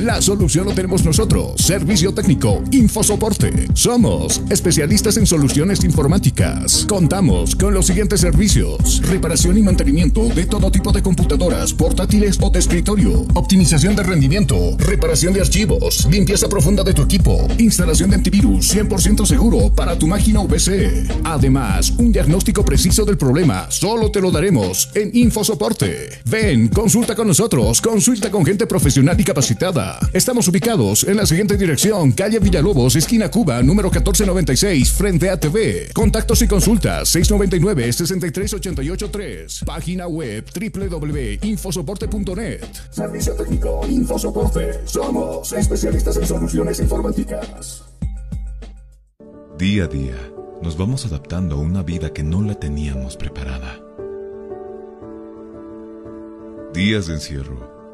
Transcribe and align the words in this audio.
la 0.00 0.22
solución 0.22 0.66
lo 0.66 0.72
tenemos 0.72 1.04
nosotros. 1.04 1.60
Servicio 1.60 2.12
técnico, 2.12 2.62
infosoporte. 2.70 3.68
Somos 3.74 4.40
especialistas 4.50 5.16
en 5.16 5.26
soluciones 5.26 5.84
informáticas. 5.84 6.86
Contamos 6.88 7.56
con 7.56 7.74
los 7.74 7.86
siguientes 7.86 8.20
servicios: 8.20 9.02
reparación 9.02 9.58
y 9.58 9.62
mantenimiento 9.62 10.28
de 10.28 10.46
todo 10.46 10.70
tipo 10.70 10.92
de 10.92 11.02
computadoras, 11.02 11.72
portátiles 11.72 12.38
o 12.40 12.50
de 12.50 12.58
escritorio, 12.58 13.26
optimización 13.34 13.96
de 13.96 14.02
rendimiento, 14.02 14.76
reparación 14.78 15.34
de 15.34 15.40
archivos, 15.40 16.06
limpieza 16.10 16.48
profunda 16.48 16.82
de 16.82 16.94
tu 16.94 17.02
equipo, 17.02 17.46
instalación 17.58 18.10
de 18.10 18.16
antivirus 18.16 18.74
100% 18.74 19.26
seguro 19.26 19.70
para 19.74 19.98
tu 19.98 20.06
máquina 20.06 20.40
VC. 20.42 21.06
Además, 21.24 21.90
un 21.98 22.12
diagnóstico 22.12 22.64
preciso 22.64 23.04
del 23.04 23.18
problema 23.18 23.66
solo 23.70 24.10
te 24.10 24.20
lo 24.20 24.30
daremos 24.30 24.90
en 24.94 25.10
Infosoporte. 25.14 26.10
Ven, 26.24 26.68
consulta 26.68 27.14
con 27.14 27.28
nosotros, 27.28 27.80
consulta 27.80 28.30
con 28.30 28.44
gente 28.44 28.66
profesional 28.66 29.18
y 29.20 29.24
capacitada. 29.24 29.87
Estamos 30.12 30.46
ubicados 30.48 31.04
en 31.04 31.16
la 31.16 31.24
siguiente 31.26 31.56
dirección, 31.56 32.12
calle 32.12 32.38
Villalobos, 32.38 32.96
esquina 32.96 33.30
Cuba, 33.30 33.62
número 33.62 33.88
1496, 33.90 34.92
frente 34.92 35.30
a 35.30 35.38
TV. 35.38 35.90
Contactos 35.94 36.42
y 36.42 36.48
consultas 36.48 37.14
699-63883. 37.14 39.64
Página 39.64 40.08
web 40.08 40.44
www.infosoporte.net. 40.54 42.64
Servicio 42.90 43.34
técnico 43.34 43.86
Infosoporte. 43.88 44.80
Somos 44.84 45.52
especialistas 45.52 46.16
en 46.16 46.26
soluciones 46.26 46.80
informáticas. 46.80 47.84
Día 49.58 49.84
a 49.84 49.88
día, 49.88 50.16
nos 50.62 50.78
vamos 50.78 51.04
adaptando 51.04 51.56
a 51.56 51.58
una 51.58 51.82
vida 51.82 52.12
que 52.12 52.22
no 52.22 52.42
la 52.42 52.54
teníamos 52.54 53.16
preparada. 53.16 53.80
Días 56.72 57.08
de 57.08 57.14
encierro, 57.14 57.67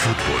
Fútbol. 0.00 0.40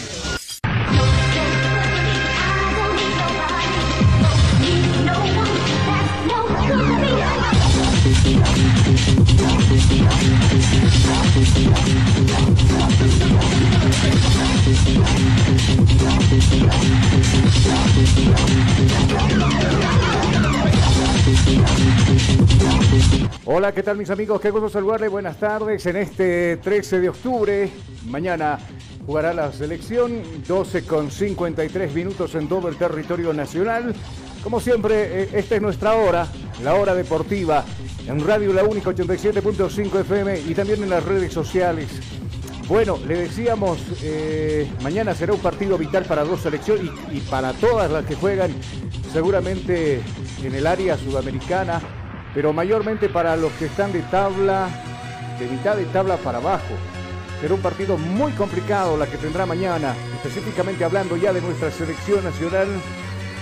Hola, 23.45 23.73
¿qué 23.73 23.83
tal 23.83 23.97
mis 23.97 24.09
amigos? 24.09 24.39
Qué 24.41 24.49
gusto 24.49 24.69
saludarles. 24.69 25.11
Buenas 25.11 25.37
tardes. 25.37 25.85
En 25.85 25.97
este 25.97 26.57
13 26.57 26.99
de 26.99 27.09
octubre, 27.09 27.69
mañana 28.07 28.59
jugará 29.05 29.33
la 29.33 29.51
selección, 29.51 30.21
12 30.47 30.85
con 30.85 31.11
53 31.11 31.93
minutos 31.93 32.33
en 32.35 32.47
todo 32.47 32.69
el 32.69 32.75
territorio 32.77 33.33
nacional. 33.33 33.93
Como 34.43 34.59
siempre, 34.59 35.23
eh, 35.23 35.29
esta 35.33 35.55
es 35.55 35.61
nuestra 35.61 35.95
hora, 35.95 36.27
la 36.63 36.75
hora 36.75 36.95
deportiva, 36.95 37.63
en 38.07 38.25
Radio 38.25 38.53
La 38.53 38.63
Única 38.63 38.89
87.5 38.89 39.99
FM 39.99 40.39
y 40.47 40.55
también 40.55 40.81
en 40.83 40.89
las 40.89 41.03
redes 41.03 41.33
sociales. 41.33 42.20
Bueno, 42.71 42.97
le 43.05 43.23
decíamos, 43.23 43.79
eh, 44.01 44.65
mañana 44.81 45.13
será 45.13 45.33
un 45.33 45.41
partido 45.41 45.77
vital 45.77 46.05
para 46.05 46.23
dos 46.23 46.39
selecciones 46.39 46.89
y, 47.11 47.19
para 47.19 47.51
todas 47.51 47.91
las 47.91 48.05
que 48.05 48.15
juegan, 48.15 48.49
seguramente 49.11 50.01
en 50.41 50.55
el 50.55 50.65
área 50.65 50.97
sudamericana, 50.97 51.81
pero 52.33 52.53
mayormente 52.53 53.09
para 53.09 53.35
los 53.35 53.51
que 53.59 53.65
están 53.65 53.91
de 53.91 53.99
tabla 54.03 54.69
de 55.37 55.47
mitad 55.47 55.75
de 55.75 55.83
tabla 55.87 56.15
para 56.15 56.37
abajo. 56.37 56.73
Será 57.41 57.55
un 57.55 57.61
partido 57.61 57.97
muy 57.97 58.31
complicado 58.31 58.95
la 58.95 59.05
que 59.05 59.17
tendrá 59.17 59.45
mañana, 59.45 59.93
específicamente 60.23 60.85
hablando 60.85 61.17
ya 61.17 61.33
de 61.33 61.41
nuestra 61.41 61.71
selección 61.71 62.23
nacional 62.23 62.69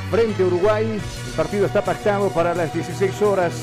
frente 0.09 0.41
a 0.41 0.47
Uruguay. 0.47 0.85
El 1.27 1.33
partido 1.33 1.67
está 1.67 1.83
pactado 1.83 2.29
para 2.29 2.55
las 2.55 2.73
16 2.73 3.21
horas 3.21 3.53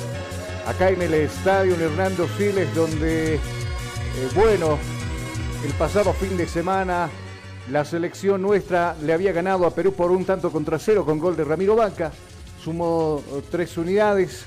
acá 0.64 0.90
en 0.90 1.02
el 1.02 1.12
estadio 1.14 1.74
Hernando 1.74 2.28
Siles, 2.38 2.72
donde, 2.72 3.34
eh, 3.34 3.40
bueno, 4.32 4.78
el 5.64 5.72
pasado 5.72 6.12
fin 6.12 6.36
de 6.36 6.46
semana 6.46 7.08
la 7.70 7.84
selección 7.84 8.42
nuestra 8.42 8.96
le 9.04 9.12
había 9.12 9.32
ganado 9.32 9.66
a 9.66 9.74
Perú 9.74 9.92
por 9.92 10.10
un 10.10 10.24
tanto 10.24 10.50
contra 10.50 10.78
cero 10.78 11.04
con 11.04 11.18
gol 11.18 11.36
de 11.36 11.44
Ramiro 11.44 11.76
Vaca. 11.76 12.12
Sumó 12.62 13.22
eh, 13.28 13.42
tres 13.50 13.76
unidades 13.76 14.44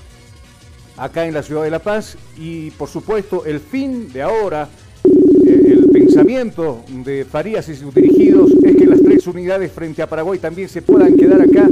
acá 0.96 1.26
en 1.26 1.34
la 1.34 1.42
ciudad 1.42 1.64
de 1.64 1.70
La 1.70 1.78
Paz 1.78 2.16
y 2.36 2.70
por 2.72 2.88
supuesto 2.88 3.44
el 3.44 3.60
fin 3.60 4.12
de 4.12 4.22
ahora, 4.22 4.68
eh, 5.04 5.62
el 5.66 5.90
pensamiento 5.90 6.84
de 6.88 7.24
Farías 7.24 7.68
y 7.68 7.76
sus 7.76 7.94
dirigidos 7.94 8.52
es 8.64 8.76
que 8.76 8.86
las 8.86 9.02
tres 9.02 9.26
unidades 9.26 9.72
frente 9.72 10.02
a 10.02 10.08
Paraguay 10.08 10.38
también 10.38 10.68
se 10.68 10.82
puedan 10.82 11.16
quedar 11.16 11.40
acá 11.42 11.68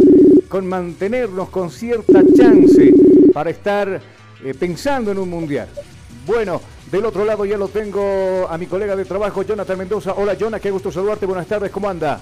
con 0.49 0.67
mantenernos 0.67 1.49
con 1.51 1.71
cierta 1.71 2.23
chance 2.37 2.93
para 3.33 3.51
estar 3.51 4.01
eh, 4.45 4.55
pensando 4.59 5.13
en 5.13 5.19
un 5.19 5.31
mundial. 5.31 5.69
Bueno, 6.27 6.61
del 6.91 7.05
otro 7.05 7.25
lado 7.25 7.45
ya 7.45 7.57
lo 7.57 7.69
tengo 7.69 8.47
a 8.49 8.57
mi 8.57 8.67
colega 8.67 8.97
de 8.97 9.05
trabajo, 9.05 9.43
Jonathan 9.43 9.79
Mendoza. 9.79 10.15
Hola, 10.15 10.35
Jonathan, 10.35 10.61
qué 10.61 10.71
gusto 10.71 10.91
saludarte. 10.91 11.27
Buenas 11.27 11.47
tardes, 11.47 11.71
¿cómo 11.71 11.89
anda? 11.89 12.21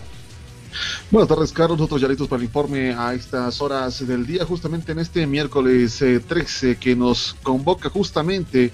Buenas 1.10 1.28
tardes, 1.28 1.52
Carlos. 1.52 1.78
Nosotros 1.78 2.00
ya 2.00 2.08
listos 2.08 2.28
para 2.28 2.38
el 2.38 2.44
informe 2.44 2.94
a 2.94 3.14
estas 3.14 3.60
horas 3.60 4.06
del 4.06 4.26
día, 4.26 4.44
justamente 4.44 4.92
en 4.92 4.98
este 4.98 5.26
miércoles 5.26 5.98
13, 6.26 6.70
eh, 6.70 6.76
que 6.76 6.96
nos 6.96 7.34
convoca 7.42 7.88
justamente 7.88 8.72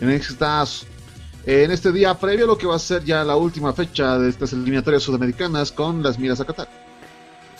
en 0.00 0.10
estas 0.10 0.86
en 1.46 1.70
este 1.70 1.92
día 1.92 2.18
previo 2.18 2.46
a 2.46 2.48
lo 2.48 2.56
que 2.56 2.66
va 2.66 2.76
a 2.76 2.78
ser 2.78 3.04
ya 3.04 3.22
la 3.22 3.36
última 3.36 3.74
fecha 3.74 4.18
de 4.18 4.30
estas 4.30 4.54
eliminatorias 4.54 5.02
sudamericanas 5.02 5.72
con 5.72 6.02
las 6.02 6.18
miras 6.18 6.40
a 6.40 6.46
Qatar. 6.46 6.83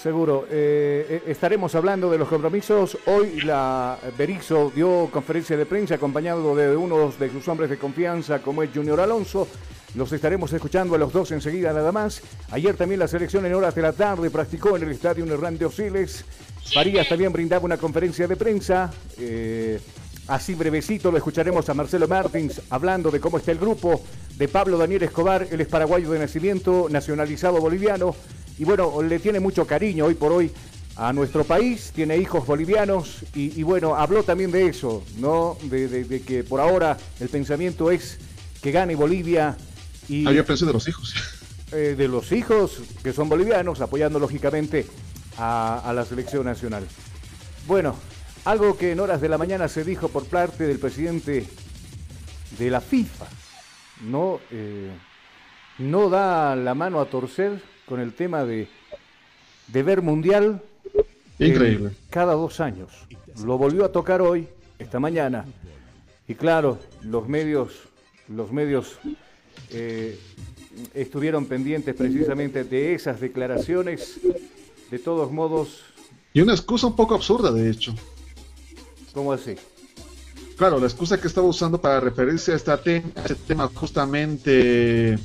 Seguro. 0.05 0.47
Eh, 0.51 1.07
eh, 1.09 1.23
estaremos 1.29 1.75
hablando 1.75 2.11
de 2.11 2.19
los 2.19 2.29
compromisos. 2.29 2.99
Hoy 3.07 3.41
la 3.41 3.97
Berizzo 4.19 4.71
dio 4.75 5.09
conferencia 5.11 5.57
de 5.57 5.65
prensa 5.65 5.95
acompañado 5.95 6.55
de 6.55 6.77
uno 6.77 7.11
de 7.19 7.31
sus 7.31 7.49
hombres 7.49 7.71
de 7.71 7.79
confianza 7.79 8.41
como 8.41 8.63
es 8.63 8.69
Junior 8.75 9.01
Alonso. 9.01 9.49
Los 9.95 10.13
estaremos 10.13 10.53
escuchando 10.53 10.95
a 10.95 10.99
los 10.99 11.11
dos 11.11 11.31
enseguida 11.31 11.73
nada 11.73 11.91
más. 11.91 12.21
Ayer 12.51 12.77
también 12.77 13.01
la 13.01 13.09
selección 13.09 13.47
en 13.47 13.55
horas 13.55 13.75
de 13.75 13.81
la 13.81 13.95
tarde 13.95 14.29
practicó 14.29 14.77
en 14.77 14.83
el 14.83 14.91
estadio 14.91 15.25
Hernando 15.25 15.71
Siles. 15.71 16.27
Farías 16.75 17.09
también 17.09 17.33
brindaba 17.33 17.65
una 17.65 17.79
conferencia 17.79 18.29
de 18.29 18.37
prensa. 18.37 18.93
Eh, 19.17 19.81
así 20.29 20.55
brevecito 20.55 21.11
lo 21.11 21.19
escucharemos 21.19 21.69
a 21.69 21.75
Marcelo 21.75 22.09
Martins 22.09 22.61
hablando 22.71 23.11
de 23.11 23.21
cómo 23.21 23.39
está 23.39 23.53
el 23.53 23.59
grupo 23.59 24.03
de 24.37 24.49
Pablo 24.49 24.79
Daniel 24.79 25.03
Escobar. 25.03 25.47
Él 25.51 25.61
es 25.61 25.69
paraguayo 25.69 26.11
de 26.11 26.19
nacimiento, 26.19 26.89
nacionalizado 26.91 27.61
boliviano 27.61 28.15
y 28.59 28.65
bueno, 28.65 29.03
le 29.03 29.19
tiene 29.19 29.41
mucho 29.41 29.67
cariño 29.67 30.07
hoy 30.07 30.15
por 30.15 30.33
hoy 30.33 30.51
a 30.97 31.13
nuestro 31.13 31.45
país, 31.45 31.91
tiene 31.95 32.17
hijos 32.19 32.47
bolivianos 32.47 33.25
y, 33.35 33.63
bueno, 33.65 33.97
habló 33.97 34.23
también 34.23 34.53
de 34.53 34.69
eso, 34.69 35.03
¿no? 35.19 35.57
De, 35.65 36.23
que 36.25 36.45
por 36.45 36.61
ahora 36.61 36.97
el 37.19 37.29
pensamiento 37.29 37.91
es 37.91 38.19
que 38.63 38.71
gane 38.71 38.95
Bolivia 38.95 39.57
y... 40.09 40.27
Ah, 40.27 40.33
yo 40.33 40.45
pensé 40.45 40.67
de 40.67 40.73
los 40.73 40.87
hijos. 40.87 41.15
Eh, 41.73 41.97
de 41.99 42.07
los 42.07 42.31
hijos 42.31 42.81
que 43.03 43.13
son 43.13 43.29
bolivianos, 43.29 43.81
apoyando 43.81 44.21
lógicamente 44.21 44.87
a, 45.37 45.79
a, 45.79 45.93
la 45.93 46.05
selección 46.05 46.45
nacional. 46.45 46.87
Bueno, 47.67 47.97
algo 48.45 48.77
que 48.77 48.93
en 48.93 49.01
horas 49.01 49.21
de 49.21 49.29
la 49.29 49.39
mañana 49.39 49.69
se 49.69 49.85
dijo 49.85 50.09
por 50.09 50.27
parte 50.27 50.67
del 50.67 50.79
presidente 50.79 51.47
de 52.59 52.71
la 52.71 52.81
FIFA, 52.81 53.27
¿no? 54.03 54.41
Eh, 54.51 54.91
no 55.79 56.09
da 56.09 56.55
la 56.55 56.75
mano 56.75 57.01
a 57.01 57.07
torcer 57.07 57.61
con 57.87 58.01
el 58.01 58.13
tema 58.13 58.45
de, 58.45 58.69
de 59.69 59.83
ver 59.83 60.03
mundial. 60.03 60.63
Increíble. 61.39 61.91
cada 62.11 62.35
dos 62.35 62.61
años. 62.61 62.93
Lo 63.45 63.59
volvió 63.59 63.85
a 63.85 63.91
tocar 63.91 64.23
hoy, 64.23 64.47
esta 64.79 65.01
mañana. 65.01 65.45
Y 66.29 66.35
claro, 66.37 66.79
los 67.03 67.29
medios, 67.29 67.73
los 68.29 68.53
medios 68.53 68.99
eh, 69.71 70.19
estuvieron 70.95 71.47
pendientes 71.47 71.95
precisamente 71.97 72.63
de 72.63 72.95
esas 72.95 73.21
declaraciones. 73.21 74.21
De 74.91 74.99
todos 75.01 75.33
modos. 75.33 75.81
Y 76.33 76.41
una 76.41 76.53
excusa 76.53 76.87
un 76.87 76.95
poco 76.95 77.15
absurda, 77.15 77.51
de 77.51 77.69
hecho. 77.69 77.95
¿Cómo 79.15 79.33
así? 79.33 79.55
Claro, 80.57 80.79
la 80.79 80.87
excusa 80.87 81.21
que 81.21 81.29
estaba 81.29 81.47
usando 81.47 81.81
para 81.81 82.01
referirse 82.01 82.53
a 82.53 82.57
este 82.57 82.77
tema, 82.77 83.11
a 83.17 83.21
este 83.21 83.35
tema 83.35 83.71
justamente 83.73 85.19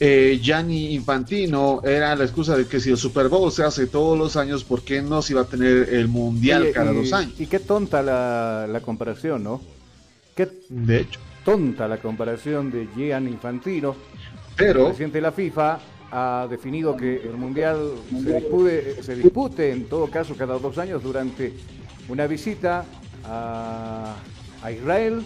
eh, 0.00 0.40
Gianni 0.42 0.94
Infantino 0.94 1.80
era 1.84 2.16
la 2.16 2.24
excusa 2.24 2.56
de 2.56 2.66
que 2.66 2.80
si 2.80 2.90
el 2.90 2.96
Super 2.96 3.28
Bowl 3.28 3.50
se 3.52 3.64
hace 3.64 3.86
todos 3.86 4.18
los 4.18 4.36
años, 4.36 4.64
¿por 4.64 4.82
qué 4.82 5.02
no 5.02 5.22
se 5.22 5.34
iba 5.34 5.42
a 5.42 5.46
tener 5.46 5.88
el 5.94 6.08
Mundial 6.08 6.70
cada 6.72 6.92
dos 6.92 7.12
años? 7.12 7.40
Y 7.40 7.46
qué 7.46 7.60
tonta 7.60 8.02
la, 8.02 8.80
comparación, 8.84 9.44
¿no? 9.44 9.60
Qué 10.34 10.48
de 10.68 11.00
hecho. 11.02 11.20
tonta 11.44 11.86
la 11.86 11.98
comparación 11.98 12.70
de 12.70 12.88
Gianni 12.96 13.30
Infantino. 13.30 13.94
Pero... 14.56 14.80
El 14.80 14.86
presidente 14.86 15.18
de 15.18 15.22
la 15.22 15.32
FIFA 15.32 15.80
ha 16.10 16.46
definido 16.48 16.96
que 16.96 17.22
el 17.22 17.36
Mundial 17.36 17.92
se 18.10 18.40
dispute, 18.40 19.02
se 19.02 19.16
dispute 19.16 19.70
en 19.72 19.88
todo 19.88 20.08
caso 20.08 20.34
cada 20.36 20.58
dos 20.58 20.76
años 20.78 21.02
durante 21.02 21.52
una 22.08 22.26
visita 22.26 22.84
a, 23.24 24.14
a 24.62 24.72
Israel. 24.72 25.24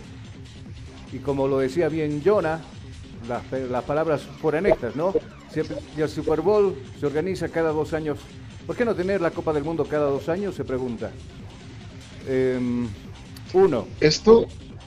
Y 1.13 1.19
como 1.19 1.49
lo 1.49 1.59
decía 1.59 1.89
bien 1.89 2.23
Jonah, 2.25 2.61
las, 3.27 3.85
palabras 3.85 4.23
fueran 4.41 4.67
estas, 4.67 4.95
¿no? 4.95 5.15
Si 5.53 5.61
el 6.01 6.09
Super 6.09 6.41
Bowl 6.41 6.77
se 7.01 7.07
organiza 7.07 7.49
cada 7.49 7.71
dos 7.71 7.95
años, 7.95 8.19
¿por 8.67 8.77
qué 8.77 8.85
no 8.85 8.95
tener 8.95 9.21
la 9.21 9.31
Copa 9.31 9.53
del 9.53 9.65
Mundo 9.65 9.85
cada 9.85 10.07
dos 10.07 10.29
años? 10.29 10.55
Se 10.55 10.65
pregunta. 10.65 11.11
Em, 12.29 12.87
uno. 13.55 13.87
Esto. 14.01 14.47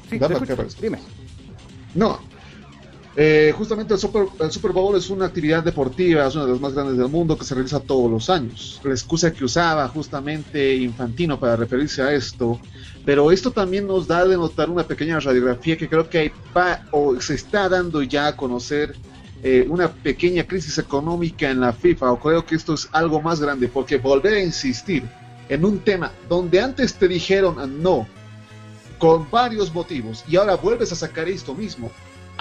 Sí, 0.09 0.19
dime. 0.79 0.99
No, 1.95 2.19
eh, 3.15 3.53
justamente 3.57 3.93
el 3.93 3.99
Super, 3.99 4.71
Bowl 4.71 4.95
es 4.95 5.09
una 5.09 5.25
actividad 5.25 5.63
deportiva, 5.63 6.25
es 6.25 6.35
una 6.35 6.45
de 6.45 6.51
las 6.51 6.61
más 6.61 6.73
grandes 6.73 6.97
del 6.97 7.09
mundo 7.09 7.37
que 7.37 7.43
se 7.43 7.53
realiza 7.53 7.81
todos 7.81 8.09
los 8.09 8.29
años. 8.29 8.79
La 8.83 8.91
excusa 8.91 9.33
que 9.33 9.43
usaba 9.43 9.87
justamente 9.89 10.75
Infantino 10.75 11.37
para 11.37 11.57
referirse 11.57 12.01
a 12.01 12.13
esto, 12.13 12.59
pero 13.05 13.31
esto 13.31 13.51
también 13.51 13.85
nos 13.85 14.07
da 14.07 14.25
de 14.25 14.37
notar 14.37 14.69
una 14.69 14.83
pequeña 14.83 15.19
radiografía 15.19 15.77
que 15.77 15.89
creo 15.89 16.09
que 16.09 16.17
hay 16.17 16.31
o 16.91 17.19
se 17.19 17.35
está 17.35 17.67
dando 17.67 18.01
ya 18.01 18.27
a 18.27 18.37
conocer 18.37 18.95
eh, 19.43 19.65
una 19.67 19.91
pequeña 19.91 20.45
crisis 20.45 20.77
económica 20.77 21.49
en 21.49 21.59
la 21.59 21.73
FIFA, 21.73 22.13
o 22.13 22.19
creo 22.19 22.45
que 22.45 22.55
esto 22.55 22.75
es 22.75 22.87
algo 22.93 23.21
más 23.21 23.41
grande, 23.41 23.67
porque 23.67 23.97
volver 23.97 24.35
a 24.35 24.41
insistir 24.41 25.03
en 25.49 25.65
un 25.65 25.79
tema 25.79 26.13
donde 26.29 26.61
antes 26.61 26.93
te 26.93 27.09
dijeron 27.09 27.81
no, 27.81 28.07
con 28.99 29.29
varios 29.29 29.73
motivos, 29.73 30.23
y 30.29 30.37
ahora 30.37 30.55
vuelves 30.55 30.93
a 30.93 30.95
sacar 30.95 31.27
esto 31.27 31.53
mismo 31.53 31.91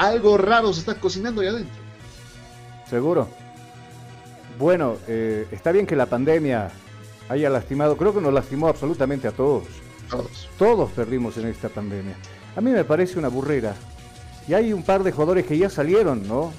algo 0.01 0.39
raro 0.39 0.73
se 0.73 0.81
está 0.81 0.95
cocinando 0.95 1.43
ahí 1.43 1.49
adentro. 1.49 1.81
Seguro. 2.89 3.29
Bueno, 4.59 4.97
eh, 5.07 5.47
está 5.53 5.73
bien 5.73 5.87
que 5.87 5.95
la 5.95 6.07
pandemia 6.07 6.71
haya 7.29 7.51
lastimado, 7.51 7.97
creo 7.97 8.15
que 8.15 8.21
nos 8.21 8.33
lastimó 8.33 8.69
absolutamente 8.69 9.29
a 9.29 9.33
todos. 9.33 9.65
Todos. 10.11 10.49
Todos 10.59 10.91
perdimos 10.91 11.37
en 11.37 11.47
esta 11.47 11.69
pandemia. 11.69 12.17
A 12.57 12.61
mí 12.61 12.71
me 12.71 12.85
parece 12.85 13.19
una 13.19 13.29
burrera. 13.29 13.75
Y 14.49 14.55
hay 14.55 14.73
un 14.73 14.83
par 14.83 15.05
de 15.05 15.13
jugadores 15.13 15.47
que 15.47 15.57
ya 15.57 15.71
salieron, 15.71 16.27
¿no? 16.27 16.53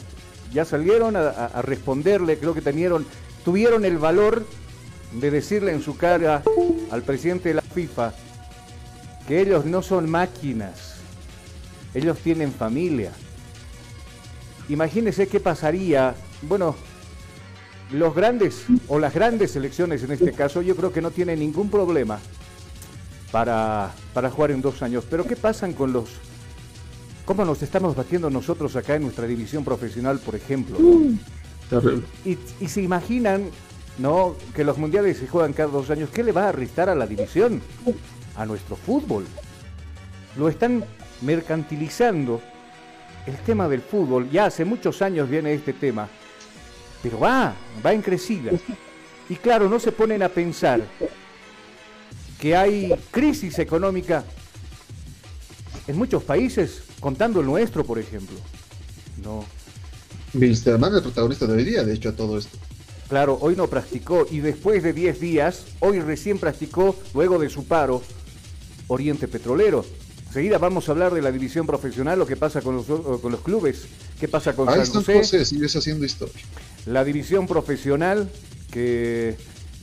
Ya 0.54 0.64
salieron 0.64 1.16
a, 1.16 1.62
responderle, 1.62 2.38
creo 2.38 2.54
que 2.54 2.62
tenieron, 2.62 3.06
tuvieron 3.44 3.86
el 3.86 3.98
valor 3.98 4.46
de 5.14 5.32
decirle 5.32 5.72
en 5.72 5.82
su 5.82 5.98
cara 5.98 6.44
al 6.92 7.02
presidente 7.04 7.50
de 7.50 7.56
la 7.56 7.62
FIFA 7.62 8.14
que 9.28 9.42
ellos 9.42 9.66
no 9.66 9.82
son 9.82 10.10
máquinas, 10.10 10.96
ellos 11.94 12.18
tienen 12.20 12.52
familia. 12.52 13.12
Imagínese 14.72 15.28
qué 15.28 15.42
pasaría, 15.42 16.16
bueno, 16.44 16.76
los 17.92 18.16
grandes 18.16 18.64
o 18.88 19.00
las 19.00 19.14
grandes 19.14 19.52
selecciones 19.52 20.02
en 20.04 20.14
este 20.14 20.32
caso, 20.32 20.62
yo 20.62 20.78
creo 20.78 20.94
que 20.94 21.02
no 21.02 21.12
tienen 21.12 21.40
ningún 21.40 21.70
problema 21.70 22.20
para, 23.34 23.92
para 24.14 24.30
jugar 24.30 24.52
en 24.52 24.62
dos 24.62 24.82
años. 24.82 25.06
Pero 25.10 25.26
¿qué 25.26 25.36
pasan 25.36 25.74
con 25.74 25.92
los... 25.92 26.06
¿Cómo 27.26 27.44
nos 27.44 27.62
estamos 27.62 27.98
batiendo 27.98 28.30
nosotros 28.30 28.78
acá 28.78 28.96
en 28.96 29.02
nuestra 29.02 29.28
división 29.28 29.66
profesional, 29.66 30.20
por 30.20 30.36
ejemplo? 30.36 30.78
Y, 32.24 32.38
y, 32.62 32.68
se 32.70 32.82
imaginan, 32.82 33.50
¿no? 33.98 34.38
Que 34.56 34.64
los 34.64 34.78
mundiales 34.78 35.18
se 35.18 35.28
juegan 35.28 35.52
cada 35.52 35.70
dos 35.70 35.90
años. 35.90 36.10
¿Qué 36.14 36.24
le 36.24 36.32
va 36.32 36.46
a 36.46 36.50
arrestar 36.50 36.88
a 36.88 36.96
la 36.96 37.08
división? 37.08 37.62
A 38.38 38.46
nuestro 38.46 38.78
fútbol. 38.78 39.26
Lo 40.38 40.48
están 40.48 40.86
mercantilizando 41.22 42.42
el 43.26 43.38
tema 43.46 43.68
del 43.68 43.82
fútbol, 43.82 44.30
ya 44.30 44.46
hace 44.46 44.66
muchos 44.66 45.02
años 45.02 45.30
viene 45.30 45.54
este 45.54 45.74
tema, 45.74 46.08
pero 47.02 47.20
va, 47.20 47.54
va 47.86 47.94
en 47.94 48.02
crecida. 48.02 48.52
Y 49.30 49.36
claro, 49.36 49.70
no 49.70 49.80
se 49.80 49.92
ponen 49.92 50.24
a 50.24 50.30
pensar 50.30 50.82
que 52.40 52.56
hay 52.56 52.94
crisis 53.12 53.60
económica 53.60 54.26
en 55.88 55.98
muchos 55.98 56.24
países 56.24 56.84
Contando 57.02 57.40
el 57.40 57.48
nuestro, 57.48 57.84
por 57.84 57.98
ejemplo. 57.98 58.38
No. 59.24 59.44
Wilstermann 60.36 60.92
es 60.92 60.98
el 60.98 61.04
protagonista 61.04 61.48
de 61.48 61.54
hoy 61.54 61.64
día, 61.66 61.84
de 61.84 61.96
hecho, 61.96 62.10
a 62.10 62.12
todo 62.16 62.38
esto. 62.38 62.58
Claro, 63.10 63.40
hoy 63.42 63.56
no 63.56 63.68
practicó 63.68 64.28
y 64.30 64.40
después 64.40 64.84
de 64.84 64.94
10 64.94 65.20
días, 65.20 65.66
hoy 65.80 66.00
recién 66.00 66.38
practicó, 66.38 66.96
luego 67.16 67.40
de 67.40 67.50
su 67.50 67.66
paro, 67.66 68.04
Oriente 68.88 69.28
Petrolero. 69.28 69.84
Enseguida 70.32 70.60
vamos 70.60 70.88
a 70.88 70.94
hablar 70.94 71.14
de 71.14 71.22
la 71.22 71.30
división 71.30 71.68
profesional, 71.68 72.18
lo 72.18 72.26
que 72.26 72.38
pasa 72.38 72.62
con 72.62 72.74
los, 72.78 72.86
con 72.86 73.30
los 73.34 73.42
clubes, 73.42 73.84
qué 74.18 74.30
pasa 74.30 74.54
con 74.54 74.70
Ahí 74.70 74.78
San 74.86 74.94
José. 74.94 75.16
José, 75.16 75.44
sigues 75.44 75.76
haciendo 75.76 76.06
historia. 76.06 76.42
La 76.86 77.04
división 77.04 77.48
profesional 77.48 78.32
que, 78.72 79.36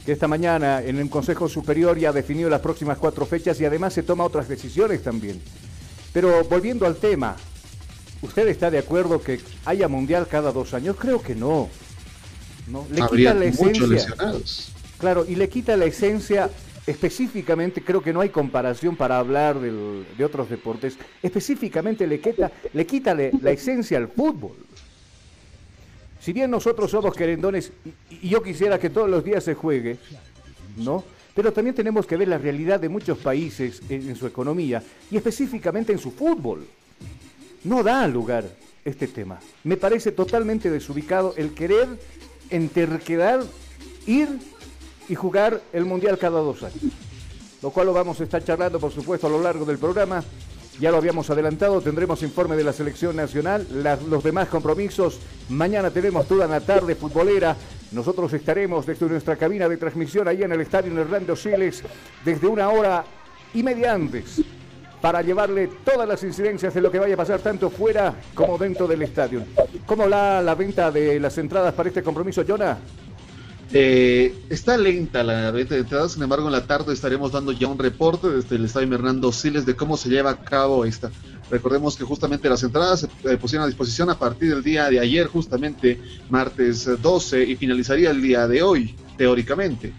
que 0.06 0.12
esta 0.12 0.26
mañana 0.26 0.82
en 0.82 1.00
el 1.00 1.10
Consejo 1.10 1.50
Superior 1.50 1.98
ya 1.98 2.08
ha 2.08 2.12
definido 2.14 2.48
las 2.48 2.62
próximas 2.62 2.96
cuatro 2.96 3.26
fechas 3.26 3.60
y 3.60 3.66
además 3.66 3.92
se 3.92 4.02
toma 4.02 4.24
otras 4.24 4.48
decisiones 4.48 5.02
también. 5.02 5.38
Pero 6.14 6.42
volviendo 6.44 6.86
al 6.86 6.96
tema, 6.96 7.36
¿usted 8.22 8.48
está 8.48 8.70
de 8.70 8.78
acuerdo 8.78 9.20
que 9.20 9.40
haya 9.66 9.86
mundial 9.86 10.26
cada 10.30 10.50
dos 10.50 10.72
años? 10.72 10.96
Creo 10.98 11.20
que 11.20 11.34
no. 11.34 11.68
¿no? 12.68 12.86
Le 12.90 13.02
Habría 13.02 13.32
quita 13.32 13.38
la 13.38 13.44
esencia. 13.44 14.14
Claro, 14.96 15.26
y 15.28 15.34
le 15.34 15.50
quita 15.50 15.76
la 15.76 15.84
esencia 15.84 16.48
específicamente, 16.88 17.82
creo 17.82 18.02
que 18.02 18.14
no 18.14 18.22
hay 18.22 18.30
comparación 18.30 18.96
para 18.96 19.18
hablar 19.18 19.60
de 19.60 20.24
otros 20.24 20.48
deportes, 20.48 20.96
específicamente 21.22 22.06
le 22.06 22.18
quita, 22.18 22.50
le 22.72 22.86
quita 22.86 23.14
la 23.14 23.50
esencia 23.50 23.98
al 23.98 24.08
fútbol. 24.08 24.56
Si 26.18 26.32
bien 26.32 26.50
nosotros 26.50 26.90
somos 26.90 27.14
querendones 27.14 27.72
y, 28.10 28.30
yo 28.30 28.42
quisiera 28.42 28.78
que 28.78 28.88
todos 28.88 29.08
los 29.08 29.22
días 29.22 29.44
se 29.44 29.54
juegue, 29.54 29.98
¿no? 30.78 31.04
Pero 31.34 31.52
también 31.52 31.76
tenemos 31.76 32.06
que 32.06 32.16
ver 32.16 32.26
la 32.26 32.38
realidad 32.38 32.80
de 32.80 32.88
muchos 32.88 33.18
países 33.18 33.82
en, 33.90 34.08
en 34.08 34.16
su 34.16 34.26
economía 34.26 34.82
y 35.10 35.18
específicamente 35.18 35.92
en 35.92 35.98
su 35.98 36.10
fútbol. 36.10 36.66
No 37.64 37.82
da 37.82 38.08
lugar 38.08 38.44
este 38.84 39.06
tema. 39.06 39.38
Me 39.62 39.76
parece 39.76 40.10
totalmente 40.10 40.70
desubicado 40.70 41.34
el 41.36 41.52
querer 41.52 41.86
en 42.50 42.70
terquedad 42.70 43.44
ir 44.06 44.28
y 45.08 45.14
jugar 45.14 45.60
el 45.72 45.84
Mundial 45.84 46.18
cada 46.18 46.40
dos 46.40 46.62
años. 46.62 46.92
Lo 47.62 47.70
cual 47.70 47.86
lo 47.86 47.92
vamos 47.92 48.20
a 48.20 48.24
estar 48.24 48.42
charlando, 48.44 48.78
por 48.78 48.92
supuesto, 48.92 49.26
a 49.26 49.30
lo 49.30 49.42
largo 49.42 49.64
del 49.64 49.78
programa. 49.78 50.22
Ya 50.80 50.92
lo 50.92 50.98
habíamos 50.98 51.28
adelantado, 51.28 51.80
tendremos 51.80 52.22
informe 52.22 52.54
de 52.54 52.62
la 52.62 52.72
selección 52.72 53.16
nacional, 53.16 53.66
los 54.08 54.22
demás 54.22 54.46
compromisos. 54.46 55.18
Mañana 55.48 55.90
tenemos 55.90 56.28
toda 56.28 56.46
la 56.46 56.60
tarde 56.60 56.94
futbolera. 56.94 57.56
Nosotros 57.90 58.32
estaremos 58.32 58.86
desde 58.86 59.08
nuestra 59.08 59.34
cabina 59.34 59.68
de 59.68 59.76
transmisión 59.76 60.28
ahí 60.28 60.44
en 60.44 60.52
el 60.52 60.60
estadio 60.60 60.96
Hernando 60.96 61.34
Siles 61.34 61.82
desde 62.24 62.46
una 62.46 62.68
hora 62.68 63.04
y 63.54 63.62
media 63.64 63.94
antes 63.94 64.40
para 65.00 65.22
llevarle 65.22 65.68
todas 65.84 66.06
las 66.06 66.22
incidencias 66.22 66.74
de 66.74 66.80
lo 66.80 66.92
que 66.92 66.98
vaya 66.98 67.14
a 67.14 67.16
pasar 67.16 67.40
tanto 67.40 67.70
fuera 67.70 68.14
como 68.34 68.56
dentro 68.56 68.86
del 68.86 69.02
estadio. 69.02 69.42
¿Cómo 69.84 70.06
la, 70.06 70.42
la 70.42 70.54
venta 70.54 70.92
de 70.92 71.18
las 71.18 71.38
entradas 71.38 71.74
para 71.74 71.88
este 71.88 72.04
compromiso, 72.04 72.44
Jonah? 72.46 72.78
Eh, 73.72 74.34
está 74.48 74.78
lenta 74.78 75.22
la 75.22 75.50
venta 75.50 75.74
de 75.74 75.82
entradas, 75.82 76.12
sin 76.12 76.22
embargo 76.22 76.46
en 76.46 76.52
la 76.52 76.66
tarde 76.66 76.94
estaremos 76.94 77.32
dando 77.32 77.52
ya 77.52 77.66
un 77.66 77.78
reporte 77.78 78.28
desde 78.30 78.56
el 78.56 78.64
estadio 78.64 78.94
Hernando 78.94 79.30
Siles 79.30 79.66
de 79.66 79.76
cómo 79.76 79.96
se 79.98 80.08
lleva 80.08 80.30
a 80.30 80.36
cabo 80.40 80.86
esta. 80.86 81.10
Recordemos 81.50 81.96
que 81.96 82.04
justamente 82.04 82.48
las 82.48 82.62
entradas 82.62 83.00
se 83.00 83.30
eh, 83.30 83.36
pusieron 83.36 83.64
a 83.64 83.66
disposición 83.66 84.08
a 84.10 84.18
partir 84.18 84.50
del 84.50 84.62
día 84.62 84.88
de 84.88 85.00
ayer, 85.00 85.26
justamente 85.26 86.00
martes 86.30 86.86
eh, 86.86 86.96
12, 87.00 87.42
y 87.44 87.56
finalizaría 87.56 88.10
el 88.10 88.22
día 88.22 88.46
de 88.48 88.62
hoy, 88.62 88.94
teóricamente. 89.18 89.92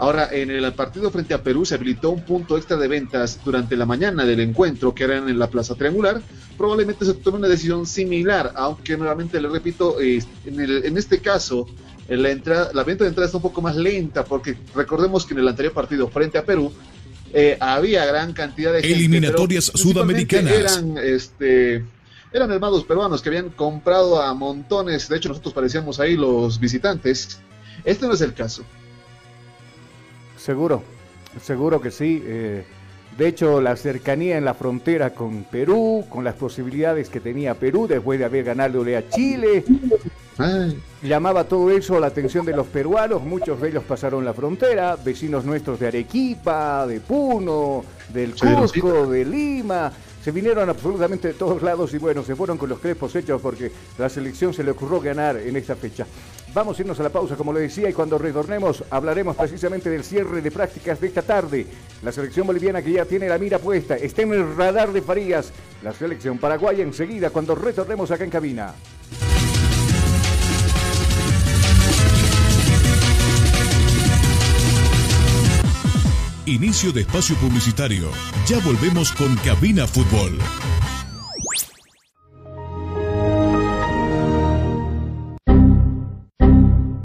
Ahora, 0.00 0.28
en 0.32 0.50
el 0.50 0.72
partido 0.74 1.10
frente 1.10 1.34
a 1.34 1.42
Perú 1.42 1.64
se 1.64 1.74
habilitó 1.74 2.10
un 2.10 2.22
punto 2.22 2.56
extra 2.56 2.76
de 2.76 2.86
ventas 2.88 3.40
durante 3.44 3.76
la 3.76 3.86
mañana 3.86 4.24
del 4.24 4.40
encuentro, 4.40 4.94
que 4.94 5.04
eran 5.04 5.28
en 5.28 5.38
la 5.38 5.48
Plaza 5.50 5.74
Triangular. 5.74 6.20
Probablemente 6.56 7.04
se 7.04 7.14
tome 7.14 7.38
una 7.38 7.48
decisión 7.48 7.86
similar, 7.86 8.52
aunque 8.54 8.96
nuevamente 8.96 9.40
le 9.40 9.48
repito, 9.48 10.00
eh, 10.00 10.22
en, 10.44 10.60
el- 10.60 10.84
en 10.84 10.96
este 10.98 11.18
caso, 11.20 11.66
eh, 11.68 11.95
la, 12.08 12.30
entrada, 12.30 12.70
la 12.72 12.84
venta 12.84 13.04
de 13.04 13.08
entrada 13.08 13.26
está 13.26 13.38
un 13.38 13.42
poco 13.42 13.60
más 13.60 13.76
lenta, 13.76 14.24
porque 14.24 14.56
recordemos 14.74 15.26
que 15.26 15.34
en 15.34 15.40
el 15.40 15.48
anterior 15.48 15.72
partido 15.72 16.08
frente 16.08 16.38
a 16.38 16.44
Perú 16.44 16.72
eh, 17.32 17.56
había 17.60 18.04
gran 18.06 18.32
cantidad 18.32 18.72
de 18.72 18.82
gente, 18.82 18.96
Eliminatorias 18.96 19.64
sudamericanas. 19.74 20.52
Eran, 20.52 20.98
este, 20.98 21.84
eran 22.32 22.50
hermanos 22.52 22.84
peruanos 22.84 23.22
que 23.22 23.28
habían 23.28 23.50
comprado 23.50 24.22
a 24.22 24.32
montones, 24.34 25.08
de 25.08 25.16
hecho 25.16 25.28
nosotros 25.28 25.52
parecíamos 25.52 25.98
ahí 25.98 26.16
los 26.16 26.60
visitantes. 26.60 27.40
Este 27.84 28.06
no 28.06 28.14
es 28.14 28.20
el 28.20 28.34
caso. 28.34 28.62
Seguro, 30.36 30.82
seguro 31.42 31.80
que 31.80 31.90
sí. 31.90 32.22
eh, 32.24 32.64
de 33.16 33.28
hecho, 33.28 33.62
la 33.62 33.76
cercanía 33.76 34.36
en 34.36 34.44
la 34.44 34.52
frontera 34.52 35.14
con 35.14 35.44
Perú, 35.44 36.04
con 36.10 36.22
las 36.22 36.34
posibilidades 36.34 37.08
que 37.08 37.20
tenía 37.20 37.54
Perú 37.54 37.86
después 37.86 38.18
de 38.18 38.26
haber 38.26 38.44
ganado 38.44 38.82
a 38.82 39.08
Chile, 39.08 39.64
Ay, 40.38 40.78
llamaba 41.02 41.44
todo 41.44 41.70
eso 41.70 41.98
la 41.98 42.08
atención 42.08 42.44
de 42.44 42.54
los 42.54 42.66
peruanos. 42.66 43.22
Muchos 43.22 43.60
de 43.60 43.70
ellos 43.70 43.84
pasaron 43.84 44.22
la 44.22 44.34
frontera, 44.34 44.96
vecinos 44.96 45.46
nuestros 45.46 45.80
de 45.80 45.88
Arequipa, 45.88 46.86
de 46.86 47.00
Puno, 47.00 47.84
del 48.12 48.34
Cusco, 48.34 49.06
de 49.06 49.24
Lima. 49.24 49.90
Se 50.22 50.30
vinieron 50.30 50.68
absolutamente 50.68 51.28
de 51.28 51.34
todos 51.34 51.62
lados 51.62 51.94
y 51.94 51.98
bueno, 51.98 52.22
se 52.22 52.36
fueron 52.36 52.58
con 52.58 52.68
los 52.68 52.80
crepos 52.80 53.14
hechos 53.16 53.40
porque 53.40 53.72
la 53.96 54.10
selección 54.10 54.52
se 54.52 54.62
le 54.62 54.72
ocurrió 54.72 55.00
ganar 55.00 55.38
en 55.38 55.56
esta 55.56 55.74
fecha. 55.74 56.06
Vamos 56.54 56.78
a 56.78 56.82
irnos 56.82 56.98
a 57.00 57.02
la 57.02 57.10
pausa, 57.10 57.36
como 57.36 57.52
le 57.52 57.60
decía, 57.60 57.90
y 57.90 57.92
cuando 57.92 58.16
retornemos 58.18 58.82
hablaremos 58.90 59.36
precisamente 59.36 59.90
del 59.90 60.04
cierre 60.04 60.40
de 60.40 60.50
prácticas 60.50 61.00
de 61.00 61.08
esta 61.08 61.22
tarde. 61.22 61.66
La 62.02 62.12
selección 62.12 62.46
boliviana 62.46 62.82
que 62.82 62.92
ya 62.92 63.04
tiene 63.04 63.28
la 63.28 63.38
mira 63.38 63.58
puesta, 63.58 63.96
está 63.96 64.22
en 64.22 64.32
el 64.32 64.56
radar 64.56 64.92
de 64.92 65.02
Farías. 65.02 65.52
La 65.82 65.92
selección 65.92 66.38
paraguaya 66.38 66.82
enseguida 66.82 67.30
cuando 67.30 67.54
retornemos 67.54 68.10
acá 68.10 68.24
en 68.24 68.30
cabina. 68.30 68.74
Inicio 76.46 76.92
de 76.92 77.00
espacio 77.00 77.34
publicitario. 77.36 78.08
Ya 78.46 78.60
volvemos 78.60 79.10
con 79.12 79.34
Cabina 79.38 79.84
Fútbol. 79.88 80.38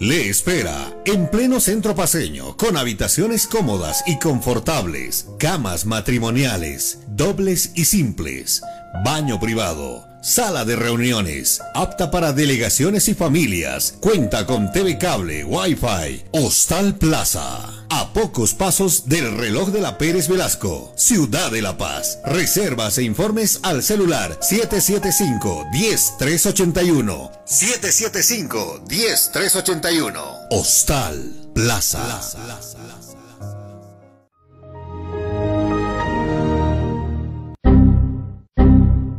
le 0.00 0.28
espera 0.28 0.92
en 1.04 1.28
pleno 1.28 1.60
centro 1.60 1.94
paseño 1.94 2.56
con 2.56 2.76
habitaciones 2.76 3.46
cómodas 3.46 4.04
y 4.06 4.18
confortables, 4.18 5.26
camas 5.38 5.86
matrimoniales, 5.86 7.00
dobles 7.08 7.72
y 7.74 7.84
simples, 7.84 8.62
baño 9.04 9.40
privado, 9.40 10.06
sala 10.22 10.64
de 10.64 10.76
reuniones, 10.76 11.60
apta 11.74 12.10
para 12.10 12.32
delegaciones 12.32 13.08
y 13.08 13.14
familias, 13.14 13.94
cuenta 14.00 14.46
con 14.46 14.70
TV 14.72 14.98
cable, 14.98 15.44
Wi-Fi, 15.44 16.24
Hostal 16.32 16.96
Plaza. 16.96 17.77
A 18.08 18.12
pocos 18.14 18.54
pasos 18.54 19.06
del 19.06 19.36
reloj 19.36 19.68
de 19.68 19.80
la 19.80 19.98
Pérez 19.98 20.28
Velasco, 20.28 20.94
Ciudad 20.96 21.50
de 21.50 21.60
La 21.60 21.76
Paz. 21.76 22.20
Reservas 22.24 22.96
e 22.96 23.02
informes 23.02 23.60
al 23.62 23.82
celular 23.82 24.40
775-10381. 24.40 27.30
775-10381. 27.46 30.46
Hostal 30.50 31.34
Plaza. 31.54 32.18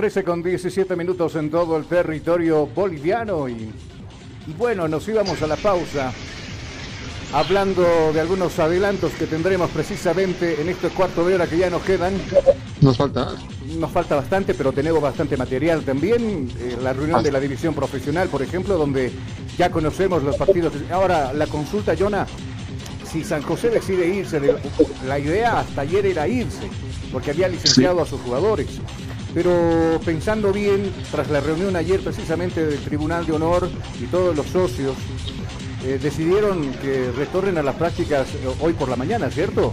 13 0.00 0.24
con 0.24 0.42
17 0.42 0.96
minutos 0.96 1.34
en 1.34 1.50
todo 1.50 1.76
el 1.76 1.84
territorio 1.84 2.66
boliviano 2.66 3.50
y, 3.50 3.52
y 3.52 4.52
bueno, 4.56 4.88
nos 4.88 5.06
íbamos 5.06 5.42
a 5.42 5.46
la 5.46 5.56
pausa 5.56 6.10
hablando 7.34 7.82
de 8.14 8.18
algunos 8.18 8.58
adelantos 8.58 9.12
que 9.18 9.26
tendremos 9.26 9.68
precisamente 9.68 10.58
en 10.58 10.70
este 10.70 10.88
cuarto 10.88 11.22
de 11.26 11.34
hora 11.34 11.46
que 11.46 11.58
ya 11.58 11.68
nos 11.68 11.82
quedan. 11.82 12.14
Nos 12.80 12.96
falta. 12.96 13.34
Nos 13.78 13.90
falta 13.90 14.16
bastante, 14.16 14.54
pero 14.54 14.72
tenemos 14.72 15.02
bastante 15.02 15.36
material 15.36 15.82
también. 15.82 16.50
Eh, 16.58 16.78
la 16.82 16.94
reunión 16.94 17.22
de 17.22 17.30
la 17.30 17.38
división 17.38 17.74
profesional, 17.74 18.28
por 18.30 18.40
ejemplo, 18.42 18.78
donde 18.78 19.12
ya 19.58 19.70
conocemos 19.70 20.22
los 20.22 20.34
partidos. 20.36 20.72
Ahora, 20.90 21.34
la 21.34 21.46
consulta, 21.46 21.94
Jonah, 21.94 22.26
si 23.12 23.22
San 23.22 23.42
José 23.42 23.68
decide 23.68 24.08
irse, 24.08 24.40
de- 24.40 24.56
la 25.06 25.18
idea 25.18 25.60
hasta 25.60 25.82
ayer 25.82 26.06
era 26.06 26.26
irse, 26.26 26.70
porque 27.12 27.32
había 27.32 27.48
licenciado 27.48 28.00
a 28.00 28.06
sus 28.06 28.18
jugadores. 28.22 28.66
Pero 29.34 30.00
pensando 30.04 30.52
bien, 30.52 30.92
tras 31.10 31.30
la 31.30 31.40
reunión 31.40 31.76
ayer 31.76 32.00
precisamente 32.00 32.66
del 32.66 32.80
Tribunal 32.80 33.26
de 33.26 33.32
Honor 33.32 33.68
y 34.00 34.06
todos 34.06 34.36
los 34.36 34.46
socios, 34.46 34.96
eh, 35.84 35.98
decidieron 36.02 36.72
que 36.74 37.10
retornen 37.16 37.56
a 37.58 37.62
las 37.62 37.76
prácticas 37.76 38.28
eh, 38.34 38.48
hoy 38.60 38.72
por 38.72 38.88
la 38.88 38.96
mañana, 38.96 39.30
¿cierto? 39.30 39.72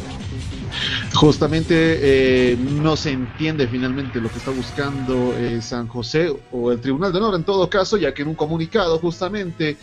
Justamente 1.13 2.53
eh, 2.53 2.57
no 2.57 2.95
se 2.95 3.11
entiende 3.11 3.67
finalmente 3.67 4.21
lo 4.21 4.29
que 4.29 4.37
está 4.37 4.51
buscando 4.51 5.33
eh, 5.35 5.61
San 5.61 5.87
José 5.87 6.31
o 6.51 6.71
el 6.71 6.79
Tribunal 6.79 7.11
de 7.11 7.17
Honor 7.17 7.35
en 7.35 7.43
todo 7.43 7.69
caso, 7.69 7.97
ya 7.97 8.13
que 8.13 8.21
en 8.21 8.27
un 8.27 8.35
comunicado 8.35 8.99
justamente 8.99 9.77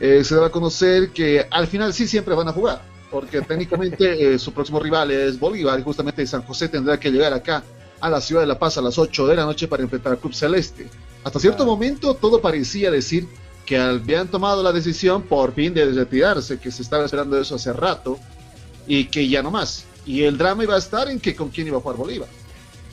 eh, 0.00 0.24
se 0.24 0.34
da 0.34 0.46
a 0.46 0.50
conocer 0.50 1.10
que 1.10 1.46
al 1.50 1.66
final 1.66 1.92
sí 1.92 2.08
siempre 2.08 2.34
van 2.34 2.48
a 2.48 2.52
jugar, 2.52 2.82
porque 3.10 3.42
técnicamente 3.42 4.38
su 4.38 4.52
próximo 4.52 4.80
rival 4.80 5.10
es 5.12 5.38
Bolívar 5.38 5.78
y 5.78 5.82
justamente 5.82 6.26
San 6.26 6.42
José 6.42 6.68
tendrá 6.68 6.98
que 6.98 7.10
llegar 7.10 7.32
acá 7.32 7.62
a 8.02 8.10
la 8.10 8.20
ciudad 8.20 8.42
de 8.42 8.48
La 8.48 8.58
Paz 8.58 8.76
a 8.76 8.82
las 8.82 8.98
8 8.98 9.28
de 9.28 9.36
la 9.36 9.44
noche 9.44 9.68
para 9.68 9.82
enfrentar 9.82 10.12
al 10.12 10.18
Club 10.18 10.34
Celeste. 10.34 10.88
Hasta 11.22 11.38
cierto 11.38 11.64
momento 11.64 12.14
todo 12.14 12.40
parecía 12.40 12.90
decir 12.90 13.28
que 13.64 13.78
habían 13.78 14.26
tomado 14.26 14.60
la 14.60 14.72
decisión 14.72 15.22
por 15.22 15.54
fin 15.54 15.72
de 15.72 15.84
retirarse, 15.86 16.58
que 16.58 16.72
se 16.72 16.82
estaba 16.82 17.04
esperando 17.04 17.40
eso 17.40 17.54
hace 17.54 17.72
rato 17.72 18.18
y 18.88 19.04
que 19.04 19.28
ya 19.28 19.40
no 19.40 19.52
más. 19.52 19.84
Y 20.04 20.24
el 20.24 20.36
drama 20.36 20.64
iba 20.64 20.74
a 20.74 20.78
estar 20.78 21.08
en 21.08 21.20
que 21.20 21.36
con 21.36 21.48
quién 21.50 21.68
iba 21.68 21.78
a 21.78 21.80
jugar 21.80 21.96
Bolívar. 21.96 22.28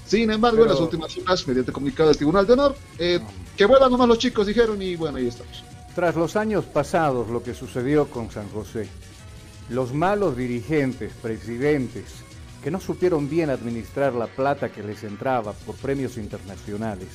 Sin 0.05 0.29
embargo, 0.29 0.61
en 0.61 0.69
las 0.69 0.79
últimas 0.79 1.17
horas, 1.17 1.47
mediante 1.47 1.71
comunicado 1.71 2.09
del 2.09 2.17
Tribunal 2.17 2.45
de 2.45 2.53
Honor, 2.53 2.75
eh, 2.99 3.19
que 3.57 3.65
vuelvan 3.65 3.91
nomás 3.91 4.07
los 4.07 4.19
chicos, 4.19 4.45
dijeron, 4.45 4.79
y 4.79 4.95
bueno, 4.95 5.17
ahí 5.17 5.27
estamos. 5.27 5.63
Tras 5.95 6.15
los 6.15 6.35
años 6.35 6.65
pasados, 6.65 7.29
lo 7.29 7.41
que 7.41 7.55
sucedió 7.55 8.07
con 8.09 8.29
San 8.29 8.47
José, 8.49 8.87
los 9.69 9.91
malos 9.91 10.37
dirigentes, 10.37 11.13
presidentes, 11.19 12.05
que 12.63 12.71
no 12.71 12.79
supieron 12.79 13.29
bien 13.29 13.49
administrar 13.49 14.13
la 14.13 14.27
plata 14.27 14.69
que 14.69 14.83
les 14.83 15.03
entraba 15.03 15.53
por 15.53 15.75
premios 15.75 16.17
internacionales, 16.17 17.09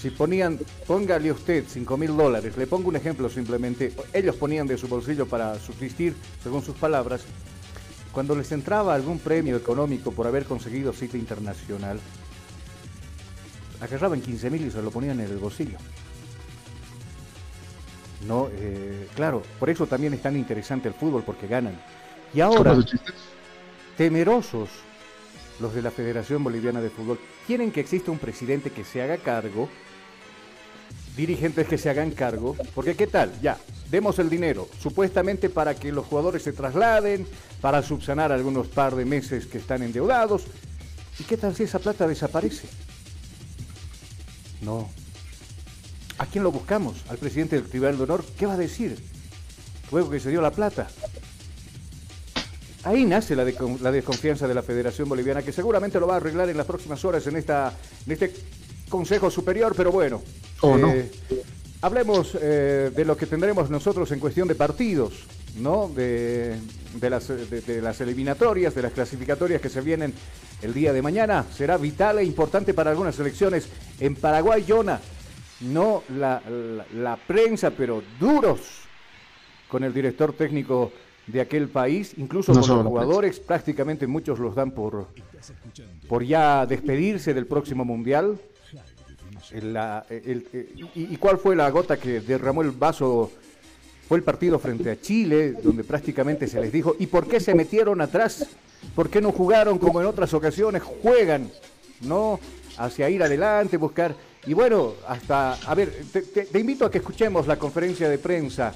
si 0.00 0.10
ponían, 0.10 0.58
póngale 0.86 1.30
usted 1.30 1.64
5 1.68 1.96
mil 1.98 2.16
dólares, 2.16 2.56
le 2.56 2.66
pongo 2.66 2.88
un 2.88 2.96
ejemplo 2.96 3.28
simplemente, 3.28 3.92
ellos 4.12 4.34
ponían 4.36 4.66
de 4.66 4.78
su 4.78 4.88
bolsillo 4.88 5.26
para 5.26 5.58
subsistir, 5.58 6.14
según 6.42 6.62
sus 6.62 6.74
palabras, 6.76 7.22
cuando 8.10 8.34
les 8.34 8.50
entraba 8.52 8.94
algún 8.94 9.18
premio 9.18 9.56
económico 9.56 10.10
por 10.12 10.26
haber 10.26 10.44
conseguido 10.44 10.92
cita 10.92 11.18
internacional, 11.18 12.00
agarraban 13.80 14.20
15 14.20 14.50
mil 14.50 14.66
y 14.66 14.70
se 14.70 14.82
lo 14.82 14.90
ponían 14.90 15.20
en 15.20 15.26
el 15.26 15.38
bolsillo. 15.38 15.76
No, 18.26 18.48
eh, 18.52 19.08
claro, 19.14 19.42
por 19.58 19.70
eso 19.70 19.86
también 19.86 20.14
es 20.14 20.22
tan 20.22 20.36
interesante 20.36 20.88
el 20.88 20.94
fútbol, 20.94 21.22
porque 21.24 21.46
ganan. 21.46 21.80
Y 22.34 22.40
ahora. 22.40 22.76
Temerosos 24.00 24.70
los 25.60 25.74
de 25.74 25.82
la 25.82 25.90
Federación 25.90 26.42
Boliviana 26.42 26.80
de 26.80 26.88
Fútbol, 26.88 27.20
quieren 27.46 27.70
que 27.70 27.80
exista 27.80 28.10
un 28.10 28.18
presidente 28.18 28.70
que 28.70 28.82
se 28.82 29.02
haga 29.02 29.18
cargo, 29.18 29.68
dirigentes 31.14 31.68
que 31.68 31.76
se 31.76 31.90
hagan 31.90 32.12
cargo, 32.12 32.56
porque 32.74 32.94
¿qué 32.96 33.06
tal? 33.06 33.30
Ya, 33.42 33.58
demos 33.90 34.18
el 34.18 34.30
dinero, 34.30 34.70
supuestamente 34.80 35.50
para 35.50 35.74
que 35.74 35.92
los 35.92 36.06
jugadores 36.06 36.44
se 36.44 36.54
trasladen, 36.54 37.26
para 37.60 37.82
subsanar 37.82 38.32
algunos 38.32 38.68
par 38.68 38.96
de 38.96 39.04
meses 39.04 39.44
que 39.44 39.58
están 39.58 39.82
endeudados. 39.82 40.44
¿Y 41.18 41.24
qué 41.24 41.36
tal 41.36 41.54
si 41.54 41.64
esa 41.64 41.78
plata 41.78 42.08
desaparece? 42.08 42.68
No. 44.62 44.88
¿A 46.16 46.24
quién 46.24 46.42
lo 46.42 46.50
buscamos? 46.50 47.04
¿Al 47.10 47.18
presidente 47.18 47.56
del 47.56 47.68
Tribunal 47.68 47.98
de 47.98 48.04
Honor? 48.04 48.24
¿Qué 48.38 48.46
va 48.46 48.54
a 48.54 48.56
decir? 48.56 48.96
Luego 49.92 50.08
que 50.08 50.20
se 50.20 50.30
dio 50.30 50.40
la 50.40 50.52
plata. 50.52 50.88
Ahí 52.84 53.04
nace 53.04 53.36
la, 53.36 53.44
de- 53.44 53.54
la 53.82 53.92
desconfianza 53.92 54.48
de 54.48 54.54
la 54.54 54.62
Federación 54.62 55.08
Boliviana, 55.08 55.42
que 55.42 55.52
seguramente 55.52 56.00
lo 56.00 56.06
va 56.06 56.14
a 56.14 56.16
arreglar 56.16 56.48
en 56.48 56.56
las 56.56 56.66
próximas 56.66 57.04
horas 57.04 57.26
en, 57.26 57.36
esta, 57.36 57.72
en 58.06 58.12
este 58.12 58.32
Consejo 58.88 59.30
Superior, 59.30 59.74
pero 59.76 59.92
bueno. 59.92 60.22
Oh, 60.62 60.76
no. 60.78 60.92
Hablemos 61.82 62.36
eh, 62.40 62.90
de 62.94 63.04
lo 63.04 63.16
que 63.16 63.26
tendremos 63.26 63.70
nosotros 63.70 64.10
en 64.12 64.18
cuestión 64.20 64.48
de 64.48 64.54
partidos, 64.54 65.24
¿no? 65.56 65.88
De, 65.88 66.56
de 66.94 67.10
las, 67.10 67.28
de- 67.28 67.60
de 67.60 67.80
las 67.82 68.00
eliminatorias, 68.00 68.74
de 68.74 68.82
las 68.82 68.92
clasificatorias 68.92 69.60
que 69.60 69.68
se 69.68 69.80
vienen 69.80 70.12
el 70.62 70.74
día 70.74 70.92
de 70.92 71.00
mañana. 71.02 71.44
Será 71.54 71.76
vital 71.78 72.18
e 72.18 72.24
importante 72.24 72.74
para 72.74 72.90
algunas 72.90 73.18
elecciones. 73.18 73.68
En 73.98 74.14
Paraguay, 74.16 74.64
Yona, 74.64 75.00
no 75.60 76.02
la, 76.16 76.42
la- 76.48 76.86
la 76.94 77.16
prensa, 77.16 77.70
pero 77.70 78.02
duros 78.18 78.60
con 79.68 79.84
el 79.84 79.92
director 79.94 80.32
técnico 80.34 80.92
de 81.26 81.40
aquel 81.40 81.68
país, 81.68 82.14
incluso 82.16 82.52
No 82.52 82.60
con 82.60 82.68
los 82.68 82.76
prensa. 82.78 82.88
jugadores, 82.88 83.40
prácticamente 83.40 84.06
muchos 84.06 84.38
los 84.38 84.54
dan 84.54 84.70
por, 84.72 85.06
por 86.08 86.24
ya 86.24 86.66
despedirse 86.66 87.34
del 87.34 87.46
próximo 87.46 87.84
mundial. 87.84 88.38
El- 89.52 89.72
la- 89.72 90.04
el- 90.10 90.46
el- 90.52 90.68
y, 90.94 91.14
y 91.14 91.16
cuál 91.16 91.38
fue 91.38 91.56
la 91.56 91.68
gota 91.70 91.96
que 91.96 92.20
derramó 92.20 92.62
el 92.62 92.70
vaso? 92.72 93.30
Fue 94.08 94.18
el 94.18 94.24
partido 94.24 94.58
frente 94.58 94.90
a 94.90 95.00
Chile, 95.00 95.52
donde 95.52 95.84
prácticamente 95.84 96.46
se 96.48 96.60
les 96.60 96.72
dijo, 96.72 96.96
¿y 96.98 97.06
por 97.06 97.28
qué 97.28 97.38
se 97.38 97.54
metieron 97.54 98.00
atrás? 98.00 98.44
¿Por 98.94 99.08
qué 99.08 99.20
no 99.20 99.30
jugaron 99.30 99.78
como 99.78 100.00
en 100.00 100.06
otras 100.08 100.34
ocasiones? 100.34 100.82
Juegan, 100.82 101.48
¿no? 102.00 102.40
Hacia 102.76 103.08
ir 103.08 103.22
adelante, 103.22 103.76
buscar. 103.76 104.14
Y 104.46 104.54
bueno, 104.54 104.94
hasta, 105.06 105.54
a 105.54 105.74
ver, 105.76 105.92
te, 106.12 106.22
te- 106.22 106.44
te 106.46 106.58
invito 106.58 106.84
a 106.84 106.90
que 106.90 106.98
escuchemos 106.98 107.46
la 107.46 107.56
conferencia 107.56 108.08
de 108.08 108.18
prensa 108.18 108.72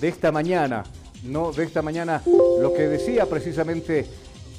de 0.00 0.08
esta 0.08 0.32
mañana, 0.32 0.82
¿no? 1.24 1.52
De 1.52 1.64
esta 1.64 1.82
mañana, 1.82 2.22
lo 2.60 2.72
que 2.74 2.88
decía 2.88 3.26
precisamente 3.26 4.06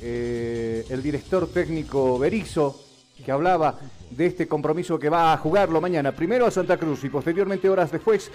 eh, 0.01 0.85
el 0.89 1.01
director 1.01 1.47
técnico 1.47 2.19
Berizo, 2.19 2.83
que 3.23 3.31
hablaba 3.31 3.79
de 4.09 4.25
este 4.25 4.47
compromiso 4.47 4.99
que 4.99 5.09
va 5.09 5.33
a 5.33 5.37
jugarlo 5.37 5.79
mañana, 5.79 6.11
primero 6.11 6.45
a 6.45 6.51
Santa 6.51 6.77
Cruz 6.77 7.03
y 7.03 7.09
posteriormente 7.09 7.69
horas 7.69 7.91
después 7.91 8.29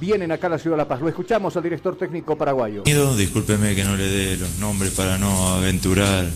vienen 0.00 0.32
acá 0.32 0.46
a 0.46 0.50
la 0.50 0.58
ciudad 0.58 0.76
de 0.76 0.82
La 0.82 0.88
Paz. 0.88 1.00
Lo 1.00 1.08
escuchamos 1.08 1.56
al 1.56 1.62
director 1.62 1.96
técnico 1.96 2.36
paraguayo. 2.36 2.82
Discúlpeme 2.84 3.74
que 3.74 3.84
no 3.84 3.96
le 3.96 4.04
dé 4.04 4.36
los 4.36 4.58
nombres 4.58 4.92
para 4.92 5.18
no 5.18 5.48
aventurar 5.48 6.26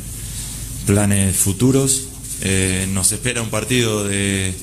planes 0.87 1.37
futuros. 1.37 2.09
Eh, 2.43 2.87
nos 2.93 3.11
espera 3.13 3.41
un 3.41 3.49
partido 3.49 4.05
de, 4.05 4.55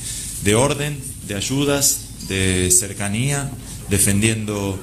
de 0.43 0.55
orden, 0.55 1.01
de 1.27 1.35
ayudas, 1.35 2.27
de 2.27 2.69
cercanía, 2.69 3.49
defendiendo 3.89 4.77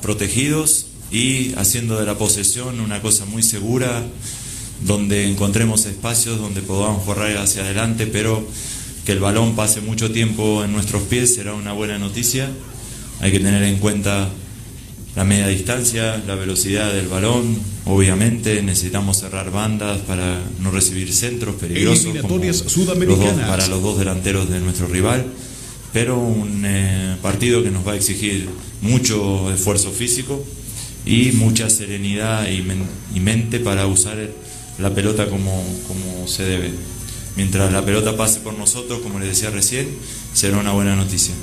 protegidos 0.00 0.87
y 1.10 1.54
haciendo 1.56 1.98
de 1.98 2.06
la 2.06 2.16
posesión 2.18 2.80
una 2.80 3.00
cosa 3.00 3.24
muy 3.24 3.42
segura, 3.42 4.04
donde 4.84 5.26
encontremos 5.28 5.86
espacios 5.86 6.38
donde 6.38 6.60
podamos 6.62 7.02
correr 7.04 7.38
hacia 7.38 7.62
adelante, 7.62 8.06
pero 8.06 8.46
que 9.04 9.12
el 9.12 9.20
balón 9.20 9.56
pase 9.56 9.80
mucho 9.80 10.10
tiempo 10.12 10.62
en 10.64 10.72
nuestros 10.72 11.02
pies 11.04 11.34
será 11.34 11.54
una 11.54 11.72
buena 11.72 11.98
noticia. 11.98 12.50
Hay 13.20 13.32
que 13.32 13.40
tener 13.40 13.62
en 13.64 13.78
cuenta 13.78 14.28
la 15.16 15.24
media 15.24 15.48
distancia, 15.48 16.22
la 16.26 16.36
velocidad 16.36 16.92
del 16.92 17.08
balón, 17.08 17.58
obviamente 17.86 18.62
necesitamos 18.62 19.18
cerrar 19.18 19.50
bandas 19.50 19.98
para 20.02 20.40
no 20.60 20.70
recibir 20.70 21.12
centros 21.12 21.56
peligrosos 21.56 22.04
como 22.22 22.34
los 23.08 23.18
dos- 23.18 23.26
para 23.48 23.66
los 23.66 23.82
dos 23.82 23.98
delanteros 23.98 24.48
de 24.48 24.60
nuestro 24.60 24.86
rival, 24.86 25.26
pero 25.92 26.18
un 26.18 26.62
eh, 26.64 27.16
partido 27.20 27.64
que 27.64 27.70
nos 27.72 27.84
va 27.84 27.92
a 27.92 27.96
exigir 27.96 28.48
mucho 28.82 29.52
esfuerzo 29.52 29.90
físico 29.90 30.44
y 31.06 31.32
mucha 31.32 31.70
serenidad 31.70 32.48
y, 32.48 32.64
y 33.14 33.20
mente 33.20 33.60
para 33.60 33.86
usar 33.86 34.18
la 34.78 34.94
pelota 34.94 35.28
como, 35.28 35.64
como 35.86 36.26
se 36.28 36.44
debe. 36.44 36.70
Mientras 37.36 37.72
la 37.72 37.84
pelota 37.84 38.16
pase 38.16 38.40
por 38.40 38.58
nosotros, 38.58 39.00
como 39.00 39.18
les 39.18 39.28
decía 39.28 39.50
recién, 39.50 39.88
será 40.32 40.58
una 40.58 40.72
buena 40.72 40.96
noticia. 40.96 41.34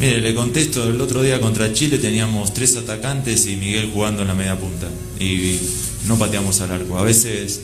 Mire, 0.00 0.20
le 0.20 0.34
contesto, 0.34 0.88
el 0.88 1.00
otro 1.00 1.22
día 1.22 1.40
contra 1.40 1.72
Chile 1.72 1.98
teníamos 1.98 2.54
tres 2.54 2.76
atacantes 2.76 3.46
y 3.46 3.56
Miguel 3.56 3.90
jugando 3.92 4.22
en 4.22 4.28
la 4.28 4.34
media 4.34 4.58
punta 4.58 4.88
y 5.18 5.58
no 6.06 6.18
pateamos 6.18 6.60
al 6.60 6.70
arco. 6.70 6.98
A 6.98 7.02
veces 7.02 7.60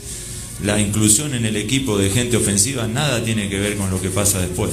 la 0.62 0.80
inclusión 0.80 1.34
en 1.34 1.46
el 1.46 1.56
equipo 1.56 1.96
de 1.96 2.10
gente 2.10 2.36
ofensiva 2.36 2.86
nada 2.88 3.22
tiene 3.24 3.48
que 3.48 3.60
ver 3.60 3.76
con 3.76 3.90
lo 3.90 4.00
que 4.00 4.10
pasa 4.10 4.40
después. 4.40 4.72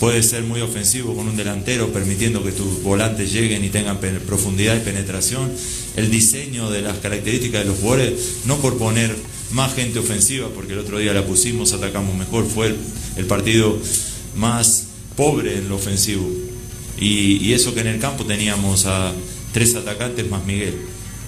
Puede 0.00 0.22
ser 0.22 0.42
muy 0.42 0.60
ofensivo 0.60 1.14
con 1.16 1.26
un 1.26 1.36
delantero, 1.36 1.92
permitiendo 1.92 2.44
que 2.44 2.52
tus 2.52 2.82
volantes 2.82 3.32
lleguen 3.32 3.64
y 3.64 3.70
tengan 3.70 3.98
profundidad 3.98 4.76
y 4.76 4.80
penetración. 4.80 5.50
El 5.96 6.10
diseño 6.10 6.70
de 6.70 6.82
las 6.82 6.98
características 6.98 7.62
de 7.62 7.70
los 7.70 7.78
jugadores, 7.78 8.12
no 8.44 8.56
por 8.58 8.76
poner 8.76 9.16
más 9.52 9.74
gente 9.74 9.98
ofensiva, 9.98 10.48
porque 10.54 10.74
el 10.74 10.80
otro 10.80 10.98
día 10.98 11.14
la 11.14 11.24
pusimos, 11.24 11.72
atacamos 11.72 12.14
mejor, 12.14 12.46
fue 12.46 12.68
el, 12.68 12.76
el 13.16 13.24
partido 13.24 13.78
más 14.36 14.88
pobre 15.16 15.56
en 15.56 15.68
lo 15.68 15.76
ofensivo. 15.76 16.28
Y, 17.00 17.38
y 17.42 17.54
eso 17.54 17.74
que 17.74 17.80
en 17.80 17.86
el 17.86 17.98
campo 17.98 18.24
teníamos 18.24 18.84
a 18.86 19.12
tres 19.52 19.74
atacantes 19.76 20.28
más 20.28 20.44
Miguel. 20.44 20.74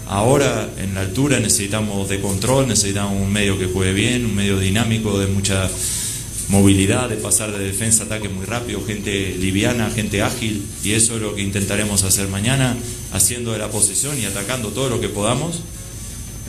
Ahora 0.07 0.71
en 0.79 0.95
la 0.95 1.03
altura 1.03 1.39
necesitamos 1.41 2.09
de 2.09 2.21
control, 2.21 2.69
necesitamos 2.69 3.21
un 3.21 3.33
medio 3.33 3.59
que 3.59 3.67
juegue 3.67 3.93
bien, 3.93 4.25
un 4.27 4.35
medio 4.35 4.59
dinámico 4.59 5.19
de 5.19 5.27
mucha 5.27 5.71
movilidad, 6.49 7.09
de 7.09 7.17
pasar 7.17 7.53
de 7.53 7.59
defensa 7.65 8.05
a 8.05 8.07
ataque 8.07 8.29
muy 8.29 8.47
rápido, 8.47 8.83
gente 8.85 9.37
liviana, 9.39 9.91
gente 9.91 10.23
ágil, 10.23 10.65
y 10.83 10.93
eso 10.93 11.17
es 11.17 11.23
lo 11.23 11.35
que 11.35 11.43
intentaremos 11.43 12.03
hacer 12.05 12.29
mañana, 12.29 12.77
haciendo 13.13 13.53
de 13.53 13.59
la 13.59 13.69
posesión 13.71 14.19
y 14.19 14.25
atacando 14.25 14.69
todo 14.71 14.89
lo 14.89 15.01
que 15.01 15.09
podamos 15.09 15.61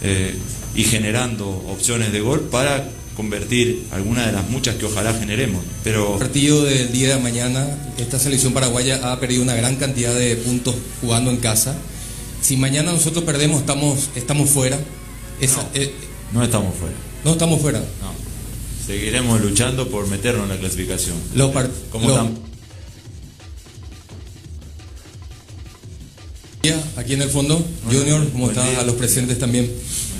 eh, 0.01 0.33
y 0.75 0.83
generando 0.85 1.49
opciones 1.49 2.12
de 2.13 2.21
gol 2.21 2.41
para 2.51 2.89
convertir 3.17 3.83
alguna 3.91 4.25
de 4.25 4.31
las 4.31 4.49
muchas 4.49 4.75
que 4.75 4.85
ojalá 4.85 5.13
generemos. 5.13 5.62
Pero 5.83 6.17
partido 6.17 6.63
del 6.63 6.91
día 6.93 7.15
de 7.17 7.21
mañana, 7.21 7.67
esta 7.97 8.17
selección 8.17 8.53
paraguaya 8.53 9.12
ha 9.12 9.19
perdido 9.19 9.43
una 9.43 9.55
gran 9.55 9.75
cantidad 9.75 10.15
de 10.15 10.38
puntos 10.38 10.75
jugando 11.01 11.29
en 11.29 11.38
casa. 11.38 11.75
Si 12.41 12.55
mañana 12.55 12.93
nosotros 12.93 13.25
perdemos, 13.25 13.59
estamos, 13.59 14.09
estamos 14.15 14.49
fuera. 14.49 14.79
Esa- 15.41 15.67
eh, 15.73 15.91
no 16.31 16.41
estamos 16.41 16.73
fuera. 16.75 16.95
no 17.25 17.31
estamos 17.33 17.59
fuera. 17.62 17.79
No. 17.79 18.29
Seguiremos 18.89 19.39
luchando 19.39 19.88
por 19.88 20.08
meternos 20.08 20.45
en 20.45 20.49
la 20.49 20.58
clasificación. 20.58 21.15
Los 21.36 21.52
Como 21.91 22.10
tam- 22.10 22.32
Aquí 26.97 27.13
en 27.13 27.21
el 27.21 27.30
fondo, 27.30 27.63
Junior, 27.86 28.28
¿cómo 28.32 28.45
buen 28.45 28.58
está? 28.58 28.67
día. 28.67 28.80
A 28.80 28.84
los 28.84 28.95
presentes 28.95 29.38
también. 29.38 29.65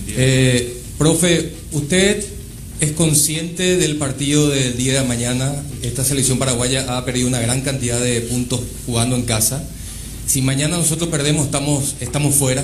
día. 0.06 0.16
Eh, 0.20 0.78
profe, 1.00 1.52
¿usted 1.72 2.24
es 2.80 2.92
consciente 2.92 3.78
del 3.78 3.96
partido 3.98 4.50
del 4.50 4.78
día 4.78 5.02
de 5.02 5.08
mañana? 5.08 5.52
Esta 5.82 6.06
selección 6.06 6.38
paraguaya 6.38 6.96
ha 6.96 7.04
perdido 7.06 7.28
una 7.28 7.40
gran 7.40 7.62
cantidad 7.62 8.00
de 8.00 8.22
puntos 8.22 8.62
jugando 8.86 9.16
en 9.16 9.24
casa. 9.24 9.64
Si 10.28 10.44
mañana 10.44 10.78
nosotros 10.78 11.10
perdemos, 11.10 11.46
estamos, 11.46 11.96
estamos 12.02 12.36
fuera. 12.36 12.64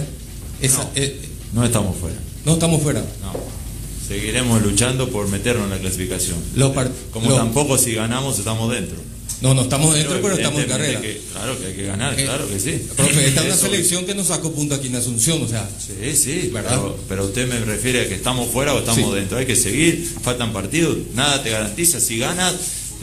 Esa- 0.62 0.84
No. 0.84 0.90
eh, 0.96 1.20
no 1.54 1.66
estamos 1.66 1.96
fuera. 1.98 2.16
no 2.46 2.54
estamos 2.54 2.82
fuera. 2.84 3.00
No. 3.02 3.65
Seguiremos 4.08 4.62
luchando 4.62 5.10
por 5.10 5.28
meternos 5.28 5.66
en 5.66 5.70
la 5.72 5.80
clasificación. 5.80 6.38
Los 6.56 6.74
Como 7.12 7.30
los- 7.30 7.38
tampoco 7.38 7.78
si 7.78 7.94
ganamos 7.94 8.38
estamos 8.38 8.72
dentro. 8.72 8.98
No, 9.42 9.54
no 9.54 9.64
estamos 9.64 9.94
dentro, 9.94 10.20
pero 10.22 10.36
estamos 10.36 10.62
en 10.62 10.68
carrera. 10.70 11.02
que- 11.02 11.22
claro 11.34 11.60
que 11.60 11.66
hay 11.68 11.74
que 11.74 11.86
ganar, 11.86 12.18
Eh, 12.18 12.24
claro 12.24 12.48
que 12.48 12.58
sí. 12.60 12.82
Profe, 12.96 13.28
esta 13.28 13.42
es 13.42 13.48
una 13.48 13.56
selección 13.70 14.06
que 14.06 14.16
nos 14.16 14.28
sacó 14.28 14.52
punto 14.54 14.76
aquí 14.76 14.88
en 14.88 14.96
Asunción, 14.96 15.42
o 15.44 15.48
sea, 15.48 15.70
Sí, 15.78 16.16
sí, 16.16 16.50
¿Verdad? 16.54 16.70
pero, 16.72 16.98
pero 17.10 17.26
usted 17.26 17.48
me 17.48 17.60
refiere 17.60 18.02
a 18.02 18.08
que 18.08 18.16
estamos 18.16 18.50
fuera 18.50 18.74
o 18.74 18.80
estamos 18.80 19.10
Sí. 19.10 19.16
dentro. 19.16 19.38
Hay 19.38 19.46
que 19.46 19.56
seguir, 19.58 20.10
faltan 20.22 20.54
partidos, 20.54 20.98
nada 21.16 21.44
te 21.44 21.50
garantiza. 21.50 22.00
Si 22.00 22.18
ganas, 22.18 22.54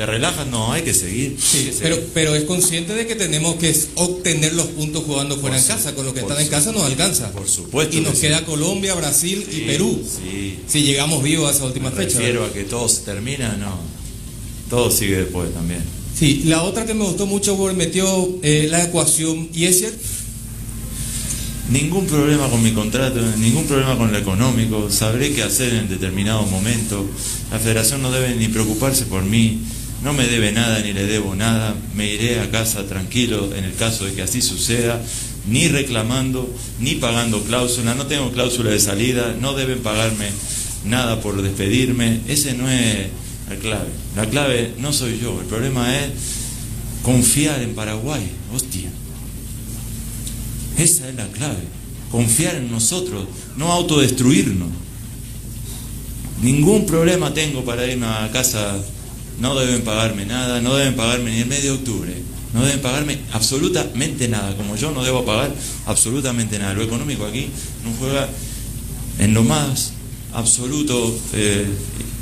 te 0.03 0.07
relajas, 0.07 0.49
no, 0.49 0.73
hay 0.73 0.83
que 0.83 0.95
seguir. 0.95 1.37
que 1.37 1.73
pero, 1.81 1.95
seguir. 1.95 2.11
pero 2.13 2.35
es 2.35 2.43
consciente 2.43 2.93
de 2.93 3.07
que 3.07 3.15
tenemos 3.15 3.55
que 3.55 3.73
obtener 3.95 4.53
los 4.53 4.67
puntos 4.67 5.05
jugando 5.05 5.37
fuera 5.37 5.57
en 5.57 5.63
Por 5.63 5.77
casa, 5.77 5.95
con 5.95 6.05
lo 6.05 6.13
que 6.13 6.19
están 6.19 6.41
en 6.41 6.49
casa 6.49 6.73
nos 6.73 6.83
alcanza. 6.83 7.31
Por 7.31 7.49
supuesto. 7.49 7.97
Y 7.97 8.01
nos 8.01 8.17
sí. 8.17 8.23
queda 8.23 8.45
Colombia, 8.45 8.97
Brasil 8.97 9.47
y 9.49 9.55
Sí, 9.55 9.61
Perú. 9.65 10.03
Sí. 10.05 10.59
Si 10.67 10.83
llegamos 10.83 11.23
vivos 11.23 11.49
a 11.49 11.55
esa 11.55 11.67
última 11.67 11.91
Me 11.91 11.97
fecha. 11.97 12.19
refiero 12.19 12.41
¿verdad? 12.41 12.57
a 12.57 12.59
que 12.59 12.65
todo 12.65 12.89
se 12.89 13.03
termina, 13.03 13.57
no. 13.59 13.79
Todo 14.69 14.91
sigue 14.91 15.19
después 15.19 15.55
también. 15.55 15.85
Sí, 16.19 16.43
la 16.47 16.65
otra 16.65 16.85
que 16.85 16.95
me 16.95 17.05
gustó 17.05 17.27
mucho, 17.27 17.57
metió 17.73 18.29
eh, 18.43 18.67
la 18.69 18.83
ecuación, 18.83 19.51
y 19.55 19.67
es 19.67 19.79
cierto, 19.79 20.05
Ningún 21.71 22.07
problema 22.07 22.49
con 22.49 22.61
mi 22.61 22.73
contrato, 22.73 23.21
ningún 23.39 23.65
problema 23.67 23.97
con 23.97 24.11
lo 24.11 24.19
económico. 24.19 24.91
Sabré 24.91 25.33
qué 25.33 25.45
hacer 25.45 25.73
en 25.75 25.89
determinado 25.89 26.43
momento. 26.43 27.07
La 27.53 27.59
federación 27.61 28.03
no 28.03 28.11
debe 28.11 28.35
ni 28.35 28.49
preocuparse 28.49 29.07
por 29.07 29.23
mí. 29.23 29.61
No 30.03 30.13
me 30.13 30.27
debe 30.27 30.53
nada 30.53 30.81
ni 30.81 30.93
le 30.93 31.07
debo 31.07 31.35
nada. 31.35 31.75
Me 31.95 32.13
iré 32.13 32.41
a 32.41 32.51
casa 32.51 32.87
tranquilo 32.87 33.55
en 33.55 33.65
el 33.65 33.75
caso 33.75 34.05
de 34.05 34.15
que 34.15 34.23
así 34.23 34.43
suceda. 34.43 35.01
Ni 35.49 35.69
reclamando, 35.69 36.53
ni 36.81 36.97
pagando 36.97 37.43
cláusula. 37.43 37.95
No 37.95 38.07
tengo 38.07 38.33
cláusula 38.33 38.71
de 38.71 38.81
salida. 38.81 39.37
No 39.41 39.55
deben 39.55 39.81
pagarme 39.81 40.29
nada 40.85 41.21
por 41.21 41.41
despedirme. 41.41 42.21
Ese 42.29 42.55
no 42.55 42.69
es 42.69 43.09
la 43.49 43.57
clave. 43.57 43.91
La 44.17 44.27
clave 44.27 44.75
no 44.79 44.93
soy 44.93 45.19
yo. 45.21 45.41
El 45.41 45.47
problema 45.47 45.97
es 45.97 46.11
confiar 47.03 47.63
en 47.63 47.75
Paraguay, 47.75 48.23
hostia. 48.55 48.91
Esa 50.79 51.09
es 51.09 51.15
la 51.15 51.27
clave, 51.29 51.63
confiar 52.11 52.57
en 52.57 52.71
nosotros, 52.71 53.27
no 53.57 53.73
autodestruirnos. 53.73 54.69
Ningún 56.43 56.87
problema 56.87 57.35
tengo 57.35 57.65
para 57.65 57.87
irme 57.87 58.07
a 58.07 58.31
casa, 58.33 58.77
no 59.41 59.55
deben 59.55 59.83
pagarme 59.83 60.27
nada, 60.27 60.61
no 60.61 60.75
deben 60.75 60.95
pagarme 60.95 61.31
ni 61.31 61.41
el 61.41 61.47
mes 61.47 61.63
de 61.63 61.71
octubre, 61.71 62.15
no 62.55 62.65
deben 62.65 62.81
pagarme 62.81 63.19
absolutamente 63.33 64.29
nada, 64.29 64.57
como 64.57 64.77
yo 64.77 64.93
no 64.93 65.03
debo 65.03 65.25
pagar 65.25 65.53
absolutamente 65.87 66.59
nada. 66.59 66.75
Lo 66.75 66.83
económico 66.83 67.25
aquí 67.25 67.49
no 67.85 67.93
juega 67.99 68.29
en 69.19 69.35
lo 69.35 69.43
más 69.43 69.93
absoluto 70.33 71.19
eh, 71.33 71.67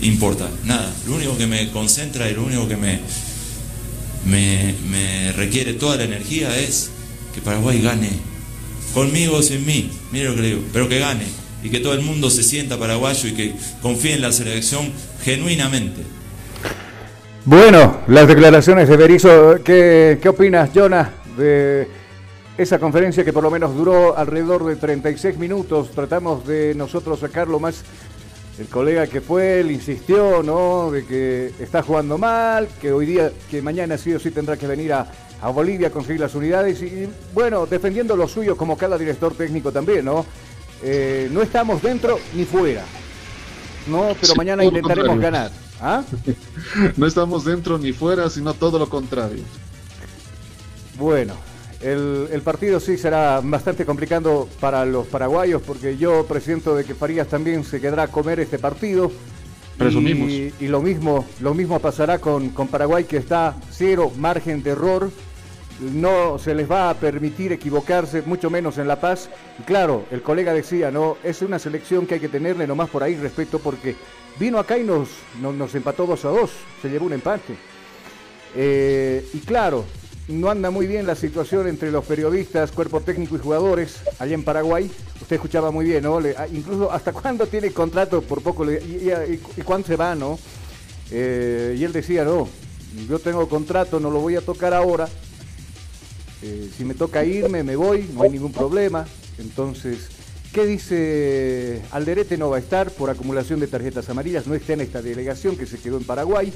importa, 0.03 0.49
nada. 0.65 0.93
Lo 1.07 1.17
único 1.17 1.37
que 1.37 1.47
me 1.47 1.71
concentra 1.71 2.31
y 2.31 2.35
lo 2.35 2.45
único 2.45 2.69
que 2.69 2.77
me, 2.77 3.01
me, 4.27 4.75
me 4.89 5.33
requiere 5.33 5.75
toda 5.75 5.97
la 5.97 6.05
energía 6.05 6.59
es 6.59 6.91
que 7.35 7.41
Paraguay 7.41 7.81
gane, 7.81 8.11
conmigo 8.95 9.37
o 9.37 9.43
sin 9.43 9.65
mí, 9.65 9.91
mire 10.13 10.27
lo 10.27 10.35
que 10.35 10.43
le 10.43 10.49
digo, 10.49 10.63
pero 10.73 10.89
que 10.89 10.99
gane 10.99 11.41
y 11.63 11.69
que 11.69 11.81
todo 11.81 11.95
el 11.95 12.01
mundo 12.01 12.31
se 12.31 12.43
sienta 12.43 12.79
paraguayo 12.79 13.29
y 13.29 13.33
que 13.33 13.55
confíe 13.83 14.15
en 14.15 14.23
la 14.23 14.33
selección 14.33 14.91
genuinamente. 15.25 16.03
Bueno, 17.51 17.97
las 18.07 18.29
declaraciones 18.29 18.89
de 18.89 18.97
Berizzo, 18.97 19.57
¿qué, 19.65 20.21
qué 20.23 20.29
opinas, 20.29 20.71
Jonah, 20.73 21.11
de 21.37 21.89
esa 22.57 22.79
conferencia 22.79 23.25
que 23.25 23.33
por 23.33 23.43
lo 23.43 23.51
menos 23.51 23.75
duró 23.75 24.17
alrededor 24.17 24.65
de 24.65 24.77
36 24.77 25.37
minutos? 25.37 25.91
Tratamos 25.91 26.47
de 26.47 26.77
nosotros 26.77 27.19
sacarlo 27.19 27.59
más. 27.59 27.83
El 28.57 28.69
colega 28.69 29.09
que 29.09 29.21
fue, 29.21 29.59
él 29.59 29.73
insistió, 29.73 30.45
¿no? 30.45 30.93
De 30.93 31.05
que 31.05 31.51
está 31.59 31.83
jugando 31.83 32.19
mal, 32.19 32.69
que 32.81 32.93
hoy 32.93 33.05
día, 33.05 33.33
que 33.51 33.61
mañana 33.63 33.99
sí 33.99 34.15
o 34.15 34.21
sí 34.21 34.31
tendrá 34.31 34.57
que 34.57 34.69
venir 34.69 34.93
a, 34.93 35.09
a 35.43 35.51
Bolivia 35.51 35.89
a 35.89 35.91
conseguir 35.91 36.21
las 36.21 36.37
unidades 36.37 36.81
y, 36.83 37.09
bueno, 37.35 37.67
defendiendo 37.67 38.15
lo 38.15 38.29
suyo 38.29 38.57
como 38.57 38.79
cada 38.79 38.97
director 38.97 39.35
técnico 39.35 39.73
también, 39.73 40.05
¿no? 40.05 40.25
Eh, 40.85 41.29
no 41.33 41.43
estamos 41.43 41.83
dentro 41.83 42.17
ni 42.33 42.45
fuera, 42.45 42.85
¿no? 43.89 44.15
Pero 44.21 44.35
Sí, 44.35 44.35
mañana 44.37 44.63
lo 44.63 44.69
intentaremos 44.69 45.19
ganar. 45.19 45.51
¿Ah? 45.81 46.05
No 46.97 47.07
estamos 47.07 47.45
dentro 47.45 47.79
ni 47.79 47.93
fuera, 47.93 48.29
sino 48.31 48.55
todo 48.55 48.79
lo 48.79 48.89
contrario. 48.89 49.43
Bueno, 50.99 51.35
el, 51.81 52.29
el 52.31 52.43
partido 52.43 52.79
sí 52.79 52.99
será 52.99 53.41
bastante 53.43 53.87
complicado 53.87 54.49
para 54.61 54.85
los 54.85 55.07
paraguayos 55.07 55.63
porque 55.63 55.97
yo 55.97 56.27
presiento 56.27 56.75
de 56.75 56.85
que 56.85 56.95
Farías 56.95 57.29
también 57.29 57.65
se 57.65 57.81
quedará 57.81 58.05
a 58.05 58.09
comer 58.09 58.41
este 58.41 58.59
partido. 58.59 59.11
Presumimos. 59.79 60.29
Y, 60.31 60.53
y 60.61 60.69
lo 60.69 60.83
mismo, 60.83 61.25
lo 61.41 61.55
mismo 61.55 61.79
pasará 61.79 62.19
con, 62.19 62.51
con 62.51 62.69
Paraguay 62.69 63.05
que 63.05 63.17
está 63.17 63.57
cero 63.71 64.13
margen 64.19 64.63
de 64.63 64.71
error. 64.71 65.11
No 65.81 66.39
se 66.39 66.55
les 66.55 66.71
va 66.71 66.91
a 66.91 66.95
permitir 66.95 67.53
equivocarse, 67.53 68.21
mucho 68.21 68.51
menos 68.51 68.77
en 68.77 68.87
La 68.87 69.01
Paz. 69.01 69.31
Y 69.59 69.63
claro, 69.63 70.05
el 70.11 70.21
colega 70.21 70.53
decía, 70.53 70.91
no, 70.91 71.17
es 71.25 71.41
una 71.41 71.59
selección 71.59 72.07
que 72.07 72.15
hay 72.15 72.21
que 72.21 72.29
tenerle 72.29 72.67
nomás 72.67 72.91
por 72.91 73.03
ahí 73.03 73.17
respeto 73.17 73.59
porque 73.59 73.97
vino 74.39 74.59
acá 74.59 74.79
y 74.79 74.85
nos, 74.85 75.09
nos, 75.41 75.75
empató 75.75 76.07
2 76.07 76.25
a 76.25 76.29
2, 76.29 76.51
se 76.83 76.89
llevó 76.89 77.07
un 77.07 77.13
empate. 77.13 77.55
Eh, 78.57 79.27
y 79.33 79.39
claro, 79.41 79.85
no 80.29 80.51
anda 80.51 80.71
muy 80.71 80.87
bien 80.87 81.07
la 81.07 81.15
situación 81.15 81.69
entre 81.69 81.91
los 81.91 82.05
periodistas, 82.05 82.73
cuerpo 82.73 83.01
técnico 83.01 83.37
y 83.37 83.39
jugadores 83.41 83.97
allá 84.19 84.35
en 84.35 84.45
Paraguay. 84.45 84.91
Usted 85.21 85.37
escuchaba 85.37 85.71
muy 85.71 85.85
bien, 85.85 86.03
¿no? 86.05 86.19
Ah, 86.37 86.47
incluso 86.53 86.91
hasta 86.91 87.13
cuándo 87.15 87.47
tiene 87.47 87.71
contrato, 87.73 88.23
por 88.23 88.43
poco, 88.43 88.65
le- 88.65 88.83
y, 88.83 89.09
y- 89.11 89.41
y 89.57 89.63
cuándo 89.63 89.87
se 89.87 89.97
va, 89.97 90.15
¿no? 90.15 90.39
Eh, 91.11 91.77
y 91.79 91.85
él 91.85 91.93
decía, 91.93 92.25
no, 92.25 92.49
yo 93.09 93.19
tengo 93.19 93.49
contrato, 93.49 93.99
no 94.01 94.11
lo 94.11 94.21
voy 94.21 94.37
a 94.37 94.41
tocar 94.41 94.73
ahora. 94.75 95.09
Eh, 96.43 96.71
si 96.77 96.85
me 96.85 96.95
toca 96.95 97.25
irme, 97.25 97.63
me 97.63 97.77
voy, 97.77 98.09
no 98.15 98.23
hay 98.23 98.31
ningún 98.31 98.53
problema. 98.53 99.07
Entonces, 99.39 100.09
¿qué 100.53 100.67
dice 100.67 101.83
Alderete? 101.93 102.37
No 102.37 102.51
va 102.51 102.57
a 102.57 102.61
estar 102.61 102.91
por 102.91 103.11
acumulación 103.11 103.61
de 103.61 103.67
tarjetas 103.67 104.09
amarillas, 104.09 104.47
no 104.47 104.55
está 104.55 104.73
en 104.73 104.81
esta 104.81 105.03
delegación 105.03 105.57
que 105.57 105.67
se 105.67 105.79
quedó 105.79 105.97
en 105.97 106.05
Paraguay. 106.05 106.53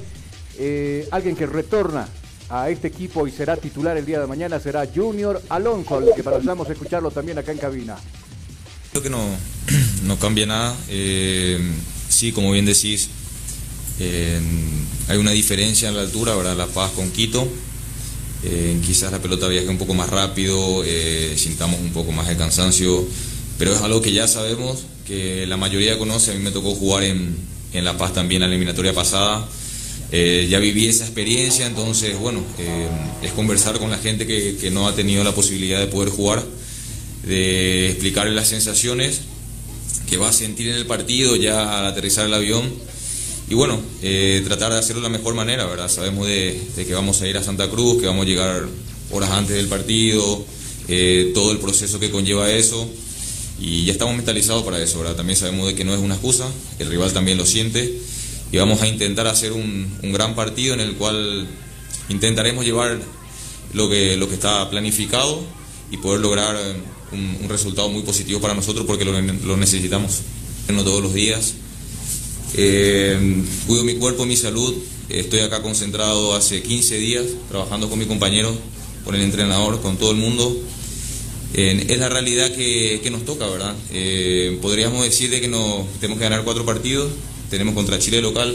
Eh, 0.57 1.07
alguien 1.11 1.35
que 1.35 1.45
retorna 1.45 2.07
a 2.49 2.69
este 2.69 2.87
equipo 2.87 3.27
y 3.27 3.31
será 3.31 3.57
titular 3.57 3.97
el 3.97 4.05
día 4.05 4.19
de 4.19 4.27
mañana 4.27 4.59
será 4.59 4.87
Junior 4.93 5.41
Alonso, 5.49 5.97
al 5.97 6.13
que 6.15 6.23
pasamos 6.23 6.69
a 6.69 6.73
escucharlo 6.73 7.11
también 7.11 7.37
acá 7.37 7.51
en 7.51 7.57
cabina. 7.57 7.95
Creo 8.91 9.03
que 9.03 9.09
no, 9.09 9.25
no 10.03 10.19
cambia 10.19 10.45
nada. 10.45 10.75
Eh, 10.89 11.59
sí, 12.09 12.31
como 12.31 12.51
bien 12.51 12.65
decís, 12.65 13.09
hay 15.07 15.17
una 15.17 15.31
diferencia 15.31 15.89
en 15.89 15.95
la 15.95 16.01
altura, 16.01 16.35
¿verdad? 16.35 16.55
La 16.55 16.67
Paz 16.67 16.91
con 16.91 17.11
Quito. 17.11 17.47
Eh, 18.43 18.79
quizás 18.85 19.11
la 19.11 19.19
pelota 19.19 19.47
viaje 19.47 19.67
un 19.69 19.77
poco 19.77 19.95
más 19.95 20.09
rápido, 20.09 20.83
sintamos 21.35 21.79
un 21.79 21.91
poco 21.91 22.11
más 22.11 22.27
de 22.27 22.37
cansancio, 22.37 23.05
pero 23.57 23.73
es 23.73 23.81
algo 23.81 24.01
que 24.01 24.11
ya 24.11 24.27
sabemos, 24.27 24.85
que 25.05 25.45
la 25.47 25.57
mayoría 25.57 25.97
conoce. 25.97 26.31
A 26.31 26.33
mí 26.33 26.41
me 26.41 26.51
tocó 26.51 26.75
jugar 26.75 27.03
en, 27.03 27.35
en 27.73 27.85
La 27.85 27.97
Paz 27.97 28.13
también 28.13 28.41
la 28.41 28.47
eliminatoria 28.47 28.93
pasada. 28.93 29.47
Eh, 30.11 30.47
ya 30.49 30.59
viví 30.59 30.87
esa 30.87 31.03
experiencia, 31.03 31.65
entonces, 31.65 32.17
bueno, 32.19 32.43
eh, 32.59 32.87
es 33.23 33.31
conversar 33.31 33.79
con 33.79 33.89
la 33.89 33.97
gente 33.97 34.27
que, 34.27 34.55
que 34.57 34.71
no 34.71 34.87
ha 34.87 34.95
tenido 34.95 35.23
la 35.23 35.33
posibilidad 35.33 35.79
de 35.79 35.87
poder 35.87 36.09
jugar 36.09 36.43
de 37.23 37.89
explicarle 37.89 38.35
las 38.35 38.47
sensaciones 38.47 39.21
que 40.07 40.17
va 40.17 40.29
a 40.29 40.33
sentir 40.33 40.67
en 40.67 40.75
el 40.75 40.85
partido 40.85 41.35
ya 41.35 41.79
al 41.79 41.87
aterrizar 41.87 42.27
el 42.27 42.33
avión 42.35 42.71
y 43.49 43.55
bueno, 43.55 43.79
eh, 44.03 44.43
tratar 44.45 44.71
de 44.71 44.77
hacerlo 44.77 45.01
de 45.01 45.09
la 45.09 45.17
mejor 45.17 45.33
manera, 45.33 45.65
¿verdad? 45.65 45.89
Sabemos 45.89 46.27
de, 46.27 46.61
de 46.75 46.85
que 46.85 46.93
vamos 46.93 47.21
a 47.21 47.27
ir 47.27 47.37
a 47.37 47.43
Santa 47.43 47.67
Cruz, 47.69 47.99
que 47.99 48.05
vamos 48.05 48.25
a 48.25 48.29
llegar 48.29 48.67
horas 49.11 49.31
antes 49.31 49.55
del 49.55 49.67
partido, 49.67 50.45
todo 51.33 51.51
el 51.51 51.57
proceso 51.57 51.99
que 51.99 52.11
conlleva 52.11 52.51
eso 52.51 52.87
y 53.59 53.85
ya 53.85 53.93
estamos 53.93 54.15
mentalizados 54.15 54.63
para 54.63 54.81
eso, 54.81 54.99
¿verdad? 54.99 55.15
También 55.15 55.37
sabemos 55.37 55.67
de 55.67 55.75
que 55.75 55.85
no 55.85 55.93
es 55.93 55.99
una 55.99 56.15
excusa, 56.15 56.47
el 56.79 56.89
rival 56.89 57.13
también 57.13 57.37
lo 57.37 57.45
siente 57.45 57.99
y 58.51 58.57
vamos 58.57 58.81
a 58.81 58.87
intentar 58.87 59.27
hacer 59.27 59.51
un, 59.51 59.97
un 60.03 60.11
gran 60.11 60.35
partido 60.35 60.73
en 60.73 60.79
el 60.81 60.95
cual 60.95 61.47
intentaremos 62.09 62.65
llevar 62.65 62.99
lo 63.73 63.89
que, 63.89 64.17
lo 64.17 64.27
que 64.27 64.35
está 64.35 64.69
planificado 64.69 65.43
y 65.91 65.97
poder 65.97 66.21
lograr 66.21 66.55
eh, 66.55 66.75
un, 67.11 67.37
un 67.43 67.49
resultado 67.49 67.89
muy 67.89 68.03
positivo 68.03 68.39
para 68.39 68.53
nosotros 68.53 68.85
porque 68.85 69.05
lo, 69.05 69.19
lo 69.19 69.57
necesitamos. 69.57 70.21
No 70.67 70.83
todos 70.83 71.03
los 71.03 71.13
días. 71.13 71.53
Eh, 72.55 73.43
cuido 73.67 73.83
mi 73.83 73.95
cuerpo, 73.95 74.25
mi 74.25 74.35
salud. 74.35 74.73
Estoy 75.09 75.41
acá 75.41 75.61
concentrado 75.61 76.35
hace 76.35 76.63
15 76.63 76.97
días 76.97 77.25
trabajando 77.49 77.89
con 77.89 77.99
mi 77.99 78.05
compañero, 78.05 78.55
con 79.03 79.13
el 79.13 79.21
entrenador, 79.21 79.81
con 79.81 79.97
todo 79.97 80.11
el 80.11 80.17
mundo. 80.17 80.57
Eh, 81.57 81.85
es 81.87 81.99
la 81.99 82.09
realidad 82.09 82.51
que, 82.51 82.99
que 83.01 83.09
nos 83.09 83.23
toca, 83.23 83.47
¿verdad? 83.47 83.73
Eh, 83.93 84.59
podríamos 84.61 85.05
decir 85.05 85.29
de 85.29 85.39
que 85.39 85.47
nos 85.47 85.89
tenemos 86.01 86.17
que 86.17 86.25
ganar 86.25 86.43
cuatro 86.43 86.65
partidos. 86.65 87.09
Tenemos 87.49 87.75
contra 87.75 87.97
Chile 87.97 88.17
de 88.17 88.23
local, 88.23 88.53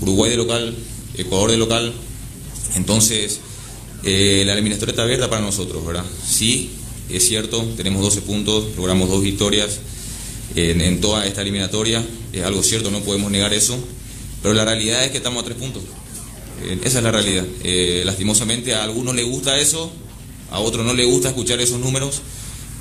Uruguay 0.00 0.30
de 0.30 0.38
local, 0.38 0.74
Ecuador 1.18 1.50
de 1.50 1.58
local. 1.58 1.92
Entonces, 2.76 3.40
eh, 4.04 4.42
la 4.46 4.54
eliminatoria 4.54 4.92
está 4.92 5.02
abierta 5.02 5.28
para 5.28 5.42
nosotros, 5.42 5.84
¿verdad? 5.84 6.04
Sí, 6.26 6.70
es 7.10 7.28
cierto, 7.28 7.62
tenemos 7.76 8.00
12 8.00 8.22
puntos, 8.22 8.74
logramos 8.74 9.10
dos 9.10 9.22
victorias 9.22 9.80
en, 10.56 10.80
en 10.80 11.02
toda 11.02 11.26
esta 11.26 11.42
eliminatoria. 11.42 12.02
Es 12.32 12.42
algo 12.42 12.62
cierto, 12.62 12.90
no 12.90 13.00
podemos 13.00 13.30
negar 13.30 13.52
eso. 13.52 13.76
Pero 14.42 14.54
la 14.54 14.64
realidad 14.64 15.04
es 15.04 15.10
que 15.10 15.18
estamos 15.18 15.42
a 15.42 15.44
tres 15.44 15.58
puntos. 15.58 15.82
Eh, 16.62 16.78
esa 16.84 16.98
es 16.98 17.04
la 17.04 17.12
realidad. 17.12 17.44
Lastimosamente 18.06 18.74
a 18.74 18.82
algunos 18.82 19.14
les 19.14 19.26
gusta 19.26 19.58
eso, 19.58 19.92
a 20.50 20.60
otros 20.60 20.84
no 20.84 20.94
les 20.94 21.06
gusta 21.06 21.28
escuchar 21.28 21.60
esos 21.60 21.78
números. 21.78 22.22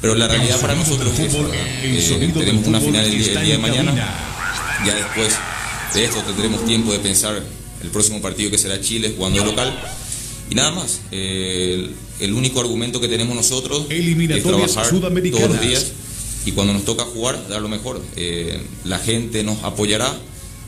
Pero 0.02 0.16
la 0.16 0.28
realidad 0.28 0.60
para 0.60 0.76
nosotros 0.76 1.18
es 1.18 1.34
esa. 1.34 1.40
Eh, 1.82 2.32
tenemos 2.34 2.68
una 2.68 2.82
final 2.82 3.06
el 3.06 3.12
día, 3.18 3.40
el 3.40 3.46
día 3.46 3.54
de 3.56 3.58
mañana. 3.58 3.94
Ya 4.86 4.96
después 4.96 5.34
de 5.94 6.04
esto 6.04 6.22
tendremos 6.24 6.66
tiempo 6.66 6.92
de 6.92 7.00
pensar 7.00 7.42
el 7.82 7.90
próximo 7.90 8.22
partido 8.22 8.52
que 8.52 8.58
será 8.58 8.82
Chile 8.82 9.14
jugando 9.16 9.40
de 9.40 9.46
local. 9.46 9.74
Y 10.50 10.56
nada 10.56 10.72
más, 10.72 11.00
eh, 11.12 11.74
el, 11.76 11.96
el 12.20 12.34
único 12.34 12.60
argumento 12.60 13.00
que 13.00 13.08
tenemos 13.08 13.34
nosotros 13.34 13.86
es 13.90 14.44
trabajar 14.44 14.90
todos 14.90 15.50
los 15.50 15.62
días 15.62 15.94
y 16.46 16.52
cuando 16.52 16.74
nos 16.74 16.84
toca 16.84 17.04
jugar, 17.04 17.48
dar 17.48 17.62
lo 17.62 17.70
mejor. 17.70 18.02
Eh, 18.16 18.62
la 18.84 19.00
gente 19.00 19.44
nos 19.44 19.64
apoyará, 19.64 20.14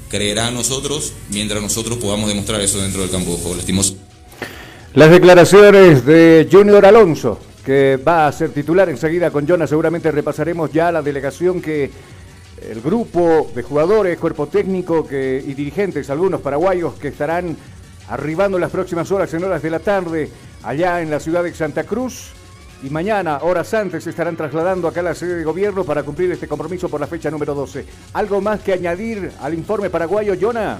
creerá 0.09 0.47
en 0.47 0.53
nosotros, 0.53 1.13
mientras 1.29 1.61
nosotros 1.61 1.97
podamos 1.97 2.27
demostrar 2.29 2.61
eso 2.61 2.81
dentro 2.81 3.01
del 3.01 3.09
campo 3.09 3.31
de 3.31 3.37
juego. 3.37 3.55
Lastimoso. 3.55 3.95
Las 4.95 5.11
declaraciones 5.11 6.05
de 6.05 6.47
Junior 6.49 6.85
Alonso, 6.85 7.37
que 7.65 7.97
va 7.97 8.27
a 8.27 8.31
ser 8.31 8.51
titular 8.51 8.87
enseguida 8.87 9.29
con 9.29 9.45
Jonas. 9.45 9.69
Seguramente 9.69 10.09
repasaremos 10.09 10.71
ya 10.71 10.89
la 10.89 11.01
delegación 11.01 11.61
que 11.61 11.91
el 12.61 12.79
grupo 12.79 13.51
de 13.53 13.61
jugadores, 13.61 14.17
cuerpo 14.17 14.47
técnico 14.47 15.05
y 15.11 15.53
dirigentes, 15.53 16.09
algunos 16.09 16.39
paraguayos 16.39 16.93
que 16.93 17.09
estarán 17.09 17.57
arribando 18.07 18.55
en 18.55 18.61
las 18.61 18.71
próximas 18.71 19.11
horas, 19.11 19.33
en 19.33 19.43
horas 19.43 19.61
de 19.61 19.69
la 19.69 19.79
tarde, 19.79 20.29
allá 20.63 21.01
en 21.01 21.11
la 21.11 21.19
ciudad 21.19 21.43
de 21.43 21.53
Santa 21.53 21.83
Cruz. 21.83 22.31
Y 22.81 22.89
mañana, 22.89 23.39
horas 23.41 23.73
antes, 23.73 24.01
se 24.01 24.11
estarán 24.11 24.37
trasladando 24.37 24.87
acá 24.87 25.01
a 25.01 25.03
la 25.03 25.13
sede 25.13 25.35
de 25.35 25.43
gobierno 25.43 25.83
para 25.83 26.03
cumplir 26.03 26.31
este 26.31 26.47
compromiso 26.47 26.87
por 26.87 27.01
la 27.01 27.07
fecha 27.07 27.29
número 27.29 27.53
12. 27.53 27.85
¿Algo 28.13 28.39
más 28.39 28.61
que 28.61 28.71
añadir 28.71 29.29
al 29.41 29.55
informe 29.55 29.89
paraguayo, 29.89 30.35
Jonah? 30.39 30.79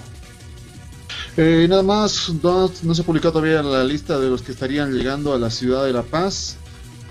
Eh, 1.38 1.68
nada 1.70 1.84
más, 1.84 2.32
no, 2.42 2.72
no, 2.84 2.96
se 2.96 3.02
ha 3.02 3.06
publicado 3.06 3.34
todavía 3.34 3.62
la 3.62 3.84
lista 3.84 4.18
de 4.18 4.30
los 4.30 4.42
que 4.42 4.54
estarían 4.54 4.94
llegando 4.94 5.34
a 5.34 5.40
la 5.40 5.50
ciudad 5.50 5.84
de 5.86 5.92
La 5.92 6.04
Paz. 6.04 6.58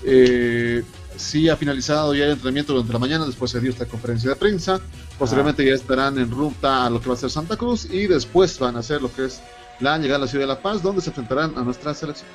Eh, 0.02 0.82
sí 1.16 1.48
ha 1.48 1.56
finalizado 1.56 2.14
ya 2.14 2.24
el 2.24 2.30
entrenamiento 2.32 2.72
durante 2.72 2.92
la 2.92 2.98
mañana, 2.98 3.26
después 3.26 3.50
se 3.50 3.60
dio 3.60 3.70
esta 3.70 3.84
conferencia 3.84 4.30
de 4.30 4.36
prensa. 4.36 4.80
Posteriormente 5.18 5.62
ah. 5.62 5.66
ya 5.66 5.74
estarán 5.74 6.18
en 6.18 6.30
ruta 6.30 6.86
a 6.86 6.90
lo 6.90 7.00
que 7.00 7.08
va 7.08 7.14
a 7.14 7.18
ser 7.18 7.30
Santa 7.30 7.56
Cruz 7.56 7.86
y 7.90 8.06
después 8.06 8.58
van 8.58 8.76
a 8.76 8.78
hacer 8.78 9.02
lo 9.02 9.12
que 9.12 9.26
es 9.26 9.42
la 9.80 9.98
llegada 9.98 10.16
a 10.16 10.20
la 10.20 10.26
ciudad 10.26 10.44
de 10.44 10.48
La 10.54 10.62
Paz, 10.62 10.82
donde 10.82 11.02
se 11.02 11.10
enfrentarán 11.10 11.52
a 11.58 11.62
nuestra 11.62 11.92
selección. 11.92 12.28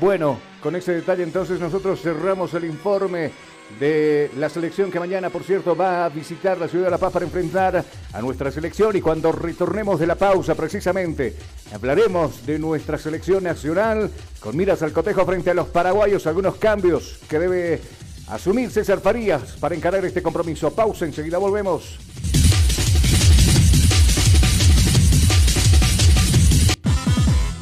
Bueno, 0.00 0.38
con 0.62 0.76
ese 0.76 0.92
detalle 0.92 1.22
entonces 1.22 1.58
nosotros 1.58 2.00
cerramos 2.02 2.52
el 2.52 2.64
informe 2.64 3.32
de 3.78 4.30
la 4.36 4.48
selección 4.48 4.90
que 4.90 4.98
mañana, 4.98 5.30
por 5.30 5.44
cierto, 5.44 5.76
va 5.76 6.04
a 6.04 6.08
visitar 6.08 6.58
la 6.58 6.68
ciudad 6.68 6.86
de 6.86 6.90
La 6.90 6.98
Paz 6.98 7.12
para 7.12 7.24
enfrentar 7.24 7.84
a 8.12 8.20
nuestra 8.20 8.50
selección 8.50 8.96
y 8.96 9.00
cuando 9.00 9.30
retornemos 9.30 10.00
de 10.00 10.06
la 10.06 10.14
pausa 10.14 10.54
precisamente 10.54 11.36
hablaremos 11.72 12.44
de 12.46 12.58
nuestra 12.58 12.98
selección 12.98 13.44
nacional 13.44 14.10
con 14.40 14.56
miras 14.56 14.82
al 14.82 14.92
cotejo 14.92 15.24
frente 15.26 15.50
a 15.50 15.54
los 15.54 15.68
paraguayos, 15.68 16.26
algunos 16.26 16.56
cambios 16.56 17.18
que 17.28 17.38
debe 17.38 17.80
asumir 18.28 18.70
César 18.70 19.00
Farías 19.00 19.56
para 19.60 19.74
encarar 19.74 20.04
este 20.04 20.22
compromiso. 20.22 20.72
Pausa, 20.72 21.04
enseguida 21.04 21.38
volvemos. 21.38 21.98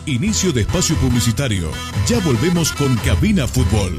Inicio 0.07 0.53
de 0.53 0.61
espacio 0.61 0.95
publicitario. 0.97 1.69
Ya 2.07 2.21
volvemos 2.21 2.71
con 2.73 2.95
Cabina 2.99 3.49
Fútbol. 3.49 3.99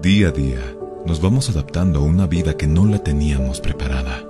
Día 0.00 0.28
a 0.28 0.32
día, 0.32 0.74
nos 1.04 1.20
vamos 1.20 1.50
adaptando 1.50 1.98
a 1.98 2.02
una 2.02 2.26
vida 2.26 2.56
que 2.56 2.66
no 2.66 2.86
la 2.86 3.04
teníamos 3.04 3.60
preparada 3.60 4.29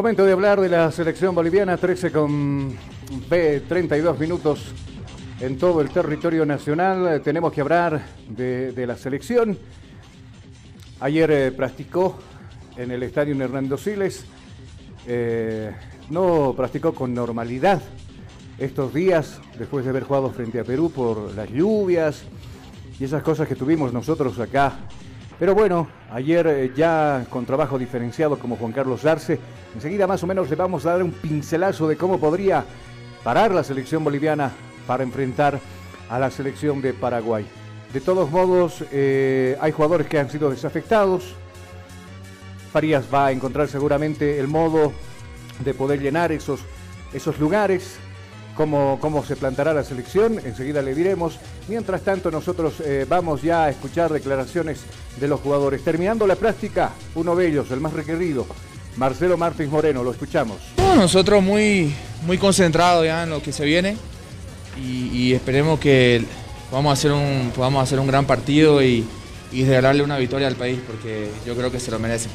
Momento 0.00 0.24
de 0.24 0.32
hablar 0.32 0.58
de 0.62 0.70
la 0.70 0.90
selección 0.90 1.34
boliviana, 1.34 1.76
13 1.76 2.10
con 2.10 2.74
B, 3.28 3.64
32 3.68 4.18
minutos 4.18 4.72
en 5.38 5.58
todo 5.58 5.82
el 5.82 5.90
territorio 5.90 6.46
nacional. 6.46 7.20
Tenemos 7.22 7.52
que 7.52 7.60
hablar 7.60 8.00
de, 8.26 8.86
la 8.86 8.96
selección. 8.96 9.58
Ayer 11.00 11.30
eh, 11.30 11.52
practicó 11.52 12.18
en 12.78 12.92
el 12.92 13.02
estadio 13.02 13.38
Hernando 13.44 13.76
Siles. 13.76 14.24
Eh, 15.06 15.70
no 16.08 16.54
practicó 16.56 16.94
con 16.94 17.12
normalidad 17.12 17.82
estos 18.58 18.94
días, 18.94 19.38
después 19.58 19.84
de 19.84 19.90
haber 19.90 20.04
jugado 20.04 20.30
frente 20.30 20.60
a 20.60 20.64
Perú 20.64 20.90
por 20.90 21.34
las 21.34 21.50
lluvias 21.50 22.22
y 22.98 23.04
esas 23.04 23.22
cosas 23.22 23.46
que 23.46 23.54
tuvimos 23.54 23.92
nosotros 23.92 24.38
acá 24.38 24.78
pero 25.40 25.54
bueno, 25.54 25.88
ayer 26.12 26.46
eh, 26.46 26.72
ya 26.76 27.24
con 27.30 27.46
trabajo 27.46 27.78
diferenciado 27.78 28.38
como 28.38 28.56
Juan 28.56 28.72
Carlos 28.72 29.06
Arce, 29.06 29.40
enseguida 29.74 30.06
más 30.06 30.22
o 30.22 30.26
menos 30.26 30.50
le 30.50 30.54
vamos 30.54 30.84
a 30.84 30.90
dar 30.90 31.02
un 31.02 31.12
pincelazo 31.12 31.88
de 31.88 31.96
cómo 31.96 32.20
podría 32.20 32.62
parar 33.24 33.50
la 33.50 33.64
selección 33.64 34.04
boliviana 34.04 34.52
para 34.86 35.02
enfrentar 35.02 35.58
a 36.10 36.18
la 36.18 36.30
selección 36.30 36.82
de 36.82 36.92
Paraguay. 36.92 37.46
De 37.90 38.02
todos 38.02 38.30
modos, 38.30 38.84
eh, 38.92 39.56
hay 39.62 39.72
jugadores 39.72 40.08
que 40.08 40.18
han 40.18 40.28
sido 40.28 40.50
desafectados. 40.50 41.34
Farías 42.70 43.06
va 43.12 43.26
a 43.26 43.32
encontrar 43.32 43.66
seguramente 43.66 44.38
el 44.38 44.46
modo 44.46 44.92
de 45.64 45.72
poder 45.72 46.02
llenar 46.02 46.32
esos, 46.32 46.60
esos 47.14 47.38
lugares. 47.38 47.98
Cómo, 48.54 48.98
cómo 49.00 49.24
se 49.24 49.36
plantará 49.36 49.72
la 49.72 49.84
selección, 49.84 50.38
enseguida 50.44 50.82
le 50.82 50.94
diremos. 50.94 51.38
Mientras 51.68 52.02
tanto, 52.02 52.30
nosotros 52.30 52.74
eh, 52.84 53.06
vamos 53.08 53.42
ya 53.42 53.64
a 53.64 53.70
escuchar 53.70 54.12
declaraciones 54.12 54.80
de 55.18 55.28
los 55.28 55.40
jugadores. 55.40 55.82
Terminando 55.82 56.26
la 56.26 56.36
práctica, 56.36 56.92
uno 57.14 57.36
de 57.36 57.48
ellos, 57.48 57.70
el 57.70 57.80
más 57.80 57.92
requerido, 57.92 58.46
Marcelo 58.96 59.36
Martins 59.36 59.70
Moreno, 59.70 60.02
lo 60.02 60.10
escuchamos. 60.10 60.58
No, 60.78 60.96
nosotros 60.96 61.42
muy, 61.42 61.94
muy 62.26 62.38
concentrados 62.38 63.04
ya 63.04 63.22
en 63.24 63.30
lo 63.30 63.42
que 63.42 63.52
se 63.52 63.64
viene 63.64 63.96
y, 64.76 65.32
esperemos 65.32 65.78
que 65.78 66.24
podamos 66.70 66.98
hacer 66.98 67.12
un, 67.12 67.52
podamos 67.54 67.82
hacer 67.82 67.98
un 68.00 68.06
gran 68.06 68.24
partido 68.24 68.82
y, 68.82 69.04
y 69.52 69.64
regalarle 69.64 70.02
una 70.02 70.16
victoria 70.16 70.48
al 70.48 70.56
país 70.56 70.78
porque 70.86 71.28
yo 71.46 71.54
creo 71.54 71.70
que 71.70 71.80
se 71.80 71.90
lo 71.90 71.98
merece. 71.98 72.28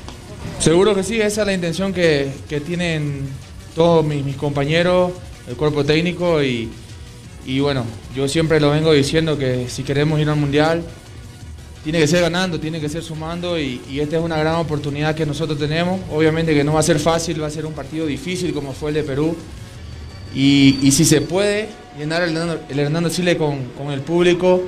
Seguro 0.59 0.95
que 0.95 1.03
sí, 1.03 1.19
esa 1.19 1.41
es 1.41 1.47
la 1.47 1.53
intención 1.53 1.93
que, 1.93 2.31
que 2.47 2.61
tienen 2.61 3.27
todos 3.75 4.05
mis 4.05 4.35
compañeros, 4.37 5.11
el 5.47 5.55
cuerpo 5.55 5.83
técnico 5.83 6.41
y, 6.43 6.69
y 7.45 7.59
bueno, 7.59 7.85
yo 8.15 8.27
siempre 8.27 8.59
lo 8.59 8.71
vengo 8.71 8.91
diciendo 8.93 9.37
que 9.37 9.69
si 9.69 9.83
queremos 9.83 10.19
ir 10.19 10.29
al 10.29 10.37
Mundial 10.37 10.83
tiene 11.83 11.99
que 11.99 12.07
ser 12.07 12.21
ganando, 12.21 12.59
tiene 12.59 12.81
que 12.81 12.89
ser 12.89 13.03
sumando 13.03 13.59
y, 13.59 13.79
y 13.89 13.99
esta 13.99 14.17
es 14.17 14.23
una 14.23 14.37
gran 14.37 14.55
oportunidad 14.55 15.13
que 15.13 15.25
nosotros 15.25 15.59
tenemos. 15.59 16.01
Obviamente 16.11 16.53
que 16.53 16.63
no 16.63 16.73
va 16.73 16.79
a 16.79 16.83
ser 16.83 16.99
fácil, 16.99 17.41
va 17.41 17.47
a 17.47 17.51
ser 17.51 17.65
un 17.65 17.73
partido 17.73 18.07
difícil 18.07 18.53
como 18.53 18.73
fue 18.73 18.89
el 18.89 18.95
de 18.95 19.03
Perú. 19.03 19.35
Y, 20.33 20.79
y 20.81 20.91
si 20.91 21.05
se 21.05 21.21
puede 21.21 21.69
llenar 21.97 22.23
el 22.23 22.35
el 22.69 22.79
Hernando 22.79 23.09
Chile 23.09 23.37
con, 23.37 23.65
con 23.77 23.91
el 23.91 24.01
público, 24.01 24.63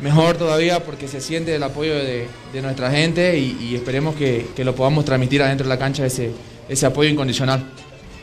mejor 0.00 0.36
todavía 0.36 0.82
porque 0.84 1.08
se 1.08 1.20
siente 1.20 1.54
el 1.54 1.62
apoyo 1.62 1.94
de, 1.94 2.26
de 2.52 2.62
nuestra 2.62 2.90
gente 2.90 3.38
y, 3.38 3.56
y 3.60 3.74
esperemos 3.74 4.14
que, 4.14 4.46
que, 4.54 4.64
lo 4.64 4.74
podamos 4.74 5.04
transmitir 5.04 5.42
adentro 5.42 5.64
de 5.64 5.68
la 5.68 5.78
cancha 5.78 6.04
ese, 6.04 6.30
ese 6.68 6.86
apoyo 6.86 7.08
incondicional. 7.08 7.64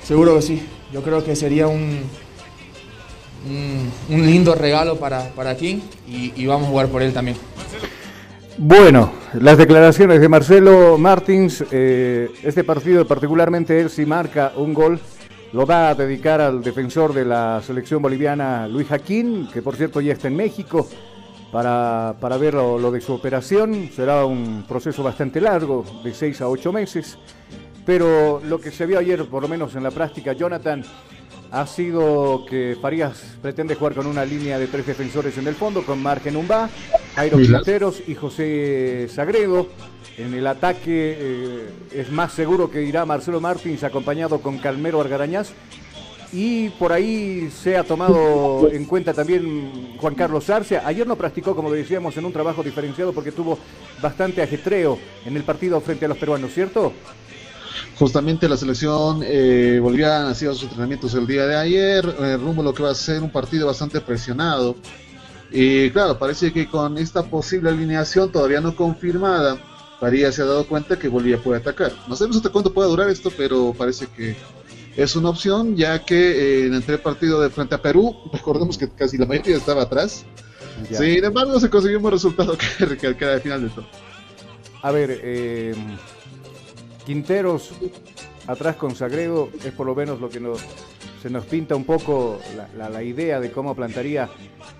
Seguro 0.04 0.36
que 0.36 0.42
sí, 0.42 0.62
yo 0.92 1.02
creo 1.02 1.24
que 1.24 1.36
sería 1.36 1.68
un, 1.68 2.02
un, 4.10 4.26
lindo 4.26 4.56
regalo 4.56 4.98
para, 4.98 5.30
para 5.30 5.56
King 5.56 5.80
y, 6.08 6.46
vamos 6.46 6.68
a 6.68 6.70
jugar 6.70 6.88
por 6.88 7.02
él 7.02 7.14
también. 7.14 7.38
Bueno, 8.58 9.12
las 9.34 9.58
declaraciones 9.58 10.22
de 10.22 10.30
Marcelo 10.30 10.98
Martins, 10.98 11.64
eh, 11.72 12.30
este 12.44 12.64
partido 12.64 13.08
particularmente 13.08 13.80
él 13.80 13.90
si 13.90 14.06
marca 14.06 14.54
un 14.56 14.74
gol, 14.74 15.00
lo 15.54 15.66
va 15.66 15.90
a 15.90 15.96
dedicar 15.96 16.40
al 16.42 16.64
defensor 16.64 17.14
de 17.14 17.26
la 17.26 17.62
selección 17.66 18.02
boliviana 18.02 18.68
Luis 18.68 18.88
Jaquín, 18.88 19.50
que 19.52 19.62
por 19.62 19.76
cierto 19.76 20.02
ya 20.02 20.14
está 20.14 20.28
en 20.28 20.36
México 20.36 20.88
para, 21.52 22.16
para 22.20 22.38
ver 22.38 22.54
lo, 22.56 22.78
lo 22.78 22.92
de 22.92 23.02
su 23.02 23.14
operación. 23.14 23.90
Será 23.96 24.26
un 24.26 24.66
proceso 24.68 25.04
bastante 25.04 25.42
largo, 25.42 25.84
de 26.04 26.14
seis 26.14 26.42
a 26.42 26.48
ocho 26.48 26.72
meses. 26.72 27.18
Pero 27.86 28.42
lo 28.46 28.60
que 28.60 28.72
se 28.72 28.86
vio 28.86 29.00
ayer, 29.00 29.26
por 29.26 29.42
lo 29.42 29.48
menos 29.48 29.76
en 29.76 29.84
la 29.84 29.92
práctica, 29.92 30.34
Jonathan, 30.34 30.84
ha 31.52 31.68
sido 31.68 32.46
que 32.50 32.78
Farías 32.82 33.38
pretende 33.42 33.76
jugar 33.76 33.94
con 33.94 34.08
una 34.08 34.26
línea 34.26 34.58
de 34.58 34.68
tres 34.68 34.88
defensores 34.88 35.38
en 35.38 35.48
el 35.48 35.54
fondo, 35.54 35.84
con 35.84 36.02
Margen 36.02 36.36
Umbá, 36.36 36.70
Jairo 37.16 37.38
Quinteros 37.38 38.02
y 38.08 38.16
José 38.16 39.08
Sagredo. 39.08 39.68
En 40.18 40.34
el 40.34 40.48
ataque 40.48 41.18
eh, 41.20 41.70
es 41.92 42.12
más 42.12 42.34
seguro 42.34 42.70
que 42.70 42.84
irá 42.84 43.06
Marcelo 43.06 43.42
Martins 43.42 43.84
acompañado 43.84 44.40
con 44.42 44.60
Calmero 44.60 45.02
Argarañaz. 45.02 45.52
Y 46.32 46.70
por 46.70 46.92
ahí 46.92 47.52
se 47.52 47.78
ha 47.78 47.84
tomado 47.84 48.68
en 48.72 48.86
cuenta 48.86 49.14
también 49.14 49.96
Juan 50.00 50.16
Carlos 50.16 50.50
Arce. 50.50 50.80
Ayer 50.80 51.06
no 51.06 51.16
practicó, 51.16 51.56
como 51.56 51.72
decíamos, 51.72 52.18
en 52.18 52.26
un 52.26 52.34
trabajo 52.34 52.64
diferenciado 52.64 53.14
porque 53.14 53.32
tuvo 53.32 53.60
bastante 54.02 54.42
ajetreo 54.42 54.98
en 55.26 55.38
el 55.38 55.44
partido 55.44 55.80
frente 55.82 56.06
a 56.06 56.08
los 56.08 56.18
peruanos, 56.18 56.52
¿cierto? 56.52 56.94
Justamente 57.98 58.50
la 58.50 58.58
selección 58.58 59.22
eh, 59.24 59.80
boliviana 59.82 60.30
ha 60.30 60.36
sido 60.36 60.54
sus 60.54 60.64
entrenamientos 60.64 61.14
el 61.14 61.28
día 61.28 61.46
de 61.46 61.56
ayer, 61.56 62.16
eh, 62.20 62.38
rumbo 62.38 62.62
a 62.62 62.66
lo 62.66 62.74
que 62.74 62.84
va 62.84 62.90
a 62.90 62.96
ser 62.96 63.22
un 63.22 63.30
partido 63.30 63.68
bastante 63.68 64.02
presionado. 64.02 64.76
Y 65.52 65.92
claro, 65.92 66.18
parece 66.18 66.52
que 66.52 66.68
con 66.68 66.98
esta 66.98 67.24
posible 67.24 67.70
alineación 67.70 68.32
todavía 68.32 68.60
no 68.60 68.76
confirmada, 68.76 69.58
Farías 70.00 70.34
se 70.34 70.42
ha 70.42 70.46
dado 70.46 70.68
cuenta 70.68 70.98
que 70.98 71.08
Bolivia 71.08 71.38
puede 71.38 71.62
atacar. 71.62 71.94
No 72.08 72.16
sabemos 72.16 72.38
hasta 72.38 72.50
cuánto 72.50 72.74
puede 72.74 72.90
durar 72.90 73.10
esto, 73.10 73.32
pero 73.38 73.74
parece 73.78 74.08
que 74.08 74.36
es 74.98 75.16
una 75.16 75.30
opción, 75.30 75.76
ya 75.76 76.04
que 76.04 76.64
eh, 76.64 76.66
en 76.68 76.74
el 76.74 77.00
partido 77.00 77.40
de 77.40 77.50
frente 77.50 77.76
a 77.76 77.82
Perú, 77.82 78.16
recordemos 78.34 78.78
que 78.78 78.90
casi 78.90 79.18
la 79.18 79.28
mayoría 79.28 79.58
estaba 79.58 79.84
atrás. 79.84 80.26
Ya. 80.90 80.98
Sin 80.98 81.24
embargo, 81.24 81.60
se 81.60 81.70
consiguió 81.70 82.00
un 82.00 82.04
buen 82.04 82.14
resultado 82.14 82.58
que, 82.98 83.16
queda 83.16 83.36
de 83.36 83.40
final 83.40 83.62
de 83.62 83.70
todo. 83.70 83.86
A 84.82 84.92
ver, 84.92 85.20
eh, 85.24 85.76
Quinteros 87.06 87.72
atrás 88.48 88.76
con 88.76 88.96
Sagredo 88.96 89.50
es 89.64 89.72
por 89.74 89.88
lo 89.88 89.96
menos 89.96 90.20
lo 90.20 90.30
que 90.30 90.40
nos, 90.40 90.60
se 91.22 91.30
nos 91.30 91.46
pinta 91.46 91.76
un 91.76 91.86
poco 91.86 92.40
la, 92.78 93.04
idea 93.04 93.40
de 93.40 93.52
cómo 93.52 93.76
plantaría 93.76 94.30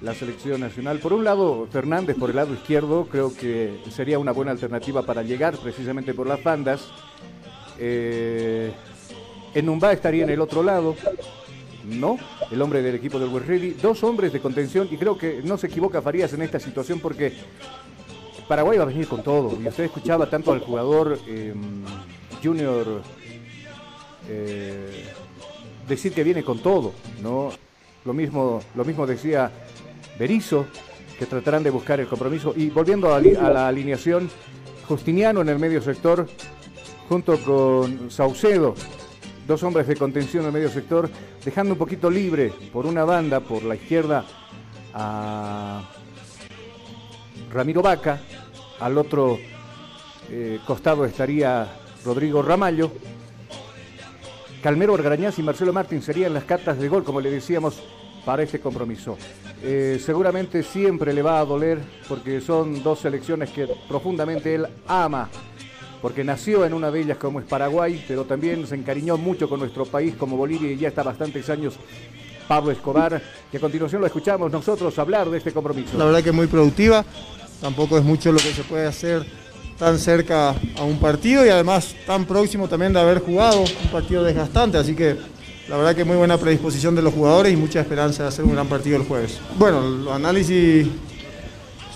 la 0.02 0.14
selección 0.14 0.62
nacional. 0.62 1.00
Por 1.00 1.14
un 1.14 1.24
lado, 1.24 1.68
Fernández 1.72 2.18
por 2.18 2.30
el 2.30 2.36
lado 2.36 2.54
izquierdo 2.54 3.08
creo 3.10 3.34
que 3.34 3.80
sería 3.90 4.20
una 4.20 4.32
buena 4.32 4.52
alternativa 4.52 5.04
para 5.04 5.24
llegar 5.24 5.58
precisamente 5.58 6.14
por 6.14 6.28
las 6.28 6.44
bandas. 6.44 6.90
Eh, 7.80 8.72
Enumba 9.54 9.94
estaría 9.94 10.24
en 10.24 10.30
el 10.30 10.42
otro 10.42 10.64
lado. 10.64 10.96
No, 11.86 12.18
el 12.50 12.62
hombre 12.62 12.82
del 12.82 12.96
equipo 12.96 13.20
del 13.20 13.32
Ready. 13.32 13.72
Dos 13.82 14.04
hombres 14.04 14.32
de 14.32 14.40
contención 14.40 14.88
y 14.90 14.98
creo 14.98 15.18
que 15.18 15.42
no 15.44 15.58
se 15.58 15.68
equivoca 15.68 16.02
Farías 16.02 16.32
en 16.34 16.42
esta 16.42 16.60
situación 16.60 17.00
porque 17.00 17.34
Paraguay 18.48 18.78
va 18.78 18.84
a 18.84 18.88
venir 18.88 19.08
con 19.08 19.24
todo. 19.24 19.58
Y 19.62 19.68
usted 19.68 19.86
escuchaba 19.86 20.30
tanto 20.30 20.52
al 20.52 20.60
jugador 20.60 21.20
eh, 21.28 21.54
Junior 22.44 23.02
eh, 24.28 25.06
decir 25.88 26.14
que 26.14 26.24
viene 26.24 26.44
con 26.44 26.60
todo, 26.60 26.94
¿no? 27.22 27.52
Lo 28.06 28.14
mismo, 28.14 28.62
lo 28.76 28.84
mismo 28.84 29.08
decía 29.08 29.50
Berizzo, 30.20 30.66
que 31.18 31.26
tratarán 31.26 31.64
de 31.64 31.70
buscar 31.70 32.00
el 32.00 32.08
compromiso. 32.08 32.54
Y 32.56 32.70
volviendo 32.70 33.14
a, 33.14 33.18
a 33.18 33.22
la 33.22 33.68
alineación, 33.68 34.30
Justiniano 34.88 35.42
en 35.42 35.50
el 35.50 35.60
medio 35.60 35.82
sector, 35.82 36.28
junto 37.08 37.38
con 37.44 38.12
Saucedo, 38.12 38.76
dos 39.48 39.64
hombres 39.64 39.88
de 39.88 39.96
contención 39.96 40.44
en 40.44 40.48
el 40.48 40.54
medio 40.54 40.70
sector, 40.70 41.10
dejando 41.44 41.74
un 41.74 41.80
poquito 41.80 42.10
libre 42.10 42.52
por 42.72 42.86
una 42.86 43.06
banda, 43.06 43.40
por 43.40 43.64
la 43.64 43.76
izquierda, 43.76 44.26
a 44.94 45.90
Ramiro 47.52 47.82
Vaca, 47.82 48.22
al 48.80 48.98
otro 48.98 49.40
eh, 50.30 50.60
costado 50.66 51.06
estaría 51.06 51.68
Rodrigo 52.06 52.42
Ramallo, 52.42 52.92
Calmero 54.62 54.96
Argarañaz 54.96 55.40
y 55.40 55.44
Marcelo 55.44 55.74
Martín 55.74 56.02
serían 56.02 56.34
las 56.34 56.46
cartas 56.46 56.80
de 56.80 56.88
gol, 56.88 57.04
como 57.04 57.20
le 57.20 57.30
decíamos, 57.30 57.82
para 58.26 58.44
este 58.44 58.60
compromiso. 58.60 59.18
Eh, 59.62 60.02
seguramente 60.04 60.64
siempre 60.64 61.14
le 61.14 61.22
va 61.22 61.40
a 61.40 61.46
doler 61.46 61.80
porque 62.08 62.42
son 62.42 62.84
dos 62.84 63.00
selecciones 63.00 63.50
que 63.50 63.68
profundamente 63.88 64.56
él 64.56 64.68
ama, 64.88 65.30
porque 66.02 66.24
nació 66.24 66.66
en 66.66 66.74
una 66.74 66.92
de 66.92 67.02
ellas 67.02 67.18
como 67.18 67.40
es 67.40 67.46
Paraguay, 67.46 68.04
pero 68.08 68.26
también 68.26 68.66
se 68.68 68.76
encariñó 68.76 69.18
mucho 69.18 69.48
con 69.48 69.60
nuestro 69.60 69.86
país 69.86 70.16
como 70.16 70.38
Bolivia 70.38 70.72
y 70.72 70.78
ya 70.78 70.90
está 70.90 71.04
bastantes 71.04 71.50
años 71.50 71.76
Pablo 72.48 72.72
Escobar, 72.72 73.22
que 73.50 73.58
a 73.58 73.60
continuación 73.60 74.02
lo 74.02 74.08
escuchamos 74.08 74.52
nosotros 74.52 74.98
hablar 75.00 75.30
de 75.30 75.38
este 75.38 75.52
compromiso. 75.52 75.98
La 75.98 76.06
verdad 76.06 76.24
que 76.24 76.30
es 76.30 76.36
muy 76.36 76.48
productiva, 76.48 77.06
tampoco 77.62 77.98
es 77.98 78.04
mucho 78.04 78.32
lo 78.32 78.40
que 78.40 78.52
se 78.52 78.64
puede 78.64 78.86
hacer 78.86 79.26
tan 79.78 80.00
cerca 80.00 80.56
a 80.78 80.84
un 80.84 81.00
partido 81.00 81.46
y 81.46 81.50
además 81.50 81.96
tan 82.06 82.26
próximo 82.26 82.68
también 82.68 82.94
de 82.94 83.00
haber 83.00 83.20
jugado 83.20 83.62
un 83.62 83.92
partido 83.92 84.24
desgastante, 84.24 84.78
así 84.78 84.96
que 84.96 85.16
la 85.68 85.78
verdad 85.78 85.96
que 85.96 86.04
muy 86.04 86.18
buena 86.18 86.38
predisposición 86.38 86.96
de 86.96 87.02
los 87.02 87.14
jugadores 87.14 87.54
y 87.54 87.56
mucha 87.56 87.80
esperanza 87.80 88.24
de 88.24 88.30
hacer 88.30 88.46
un 88.46 88.52
gran 88.52 88.68
partido 88.68 88.98
el 88.98 89.04
jueves. 89.04 89.40
Bueno, 89.58 89.82
los 89.82 90.14
análisis 90.14 90.88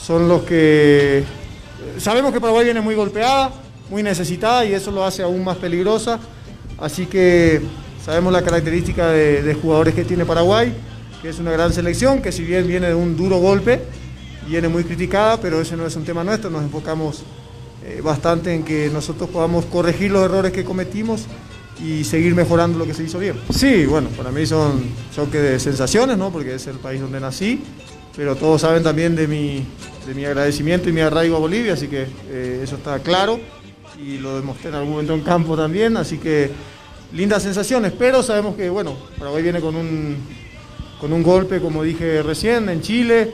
son 0.01 0.27
los 0.27 0.43
que 0.43 1.23
sabemos 1.97 2.33
que 2.33 2.39
Paraguay 2.39 2.65
viene 2.65 2.81
muy 2.81 2.95
golpeada, 2.95 3.51
muy 3.89 4.03
necesitada 4.03 4.65
y 4.65 4.73
eso 4.73 4.91
lo 4.91 5.03
hace 5.05 5.23
aún 5.23 5.43
más 5.43 5.57
peligrosa, 5.57 6.19
así 6.79 7.05
que 7.05 7.61
sabemos 8.03 8.33
la 8.33 8.41
característica 8.41 9.09
de, 9.09 9.43
de 9.43 9.53
jugadores 9.53 9.93
que 9.93 10.03
tiene 10.03 10.25
Paraguay, 10.25 10.73
que 11.21 11.29
es 11.29 11.39
una 11.39 11.51
gran 11.51 11.73
selección, 11.73 12.21
que 12.21 12.31
si 12.31 12.43
bien 12.43 12.67
viene 12.67 12.87
de 12.87 12.95
un 12.95 13.17
duro 13.17 13.37
golpe, 13.37 13.81
viene 14.47 14.67
muy 14.67 14.83
criticada, 14.83 15.39
pero 15.39 15.61
ese 15.61 15.75
no 15.75 15.85
es 15.85 15.95
un 15.95 16.05
tema 16.05 16.23
nuestro, 16.23 16.49
nos 16.49 16.63
enfocamos 16.63 17.23
eh, 17.83 18.01
bastante 18.03 18.53
en 18.53 18.63
que 18.63 18.89
nosotros 18.91 19.29
podamos 19.29 19.65
corregir 19.65 20.11
los 20.11 20.23
errores 20.23 20.51
que 20.51 20.63
cometimos 20.63 21.25
y 21.83 22.03
seguir 22.03 22.33
mejorando 22.33 22.79
lo 22.79 22.85
que 22.85 22.93
se 22.93 23.03
hizo 23.03 23.19
bien. 23.19 23.35
Sí, 23.53 23.85
bueno, 23.85 24.09
para 24.09 24.31
mí 24.31 24.45
son 24.45 24.83
choques 25.15 25.41
de 25.41 25.59
sensaciones, 25.59 26.17
¿no? 26.17 26.31
porque 26.31 26.55
es 26.55 26.67
el 26.67 26.77
país 26.77 26.99
donde 26.99 27.19
nací, 27.19 27.61
pero 28.15 28.35
todos 28.35 28.61
saben 28.61 28.83
también 28.83 29.15
de 29.15 29.27
mi, 29.27 29.63
de 30.07 30.13
mi 30.15 30.25
agradecimiento 30.25 30.89
y 30.89 30.93
mi 30.93 31.01
arraigo 31.01 31.35
a 31.35 31.39
Bolivia, 31.39 31.73
así 31.73 31.87
que 31.87 32.07
eh, 32.29 32.61
eso 32.63 32.77
está 32.77 32.99
claro 32.99 33.39
y 34.03 34.17
lo 34.17 34.35
demostré 34.35 34.69
en 34.69 34.75
algún 34.75 34.91
momento 34.91 35.13
en 35.13 35.21
campo 35.21 35.55
también, 35.55 35.97
así 35.97 36.17
que 36.17 36.51
lindas 37.13 37.43
sensaciones, 37.43 37.93
pero 37.97 38.21
sabemos 38.23 38.55
que, 38.55 38.69
bueno, 38.69 38.95
Paraguay 39.17 39.43
viene 39.43 39.61
con 39.61 39.75
un, 39.75 40.17
con 40.99 41.13
un 41.13 41.23
golpe, 41.23 41.59
como 41.59 41.83
dije 41.83 42.21
recién, 42.21 42.69
en 42.69 42.81
Chile, 42.81 43.33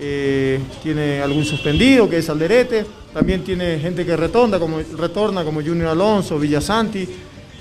eh, 0.00 0.60
tiene 0.82 1.20
algún 1.20 1.44
suspendido 1.44 2.08
que 2.08 2.18
es 2.18 2.28
Alderete, 2.28 2.84
también 3.12 3.44
tiene 3.44 3.78
gente 3.78 4.04
que 4.04 4.16
retorna 4.16 4.58
como, 4.58 4.78
retorna 4.98 5.44
como 5.44 5.62
Junior 5.62 5.88
Alonso, 5.88 6.38
Villasanti, 6.38 7.08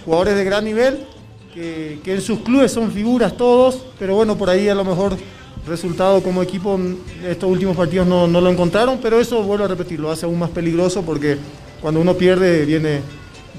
jugadores 0.04 0.36
de 0.36 0.44
gran 0.44 0.66
nivel 0.66 1.06
que, 1.54 2.00
en 2.06 2.22
sus 2.22 2.40
clubes 2.40 2.72
son 2.72 2.92
figuras 2.92 3.38
todos, 3.38 3.86
pero 4.00 4.16
bueno, 4.16 4.38
por 4.38 4.50
ahí 4.50 4.68
a 4.70 4.76
lo 4.76 4.84
mejor 4.84 5.16
resultado 5.68 6.22
como 6.22 6.42
equipo 6.42 6.76
en 6.76 6.98
estos 7.26 7.50
últimos 7.50 7.78
partidos 7.78 8.08
no, 8.08 8.28
lo 8.28 8.50
encontraron, 8.50 9.00
pero 9.02 9.20
eso 9.20 9.42
vuelvo 9.44 9.66
a 9.66 9.68
repetir, 9.68 10.00
lo 10.00 10.12
hace 10.12 10.26
aún 10.26 10.40
más 10.40 10.50
peligroso 10.50 11.04
porque 11.04 11.38
cuando 11.82 12.02
uno 12.02 12.16
pierde 12.16 12.66
viene 12.66 13.02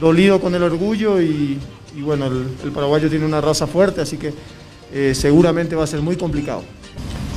dolido 0.00 0.40
con 0.40 0.54
el 0.54 0.62
orgullo 0.62 1.22
y, 1.22 1.58
bueno, 2.00 2.26
el, 2.26 2.46
el 2.64 2.72
paraguayo 2.72 3.08
tiene 3.08 3.24
una 3.24 3.40
raza 3.40 3.66
fuerte, 3.66 4.00
así 4.00 4.16
que 4.16 4.34
eh, 4.92 5.14
seguramente 5.14 5.74
va 5.74 5.84
a 5.84 5.86
ser 5.86 6.00
muy 6.00 6.16
complicado. 6.16 6.62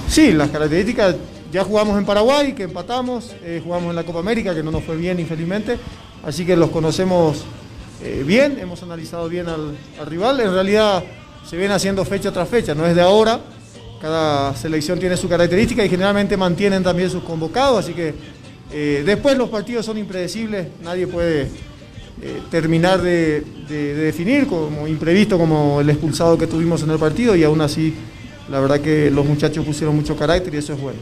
Sí, 0.07 0.31
las 0.31 0.49
características, 0.49 1.15
ya 1.51 1.63
jugamos 1.63 1.97
en 1.97 2.05
Paraguay, 2.05 2.53
que 2.53 2.63
empatamos, 2.63 3.35
eh, 3.43 3.61
jugamos 3.63 3.89
en 3.91 3.95
la 3.95 4.03
Copa 4.03 4.19
América, 4.19 4.53
que 4.55 4.63
no 4.63 4.71
nos 4.71 4.83
fue 4.83 4.95
bien 4.97 5.19
infelizmente, 5.19 5.77
así 6.23 6.45
que 6.45 6.55
los 6.55 6.69
conocemos 6.69 7.43
eh, 8.03 8.23
bien, 8.25 8.57
hemos 8.59 8.81
analizado 8.83 9.27
bien 9.29 9.47
al, 9.47 9.75
al 9.99 10.05
rival, 10.05 10.39
en 10.39 10.51
realidad 10.53 11.03
se 11.47 11.57
viene 11.57 11.73
haciendo 11.73 12.03
fecha 12.05 12.31
tras 12.31 12.47
fecha, 12.49 12.73
no 12.73 12.85
es 12.85 12.95
de 12.95 13.01
ahora, 13.01 13.39
cada 14.01 14.55
selección 14.55 14.99
tiene 14.99 15.17
su 15.17 15.27
característica 15.27 15.83
y 15.83 15.89
generalmente 15.89 16.37
mantienen 16.37 16.83
también 16.83 17.09
sus 17.09 17.23
convocados, 17.23 17.83
así 17.85 17.93
que 17.93 18.13
eh, 18.71 19.03
después 19.05 19.37
los 19.37 19.49
partidos 19.49 19.85
son 19.85 19.97
impredecibles, 19.97 20.67
nadie 20.83 21.07
puede 21.07 21.47
terminar 22.49 22.99
de- 23.01 23.43
de 23.69 23.93
definir 23.93 24.47
como 24.47 24.87
imprevisto 24.87 25.37
como 25.37 25.79
el 25.81 25.89
expulsado 25.91 26.35
que 26.35 26.47
tuvimos 26.47 26.81
en 26.81 26.89
el 26.89 26.97
partido 26.97 27.35
y 27.35 27.43
aún 27.43 27.61
así 27.61 27.93
la 28.49 28.59
verdad 28.59 28.79
que 28.79 29.11
los 29.11 29.25
muchachos 29.25 29.65
pusieron 29.65 29.95
mucho 29.95 30.15
carácter 30.15 30.53
y 30.53 30.57
eso 30.57 30.73
es 30.73 30.81
bueno. 30.81 30.99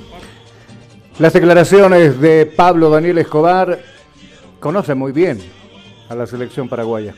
Las 1.20 1.34
declaraciones 1.34 2.20
de 2.20 2.46
Pablo 2.46 2.89
Daniel 2.89 3.20
Escobar 3.20 3.80
conoce 4.60 4.96
muy 4.96 5.12
bien 5.12 5.39
a 6.10 6.16
la 6.16 6.28
selección 6.28 6.68
paraguaya. 6.68 7.14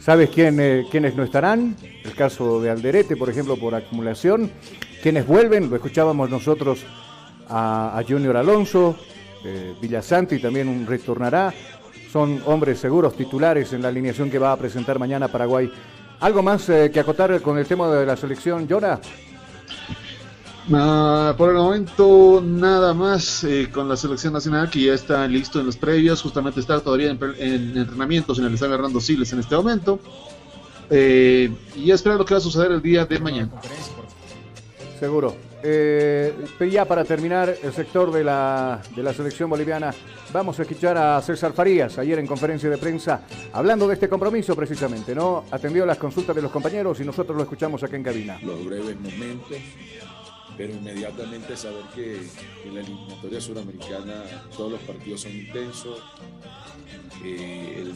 ¿Sabes 0.00 0.30
quién, 0.30 0.58
eh, 0.58 0.86
quiénes 0.90 1.14
no 1.14 1.22
estarán? 1.22 1.76
El 2.04 2.14
caso 2.14 2.60
de 2.60 2.70
Alderete, 2.70 3.16
por 3.16 3.28
ejemplo, 3.28 3.56
por 3.56 3.74
acumulación. 3.74 4.50
¿Quiénes 5.02 5.26
vuelven? 5.26 5.68
Lo 5.68 5.76
escuchábamos 5.76 6.30
nosotros 6.30 6.80
a, 7.48 8.02
Junior 8.08 8.36
Alonso, 8.36 8.96
eh, 9.44 9.74
Villasanti 9.80 10.38
también 10.38 10.86
retornará. 10.86 11.52
Son 12.10 12.42
hombres 12.46 12.78
seguros 12.78 13.16
titulares 13.16 13.72
en 13.72 13.82
la 13.82 13.88
alineación 13.88 14.30
que 14.30 14.38
va 14.38 14.52
a 14.52 14.56
presentar 14.56 14.98
mañana 14.98 15.28
Paraguay. 15.28 15.70
¿Algo 16.20 16.42
más 16.42 16.68
eh, 16.68 16.90
que 16.92 17.00
acotar 17.00 17.40
con 17.40 17.58
el 17.58 17.66
tema 17.66 17.90
de 17.90 18.06
la 18.06 18.16
selección, 18.16 18.66
Jonah? 18.68 19.00
Ah, 20.72 21.34
por 21.36 21.50
el 21.50 21.56
momento 21.56 22.42
nada 22.44 22.94
más 22.94 23.42
eh, 23.44 23.68
con 23.72 23.88
la 23.88 23.96
selección 23.96 24.32
nacional 24.32 24.70
que 24.70 24.82
ya 24.82 24.94
está 24.94 25.26
listo 25.26 25.58
en 25.58 25.66
los 25.66 25.76
previos, 25.76 26.22
justamente 26.22 26.60
está 26.60 26.80
todavía 26.80 27.10
en, 27.10 27.18
en 27.38 27.76
entrenamientos 27.76 28.38
en 28.38 28.44
el 28.44 28.54
estadio 28.54 28.74
Hernando 28.74 29.00
Siles 29.00 29.32
en 29.32 29.40
este 29.40 29.56
momento. 29.56 29.98
Eh, 30.94 31.50
y 31.74 31.90
esperar 31.90 32.18
lo 32.18 32.24
que 32.24 32.34
va 32.34 32.38
a 32.38 32.42
suceder 32.42 32.70
el 32.70 32.82
día 32.82 33.06
de 33.06 33.18
mañana. 33.18 33.50
Seguro. 35.00 35.34
Eh, 35.64 36.34
ya 36.70 36.84
para 36.84 37.04
terminar 37.04 37.54
el 37.62 37.72
sector 37.72 38.12
de 38.12 38.24
la, 38.24 38.82
de 38.94 39.02
la 39.02 39.14
selección 39.14 39.48
boliviana, 39.48 39.94
vamos 40.32 40.58
a 40.58 40.62
escuchar 40.62 40.98
a 40.98 41.22
César 41.22 41.52
Farías 41.52 41.98
ayer 41.98 42.18
en 42.18 42.26
conferencia 42.26 42.68
de 42.68 42.78
prensa 42.78 43.22
hablando 43.52 43.86
de 43.86 43.94
este 43.94 44.08
compromiso 44.08 44.56
precisamente, 44.56 45.14
¿no? 45.14 45.44
Atendió 45.50 45.86
las 45.86 45.98
consultas 45.98 46.34
de 46.34 46.42
los 46.42 46.50
compañeros 46.50 47.00
y 47.00 47.04
nosotros 47.04 47.36
lo 47.36 47.44
escuchamos 47.44 47.82
acá 47.82 47.96
en 47.96 48.02
cabina. 48.02 48.38
los 48.42 48.64
breves 48.64 48.96
momentos, 49.00 49.56
pero 50.56 50.72
inmediatamente 50.72 51.56
saber 51.56 51.84
que 51.94 52.20
en 52.64 52.74
la 52.74 52.80
eliminatoria 52.80 53.40
suramericana 53.40 54.24
todos 54.56 54.72
los 54.72 54.80
partidos 54.82 55.22
son 55.22 55.32
intensos, 55.32 56.02
eh, 57.24 57.76
el 57.78 57.94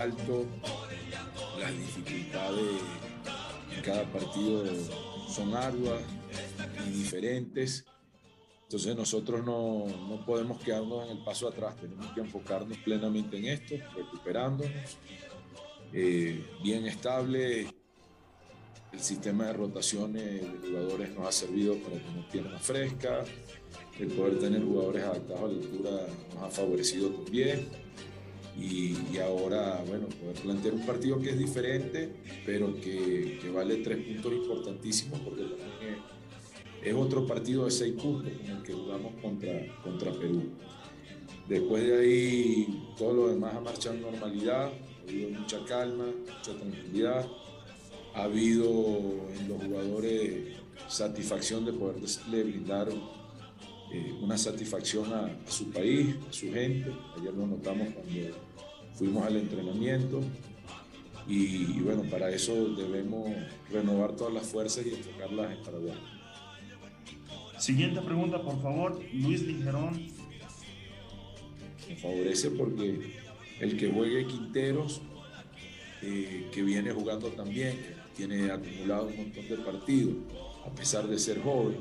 alto, 0.00 0.46
las 1.58 1.76
dificultades 1.76 2.80
en 3.76 3.82
cada 3.82 4.04
partido 4.04 4.64
son 5.28 5.54
arduas 5.54 6.02
y 6.86 6.90
diferentes. 6.90 7.84
Entonces 8.62 8.96
nosotros 8.96 9.44
no, 9.44 9.86
no 10.08 10.24
podemos 10.26 10.60
quedarnos 10.60 11.06
en 11.06 11.16
el 11.16 11.24
paso 11.24 11.48
atrás, 11.48 11.76
tenemos 11.76 12.06
que 12.12 12.20
enfocarnos 12.20 12.76
plenamente 12.78 13.38
en 13.38 13.46
esto, 13.46 13.76
recuperándonos, 13.96 14.98
eh, 15.92 16.44
bien 16.62 16.86
estable, 16.86 17.66
el 18.92 19.00
sistema 19.00 19.46
de 19.46 19.52
rotaciones 19.52 20.22
de 20.42 20.68
jugadores 20.68 21.14
nos 21.14 21.28
ha 21.28 21.32
servido 21.32 21.74
para 21.76 21.96
tener 21.96 22.28
piernas 22.30 22.62
frescas, 22.62 23.28
el 23.98 24.08
poder 24.08 24.38
tener 24.38 24.62
jugadores 24.62 25.04
adaptados 25.04 25.42
a 25.42 25.46
la 25.46 25.52
altura 25.52 25.90
nos 26.34 26.42
ha 26.44 26.50
favorecido 26.50 27.10
también. 27.10 27.68
Y, 28.56 28.96
y 29.12 29.18
ahora, 29.18 29.84
bueno, 29.86 30.08
poder 30.08 30.34
plantear 30.42 30.74
un 30.74 30.84
partido 30.84 31.20
que 31.20 31.30
es 31.30 31.38
diferente, 31.38 32.10
pero 32.44 32.74
que, 32.80 33.38
que 33.40 33.50
vale 33.50 33.76
tres 33.76 33.98
puntos 33.98 34.32
importantísimos 34.32 35.20
porque 35.20 35.42
también 35.42 35.98
es, 36.82 36.94
otro 36.94 37.24
partido 37.24 37.66
de 37.66 37.70
seis 37.70 37.94
puntos 37.94 38.32
como 38.32 38.58
el 38.58 38.62
que 38.64 38.72
jugamos 38.72 39.12
contra, 39.22 39.80
contra 39.82 40.12
Perú. 40.12 40.42
Después 41.48 41.86
de 41.86 41.98
ahí, 41.98 42.94
todo 42.98 43.14
lo 43.14 43.28
demás 43.28 43.54
ha 43.54 43.60
marchado 43.60 43.94
en 43.94 44.02
normalidad, 44.02 44.72
ha 44.72 45.08
habido 45.08 45.30
mucha 45.38 45.64
calma, 45.64 46.06
mucha 46.06 46.58
tranquilidad 46.58 47.26
ha 48.18 48.24
habido 48.24 48.66
en 49.38 49.48
los 49.48 49.62
jugadores 49.62 50.56
satisfacción 50.88 51.64
de 51.64 51.72
poderle 51.72 52.42
brindar 52.42 52.88
eh, 53.92 54.12
una 54.20 54.36
satisfacción 54.36 55.12
a, 55.12 55.26
a 55.26 55.50
su 55.50 55.70
país, 55.70 56.16
a 56.28 56.32
su 56.32 56.52
gente. 56.52 56.92
Ayer 57.16 57.32
lo 57.32 57.46
notamos 57.46 57.88
cuando 57.94 58.36
fuimos 58.94 59.24
al 59.24 59.36
entrenamiento. 59.36 60.20
Y, 61.28 61.76
y 61.76 61.80
bueno, 61.84 62.02
para 62.10 62.30
eso 62.30 62.74
debemos 62.74 63.30
renovar 63.70 64.16
todas 64.16 64.34
las 64.34 64.46
fuerzas 64.46 64.84
y 64.84 64.90
enfocarlas 64.90 65.56
en 65.56 65.62
Paraguay. 65.62 65.98
Siguiente 67.58 68.00
pregunta, 68.00 68.42
por 68.42 68.60
favor, 68.60 69.00
Luis 69.12 69.42
Ligerón. 69.42 70.08
Me 71.88 71.96
favorece 71.96 72.50
porque 72.50 73.14
el 73.60 73.76
que 73.76 73.88
juegue 73.90 74.26
Quinteros, 74.26 75.02
eh, 76.02 76.48
que 76.52 76.62
viene 76.62 76.90
jugando 76.92 77.28
también, 77.28 77.97
tiene 78.18 78.50
acumulado 78.50 79.06
un 79.06 79.16
montón 79.16 79.48
de 79.48 79.56
partidos, 79.58 80.16
a 80.66 80.70
pesar 80.74 81.06
de 81.06 81.16
ser 81.20 81.40
joven, 81.40 81.76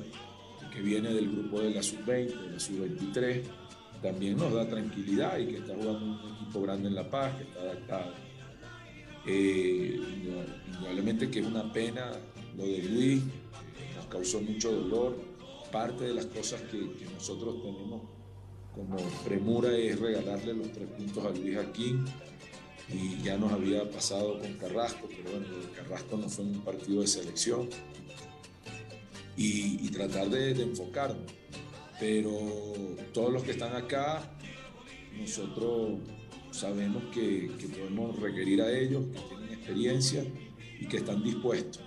que 0.71 0.81
viene 0.81 1.11
del 1.11 1.31
grupo 1.31 1.59
de 1.59 1.71
la 1.71 1.81
sub-20, 1.81 2.27
de 2.27 2.51
la 2.51 2.59
sub-23, 2.59 3.41
también 4.03 4.37
nos 4.37 4.53
da 4.53 4.69
tranquilidad 4.69 5.39
y 5.39 5.47
que 5.47 5.57
está 5.57 5.73
jugando 5.73 6.05
un 6.05 6.35
equipo 6.35 6.61
grande 6.61 6.89
en 6.89 6.95
La 6.95 7.09
Paz, 7.09 7.35
que 7.37 7.43
está 7.43 7.59
adaptado. 7.61 8.13
Eh, 9.25 9.99
indudablemente 10.67 11.31
que 11.31 11.39
es 11.39 11.47
una 11.47 11.73
pena 11.73 12.11
lo 12.55 12.63
de 12.63 12.83
Luis, 12.83 13.23
nos 13.95 14.05
causó 14.05 14.39
mucho 14.39 14.71
dolor. 14.71 15.17
Parte 15.71 16.05
de 16.05 16.13
las 16.13 16.27
cosas 16.27 16.61
que, 16.61 16.77
que 16.77 17.05
nosotros 17.13 17.61
tenemos 17.63 18.03
como 18.73 18.95
premura 19.25 19.75
es 19.75 19.99
regalarle 19.99 20.53
los 20.53 20.71
tres 20.71 20.87
puntos 20.87 21.25
a 21.25 21.29
Luis 21.31 21.57
Aquín 21.57 22.05
y 22.89 23.21
ya 23.21 23.37
nos 23.37 23.51
había 23.51 23.89
pasado 23.89 24.39
con 24.39 24.53
Carrasco, 24.53 25.07
pero 25.09 25.31
bueno, 25.31 25.47
Carrasco 25.75 26.17
no 26.17 26.29
fue 26.29 26.45
un 26.45 26.61
partido 26.61 27.01
de 27.01 27.07
selección 27.07 27.69
y, 29.35 29.89
tratar 29.89 30.29
de, 30.29 30.51
enfocarnos. 30.61 31.31
Pero 31.99 32.31
todos 33.13 33.33
los 33.33 33.43
que 33.43 33.51
están 33.51 33.75
acá, 33.75 34.21
nosotros 35.19 35.99
sabemos 36.51 37.03
que, 37.13 37.51
podemos 37.77 38.19
requerir 38.19 38.61
a 38.61 38.71
ellos, 38.71 39.05
que 39.13 39.19
tienen 39.35 39.53
experiencia 39.53 40.23
y 40.79 40.87
que 40.87 40.97
están 40.97 41.23
dispuestos. 41.23 41.83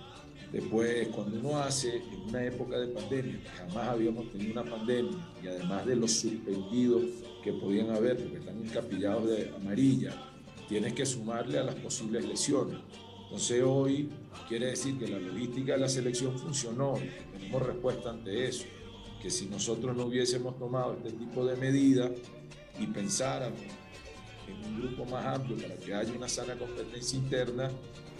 Después, 0.51 1.07
cuando 1.09 1.39
uno 1.39 1.57
hace 1.59 1.97
en 1.97 2.21
una 2.27 2.43
época 2.43 2.77
de 2.77 2.87
pandemia, 2.87 3.39
jamás 3.55 3.87
habíamos 3.87 4.29
tenido 4.33 4.61
una 4.61 4.69
pandemia, 4.69 5.17
y 5.41 5.47
además 5.47 5.85
de 5.85 5.95
los 5.95 6.11
suspendidos 6.11 7.03
que 7.41 7.53
podían 7.53 7.89
haber, 7.89 8.17
porque 8.17 8.37
están 8.37 8.61
encapillados 8.61 9.29
de 9.29 9.49
amarilla, 9.55 10.30
tienes 10.71 10.93
que 10.93 11.05
sumarle 11.05 11.59
a 11.59 11.63
las 11.65 11.75
posibles 11.75 12.23
lesiones. 12.23 12.77
Entonces 13.23 13.61
hoy 13.61 14.09
quiere 14.47 14.67
decir 14.67 14.97
que 14.97 15.05
la 15.05 15.19
logística 15.19 15.73
de 15.73 15.79
la 15.79 15.89
selección 15.89 16.39
funcionó, 16.39 16.97
tenemos 17.33 17.61
respuesta 17.61 18.09
ante 18.09 18.47
eso, 18.47 18.63
que 19.21 19.29
si 19.29 19.47
nosotros 19.47 19.97
no 19.97 20.05
hubiésemos 20.05 20.57
tomado 20.57 20.93
este 20.93 21.11
tipo 21.11 21.45
de 21.45 21.57
medidas 21.57 22.11
y 22.79 22.87
pensáramos 22.87 23.59
en 24.47 24.65
un 24.65 24.81
grupo 24.81 25.03
más 25.11 25.25
amplio 25.25 25.57
para 25.57 25.75
que 25.75 25.93
haya 25.93 26.13
una 26.13 26.29
sana 26.29 26.55
competencia 26.55 27.19
interna, 27.19 27.69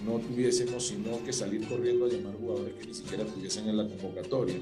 no 0.06 0.20
tuviésemos 0.20 0.86
sino 0.86 1.24
que 1.24 1.32
salir 1.32 1.66
corriendo 1.70 2.06
a 2.06 2.10
llamar 2.10 2.34
jugadores 2.36 2.74
que 2.74 2.86
ni 2.86 2.93
siquiera 2.93 3.24
estuviesen 3.24 3.70
en 3.70 3.78
la 3.78 3.88
convocatoria. 3.88 4.56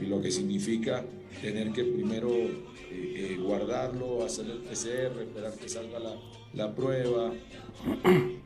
Y 0.00 0.06
lo 0.06 0.22
que 0.22 0.30
significa 0.30 1.04
tener 1.42 1.72
que 1.72 1.84
primero 1.84 2.30
eh, 2.30 2.54
eh, 2.90 3.38
guardarlo, 3.38 4.24
hacer 4.24 4.46
el 4.46 4.60
PCR, 4.60 5.20
esperar 5.20 5.52
que 5.56 5.68
salga 5.68 5.98
la, 5.98 6.16
la 6.54 6.74
prueba. 6.74 7.30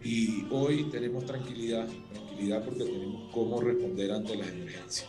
Y 0.03 0.47
hoy 0.51 0.85
tenemos 0.91 1.25
tranquilidad, 1.25 1.87
tranquilidad 2.13 2.65
porque 2.65 2.85
tenemos 2.85 3.31
cómo 3.33 3.61
responder 3.61 4.13
ante 4.13 4.37
las 4.37 4.49
emergencias. 4.49 5.09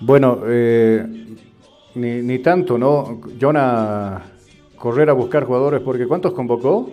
Bueno, 0.00 0.42
eh, 0.46 1.04
ni, 1.94 2.22
ni 2.22 2.38
tanto, 2.38 2.78
¿no? 2.78 3.20
Jonah 3.38 4.22
correr 4.76 5.10
a 5.10 5.12
buscar 5.12 5.44
jugadores, 5.44 5.82
porque 5.82 6.06
¿cuántos 6.06 6.32
convocó? 6.32 6.90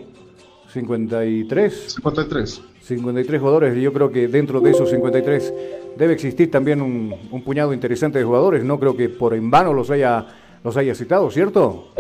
53. 0.73 1.93
53. 1.95 2.61
53 2.81 3.39
jugadores. 3.39 3.77
Y 3.77 3.81
yo 3.81 3.93
creo 3.93 4.11
que 4.11 4.27
dentro 4.27 4.59
de 4.59 4.71
esos 4.71 4.89
53 4.89 5.53
debe 5.97 6.13
existir 6.13 6.51
también 6.51 6.81
un, 6.81 7.13
un 7.31 7.41
puñado 7.43 7.73
interesante 7.73 8.19
de 8.19 8.25
jugadores. 8.25 8.63
No 8.63 8.79
creo 8.79 8.97
que 8.97 9.07
por 9.07 9.33
en 9.33 9.49
vano 9.49 9.73
los 9.73 9.89
haya, 9.89 10.25
los 10.63 10.75
haya 10.75 10.93
citado, 10.93 11.31
¿cierto? 11.31 11.93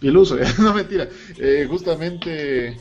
Iluso, 0.00 0.36
no 0.58 0.74
mentira. 0.74 1.08
Eh, 1.38 1.66
justamente 1.68 2.76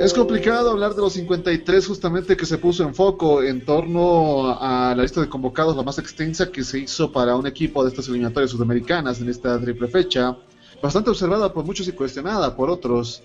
es 0.00 0.14
complicado 0.14 0.70
hablar 0.70 0.94
de 0.94 1.02
los 1.02 1.12
53 1.12 1.86
justamente 1.86 2.34
que 2.34 2.46
se 2.46 2.56
puso 2.56 2.84
en 2.84 2.94
foco 2.94 3.42
en 3.42 3.62
torno 3.62 4.50
a 4.58 4.94
la 4.96 5.02
lista 5.02 5.20
de 5.20 5.28
convocados 5.28 5.76
la 5.76 5.82
más 5.82 5.98
extensa 5.98 6.50
que 6.50 6.64
se 6.64 6.78
hizo 6.78 7.12
para 7.12 7.36
un 7.36 7.46
equipo 7.46 7.84
de 7.84 7.90
estas 7.90 8.08
eliminatorias 8.08 8.50
sudamericanas 8.50 9.20
en 9.20 9.28
esta 9.28 9.60
triple 9.60 9.88
fecha. 9.88 10.38
Bastante 10.82 11.10
observada 11.10 11.52
por 11.52 11.66
muchos 11.66 11.86
y 11.86 11.92
cuestionada 11.92 12.56
por 12.56 12.70
otros. 12.70 13.22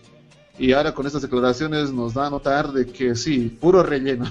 Y 0.60 0.74
ahora 0.74 0.94
con 0.94 1.06
estas 1.06 1.22
declaraciones 1.22 1.94
nos 1.94 2.14
da 2.14 2.28
a 2.28 2.30
notar 2.30 2.74
de 2.74 2.86
que 2.88 3.16
sí, 3.16 3.58
puro 3.58 3.82
relleno. 3.82 4.26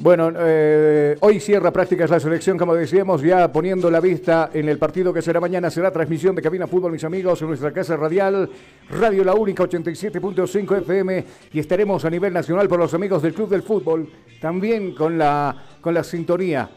Bueno, 0.00 0.30
eh, 0.36 1.16
hoy 1.22 1.40
cierra 1.40 1.72
prácticas 1.72 2.08
la 2.08 2.20
selección, 2.20 2.56
como 2.56 2.72
decíamos, 2.72 3.20
ya 3.20 3.50
poniendo 3.50 3.90
la 3.90 3.98
vista 3.98 4.48
en 4.54 4.68
el 4.68 4.78
partido 4.78 5.12
que 5.12 5.20
será 5.20 5.40
mañana. 5.40 5.72
Será 5.72 5.90
transmisión 5.90 6.36
de 6.36 6.42
Cabina 6.42 6.68
Fútbol, 6.68 6.92
mis 6.92 7.02
amigos, 7.02 7.42
en 7.42 7.48
nuestra 7.48 7.72
casa 7.72 7.96
radial, 7.96 8.48
Radio 8.90 9.24
La 9.24 9.34
Única 9.34 9.64
87.5 9.64 10.82
FM. 10.82 11.24
Y 11.52 11.58
estaremos 11.58 12.04
a 12.04 12.10
nivel 12.10 12.32
nacional 12.32 12.68
por 12.68 12.78
los 12.78 12.94
amigos 12.94 13.22
del 13.22 13.34
Club 13.34 13.48
del 13.48 13.62
Fútbol, 13.62 14.08
también 14.40 14.94
con 14.94 15.18
la, 15.18 15.64
con 15.80 15.94
la 15.94 16.04
sintonía. 16.04 16.70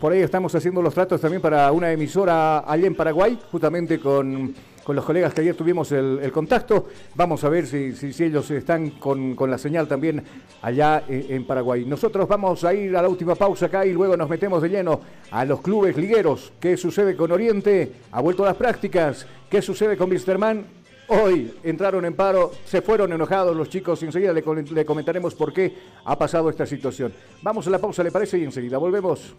Por 0.00 0.14
ahí 0.14 0.20
estamos 0.20 0.54
haciendo 0.54 0.80
los 0.80 0.94
tratos 0.94 1.20
también 1.20 1.42
para 1.42 1.70
una 1.72 1.92
emisora 1.92 2.60
allá 2.60 2.86
en 2.86 2.94
Paraguay, 2.94 3.38
justamente 3.50 4.00
con 4.00 4.54
con 4.84 4.96
los 4.96 5.04
colegas 5.04 5.32
que 5.32 5.40
ayer 5.40 5.54
tuvimos 5.54 5.92
el, 5.92 6.30
contacto. 6.32 6.88
Vamos 7.14 7.44
a 7.44 7.48
ver 7.48 7.66
si, 7.66 7.92
si, 7.94 8.24
ellos 8.24 8.50
están 8.50 8.90
con, 8.90 9.34
con, 9.34 9.50
la 9.50 9.58
señal 9.58 9.86
también 9.86 10.22
allá 10.60 11.04
en, 11.08 11.26
en, 11.28 11.46
Paraguay. 11.46 11.84
Nosotros 11.84 12.28
vamos 12.28 12.64
a 12.64 12.74
ir 12.74 12.96
a 12.96 13.02
la 13.02 13.08
última 13.08 13.34
pausa 13.34 13.66
acá 13.66 13.86
y 13.86 13.92
luego 13.92 14.16
nos 14.16 14.28
metemos 14.28 14.62
de 14.62 14.68
lleno 14.68 15.00
a 15.30 15.44
los 15.44 15.60
clubes 15.60 15.96
ligueros. 15.96 16.52
¿Qué 16.58 16.76
sucede 16.76 17.16
con 17.16 17.30
Oriente? 17.32 17.92
¿Ha 18.12 18.20
vuelto 18.20 18.44
a 18.44 18.48
las 18.48 18.56
prácticas? 18.56 19.26
¿Qué 19.48 19.62
sucede 19.62 19.96
con 19.96 20.10
Misterman? 20.10 20.64
Hoy 21.08 21.52
entraron 21.62 22.04
en 22.04 22.14
paro, 22.14 22.52
se 22.64 22.80
fueron 22.80 23.12
enojados 23.12 23.54
los 23.54 23.68
chicos 23.68 24.02
y 24.02 24.06
enseguida 24.06 24.32
le, 24.32 24.42
le 24.42 24.84
comentaremos 24.84 25.34
por 25.34 25.52
qué 25.52 25.74
ha 26.04 26.16
pasado 26.16 26.48
esta 26.48 26.64
situación. 26.64 27.12
Vamos 27.42 27.66
a 27.66 27.70
la 27.70 27.78
pausa, 27.78 28.02
¿le 28.02 28.10
parece? 28.10 28.38
Y 28.38 28.44
enseguida 28.44 28.78
volvemos. 28.78 29.34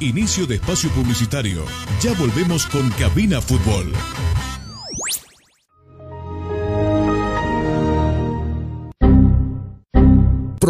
Inicio 0.00 0.46
de 0.46 0.54
espacio 0.56 0.90
publicitario. 0.90 1.64
Ya 2.02 2.12
volvemos 2.14 2.66
con 2.66 2.88
Cabina 2.90 3.40
Fútbol. 3.40 3.92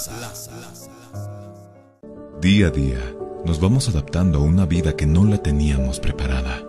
Día 2.40 2.68
a 2.68 2.72
día, 2.72 3.14
nos 3.44 3.60
vamos 3.60 3.90
adaptando 3.90 4.40
a 4.40 4.42
una 4.42 4.66
vida 4.66 4.96
que 4.96 5.06
no 5.06 5.26
la 5.26 5.44
teníamos 5.44 6.00
preparada. 6.00 6.69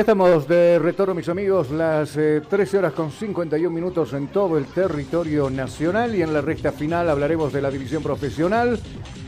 Ya 0.00 0.04
estamos 0.04 0.48
de 0.48 0.78
retorno, 0.78 1.14
mis 1.14 1.28
amigos, 1.28 1.70
las 1.70 2.16
eh, 2.16 2.40
13 2.48 2.78
horas 2.78 2.94
con 2.94 3.12
51 3.12 3.70
minutos 3.70 4.14
en 4.14 4.28
todo 4.28 4.56
el 4.56 4.64
territorio 4.64 5.50
nacional 5.50 6.14
y 6.14 6.22
en 6.22 6.32
la 6.32 6.40
recta 6.40 6.72
final 6.72 7.10
hablaremos 7.10 7.52
de 7.52 7.60
la 7.60 7.70
división 7.70 8.02
profesional. 8.02 8.80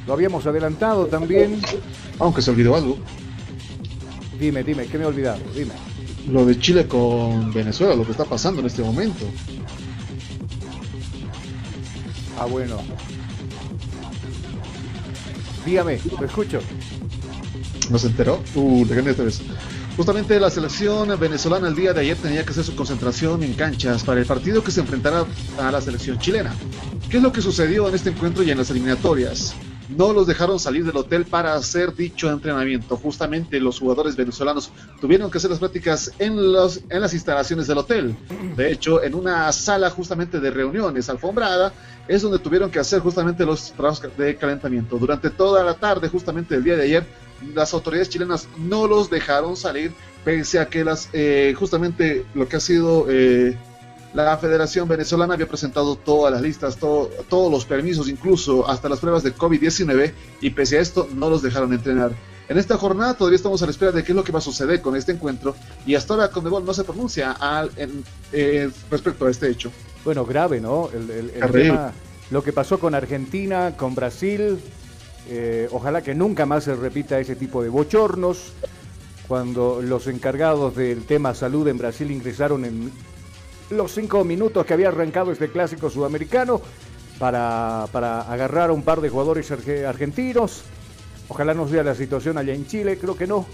Lo 0.06 0.14
habíamos 0.14 0.46
adelantado 0.46 1.08
también. 1.08 1.60
Aunque 2.18 2.40
se 2.40 2.52
olvidó 2.52 2.74
algo. 2.74 2.96
Dime, 4.40 4.64
dime, 4.64 4.86
¿qué 4.86 4.96
me 4.96 5.04
he 5.04 5.06
olvidado? 5.08 5.40
Dime. 5.54 5.74
Lo 6.30 6.46
de 6.46 6.58
Chile 6.58 6.88
con 6.88 7.52
Venezuela, 7.52 7.94
lo 7.94 8.06
que 8.06 8.12
está 8.12 8.24
pasando 8.24 8.62
en 8.62 8.66
este 8.68 8.80
momento. 8.80 9.26
Ah, 12.40 12.46
bueno. 12.46 12.78
Dígame, 15.66 16.00
lo 16.18 16.24
escucho. 16.24 16.60
¿No 17.90 17.98
se 17.98 18.06
enteró? 18.06 18.42
Uh, 18.54 18.86
le 18.86 18.94
gané 18.94 19.10
esta 19.10 19.24
vez. 19.24 19.42
Justamente 19.96 20.40
la 20.40 20.48
selección 20.48 21.20
venezolana 21.20 21.68
el 21.68 21.74
día 21.74 21.92
de 21.92 22.00
ayer 22.00 22.16
tenía 22.16 22.44
que 22.44 22.50
hacer 22.50 22.64
su 22.64 22.74
concentración 22.74 23.42
en 23.42 23.52
canchas 23.52 24.02
para 24.02 24.20
el 24.20 24.26
partido 24.26 24.64
que 24.64 24.70
se 24.70 24.80
enfrentará 24.80 25.26
a 25.58 25.70
la 25.70 25.80
selección 25.82 26.18
chilena. 26.18 26.54
¿Qué 27.10 27.18
es 27.18 27.22
lo 27.22 27.30
que 27.30 27.42
sucedió 27.42 27.88
en 27.88 27.94
este 27.94 28.08
encuentro 28.08 28.42
y 28.42 28.50
en 28.50 28.56
las 28.56 28.70
eliminatorias? 28.70 29.54
No 29.90 30.14
los 30.14 30.26
dejaron 30.26 30.58
salir 30.58 30.86
del 30.86 30.96
hotel 30.96 31.26
para 31.26 31.52
hacer 31.52 31.94
dicho 31.94 32.30
entrenamiento. 32.30 32.96
Justamente 32.96 33.60
los 33.60 33.78
jugadores 33.78 34.16
venezolanos 34.16 34.70
tuvieron 34.98 35.30
que 35.30 35.36
hacer 35.36 35.50
las 35.50 35.58
prácticas 35.58 36.12
en, 36.18 36.52
los, 36.52 36.80
en 36.88 37.00
las 37.02 37.12
instalaciones 37.12 37.66
del 37.66 37.76
hotel. 37.76 38.16
De 38.56 38.72
hecho, 38.72 39.02
en 39.02 39.14
una 39.14 39.52
sala 39.52 39.90
justamente 39.90 40.40
de 40.40 40.50
reuniones 40.50 41.10
alfombrada 41.10 41.74
es 42.08 42.22
donde 42.22 42.38
tuvieron 42.38 42.70
que 42.70 42.78
hacer 42.78 43.00
justamente 43.00 43.44
los 43.44 43.72
trabajos 43.72 44.02
de 44.16 44.36
calentamiento. 44.36 44.96
Durante 44.96 45.28
toda 45.28 45.62
la 45.62 45.74
tarde, 45.74 46.08
justamente 46.08 46.54
el 46.54 46.64
día 46.64 46.76
de 46.76 46.84
ayer, 46.84 47.06
las 47.54 47.72
autoridades 47.74 48.08
chilenas 48.08 48.48
no 48.58 48.86
los 48.86 49.10
dejaron 49.10 49.56
salir, 49.56 49.92
pese 50.24 50.58
a 50.58 50.66
que 50.68 50.84
las 50.84 51.08
eh, 51.12 51.54
justamente 51.58 52.24
lo 52.34 52.48
que 52.48 52.56
ha 52.56 52.60
sido 52.60 53.06
eh, 53.08 53.56
la 54.14 54.36
Federación 54.38 54.88
Venezolana 54.88 55.34
había 55.34 55.48
presentado 55.48 55.96
todas 55.96 56.32
las 56.32 56.42
listas, 56.42 56.76
todo- 56.76 57.08
todos 57.28 57.50
los 57.50 57.64
permisos, 57.64 58.08
incluso 58.08 58.68
hasta 58.68 58.88
las 58.88 58.98
pruebas 59.00 59.22
de 59.22 59.34
COVID-19, 59.34 60.12
y 60.40 60.50
pese 60.50 60.78
a 60.78 60.80
esto 60.80 61.08
no 61.14 61.30
los 61.30 61.40
dejaron 61.42 61.72
entrenar. 61.72 62.12
En 62.48 62.58
esta 62.58 62.76
jornada 62.76 63.14
todavía 63.14 63.36
estamos 63.36 63.62
a 63.62 63.66
la 63.66 63.70
espera 63.70 63.92
de 63.92 64.04
qué 64.04 64.12
es 64.12 64.16
lo 64.16 64.22
que 64.24 64.32
va 64.32 64.38
a 64.40 64.42
suceder 64.42 64.82
con 64.82 64.96
este 64.96 65.12
encuentro, 65.12 65.56
y 65.86 65.94
hasta 65.94 66.12
ahora 66.12 66.28
Conmebol 66.28 66.64
no 66.64 66.74
se 66.74 66.84
pronuncia 66.84 67.32
al- 67.32 67.70
en- 67.76 68.04
eh, 68.32 68.68
respecto 68.90 69.24
a 69.26 69.30
este 69.30 69.48
hecho. 69.48 69.72
Bueno, 70.04 70.26
grave, 70.26 70.60
¿no? 70.60 70.90
El, 70.92 71.08
el- 71.10 71.30
tema, 71.70 71.92
lo 72.30 72.42
que 72.44 72.52
pasó 72.52 72.78
con 72.78 72.94
Argentina, 72.94 73.74
con 73.78 73.94
Brasil. 73.94 74.58
Eh, 75.28 75.68
ojalá 75.72 76.02
que 76.02 76.14
nunca 76.14 76.46
más 76.46 76.64
se 76.64 76.74
repita 76.74 77.18
ese 77.20 77.36
tipo 77.36 77.62
de 77.62 77.68
bochornos. 77.68 78.52
Cuando 79.28 79.80
los 79.80 80.08
encargados 80.08 80.76
del 80.76 81.04
tema 81.04 81.34
salud 81.34 81.66
en 81.68 81.78
Brasil 81.78 82.10
ingresaron 82.10 82.64
en 82.64 82.92
los 83.70 83.94
cinco 83.94 84.24
minutos 84.24 84.66
que 84.66 84.74
había 84.74 84.88
arrancado 84.88 85.32
este 85.32 85.48
clásico 85.48 85.88
sudamericano 85.88 86.60
para, 87.18 87.86
para 87.92 88.22
agarrar 88.22 88.70
a 88.70 88.72
un 88.72 88.82
par 88.82 89.00
de 89.00 89.08
jugadores 89.08 89.50
arge- 89.50 89.86
argentinos. 89.86 90.64
Ojalá 91.28 91.54
no 91.54 91.68
sea 91.68 91.82
la 91.82 91.94
situación 91.94 92.36
allá 92.36 92.52
en 92.52 92.66
Chile, 92.66 92.98
creo 92.98 93.16
que 93.16 93.26
no. 93.26 93.46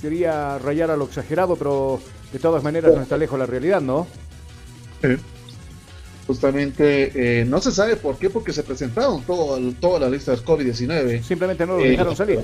Sería 0.00 0.58
rayar 0.58 0.90
a 0.92 0.96
lo 0.96 1.06
exagerado, 1.06 1.56
pero 1.56 2.00
de 2.32 2.38
todas 2.38 2.62
maneras 2.62 2.94
no 2.94 3.02
está 3.02 3.16
lejos 3.16 3.38
la 3.38 3.46
realidad, 3.46 3.80
¿no? 3.80 4.06
Justamente 6.28 7.40
eh, 7.40 7.44
no 7.46 7.60
se 7.60 7.72
sabe 7.72 7.96
por 7.96 8.18
qué, 8.18 8.30
porque 8.30 8.52
se 8.52 8.62
presentaron 8.62 9.22
todo, 9.22 9.58
todas 9.80 10.00
las 10.02 10.10
listas 10.12 10.44
COVID-19. 10.44 11.22
Simplemente 11.24 11.66
no 11.66 11.72
los 11.74 11.82
dejaron 11.90 12.14
salir. 12.16 12.36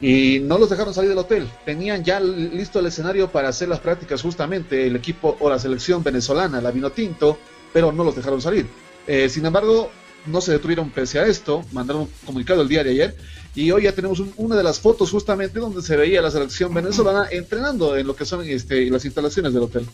Y 0.00 0.40
no 0.40 0.58
los 0.58 0.68
dejaron 0.68 0.92
salir 0.92 1.08
del 1.10 1.18
hotel. 1.18 1.48
Tenían 1.64 2.04
ya 2.04 2.20
listo 2.20 2.80
el 2.80 2.86
escenario 2.86 3.28
para 3.32 3.48
hacer 3.48 3.68
las 3.68 3.80
prácticas 3.80 4.20
justamente 4.20 4.86
el 4.86 4.94
equipo 4.96 5.36
o 5.40 5.48
la 5.48 5.58
selección 5.58 6.02
venezolana, 6.04 6.60
la 6.60 6.70
Vino 6.70 6.90
Tinto, 6.90 7.38
pero 7.72 7.92
no 7.92 8.04
los 8.04 8.14
dejaron 8.14 8.42
salir. 8.42 8.66
Eh, 9.06 9.28
sin 9.28 9.46
embargo, 9.46 9.90
no 10.26 10.40
se 10.40 10.52
detuvieron 10.52 10.90
pese 10.90 11.18
a 11.18 11.26
esto, 11.26 11.64
mandaron 11.72 12.02
un 12.02 12.08
comunicado 12.26 12.62
el 12.62 12.68
día 12.68 12.84
de 12.84 12.90
ayer 12.90 13.16
y 13.54 13.70
hoy 13.70 13.84
ya 13.84 13.92
tenemos 13.92 14.20
un- 14.20 14.32
una 14.36 14.54
de 14.54 14.62
las 14.62 14.78
fotos 14.80 15.10
justamente 15.10 15.58
donde 15.58 15.82
se 15.82 15.96
veía 15.96 16.20
la 16.22 16.30
selección 16.30 16.72
venezolana 16.74 17.26
entrenando 17.30 17.96
en 17.96 18.06
lo 18.06 18.14
que 18.14 18.24
son 18.24 18.44
este, 18.46 18.88
las 18.90 19.04
instalaciones 19.04 19.52
del 19.54 19.62
hotel. 19.64 19.86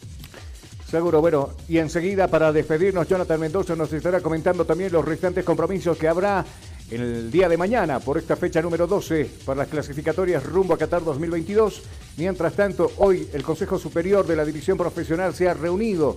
Seguro, 0.91 1.21
bueno, 1.21 1.51
y 1.69 1.77
enseguida 1.77 2.29
para 2.29 2.51
despedirnos, 2.51 3.07
Jonathan 3.07 3.39
Mendoza 3.39 3.77
nos 3.77 3.93
estará 3.93 4.23
comentando 4.23 4.65
también 4.65 4.91
los 4.91 5.05
restantes 5.05 5.45
compromisos 5.45 5.99
que 5.99 6.09
habrá 6.09 6.43
el 6.91 7.31
día 7.31 7.47
de 7.47 7.59
mañana 7.59 8.01
por 8.01 8.17
esta 8.17 8.37
fecha 8.37 8.63
número 8.63 8.87
12 8.87 9.31
para 9.45 9.59
las 9.59 9.69
clasificatorias 9.69 10.43
rumbo 10.45 10.73
a 10.73 10.79
Qatar 10.79 11.05
2022. 11.05 11.83
Mientras 12.17 12.55
tanto, 12.55 12.91
hoy 12.97 13.29
el 13.35 13.43
Consejo 13.43 13.79
Superior 13.79 14.27
de 14.27 14.37
la 14.37 14.47
División 14.47 14.79
Profesional 14.79 15.35
se 15.35 15.47
ha 15.47 15.53
reunido 15.53 16.17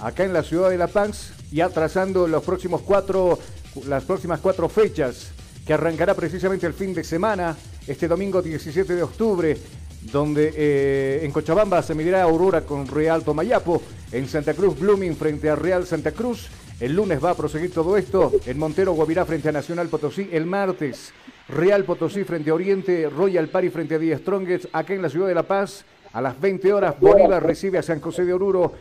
acá 0.00 0.24
en 0.24 0.32
la 0.32 0.42
ciudad 0.42 0.70
de 0.70 0.78
La 0.78 0.88
Paz, 0.88 1.30
ya 1.52 1.68
trazando 1.68 2.26
los 2.26 2.42
próximos 2.42 2.80
cuatro, 2.80 3.38
las 3.86 4.02
próximas 4.02 4.40
cuatro 4.40 4.68
fechas 4.68 5.28
que 5.64 5.74
arrancará 5.74 6.14
precisamente 6.14 6.66
el 6.66 6.74
fin 6.74 6.92
de 6.92 7.04
semana, 7.04 7.56
este 7.86 8.08
domingo 8.08 8.42
17 8.42 8.96
de 8.96 9.02
octubre, 9.04 9.56
donde 10.02 10.52
eh, 10.56 11.20
en 11.24 11.32
Cochabamba 11.32 11.82
se 11.82 11.94
medirá 11.94 12.22
Aurora 12.22 12.62
con 12.62 12.86
Real 12.86 13.24
Tomayapo, 13.24 13.82
en 14.12 14.28
Santa 14.28 14.54
Cruz 14.54 14.78
Blooming 14.78 15.16
frente 15.16 15.50
a 15.50 15.56
Real 15.56 15.86
Santa 15.86 16.12
Cruz. 16.12 16.48
El 16.80 16.94
lunes 16.94 17.22
va 17.22 17.30
a 17.30 17.34
proseguir 17.34 17.72
todo 17.72 17.96
esto. 17.96 18.32
En 18.46 18.58
Montero 18.58 18.92
Guavirá 18.92 19.24
frente 19.24 19.48
a 19.48 19.52
Nacional 19.52 19.88
Potosí. 19.88 20.28
El 20.32 20.46
martes 20.46 21.12
Real 21.48 21.84
Potosí 21.84 22.24
frente 22.24 22.50
a 22.50 22.54
Oriente, 22.54 23.08
Royal 23.08 23.48
Party 23.48 23.70
frente 23.70 23.96
a 23.96 23.98
Die 23.98 24.16
Strongest. 24.16 24.66
Acá 24.72 24.94
en 24.94 25.02
la 25.02 25.08
ciudad 25.08 25.28
de 25.28 25.34
La 25.34 25.42
Paz, 25.42 25.84
a 26.12 26.20
las 26.20 26.40
20 26.40 26.72
horas, 26.72 27.00
Bolívar 27.00 27.44
recibe 27.44 27.78
a 27.78 27.82
San 27.82 28.00
José 28.00 28.24
de 28.24 28.32
Oruro. 28.32 28.74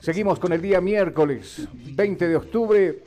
Seguimos 0.00 0.38
con 0.38 0.52
el 0.52 0.60
día 0.60 0.80
miércoles 0.80 1.66
20 1.72 2.28
de 2.28 2.36
octubre. 2.36 2.98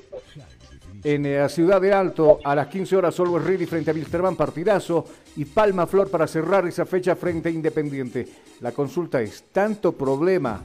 En 1.04 1.26
eh, 1.26 1.40
la 1.40 1.50
ciudad 1.50 1.82
de 1.82 1.92
Alto, 1.92 2.40
a 2.44 2.56
las 2.56 2.68
15 2.68 2.96
horas, 2.96 3.20
Always 3.20 3.46
Ready 3.46 3.66
frente 3.66 3.92
a 3.92 3.94
Wilstermann, 3.94 4.36
partidazo. 4.36 5.06
Y 5.36 5.46
Palma 5.46 5.88
Flor 5.88 6.10
para 6.10 6.28
cerrar 6.28 6.68
esa 6.68 6.86
fecha 6.86 7.16
frente 7.16 7.50
a 7.50 7.52
Independiente. 7.52 8.28
La 8.62 8.72
consulta 8.72 9.22
es: 9.22 9.46
¿tanto 9.52 9.92
problema? 9.92 10.64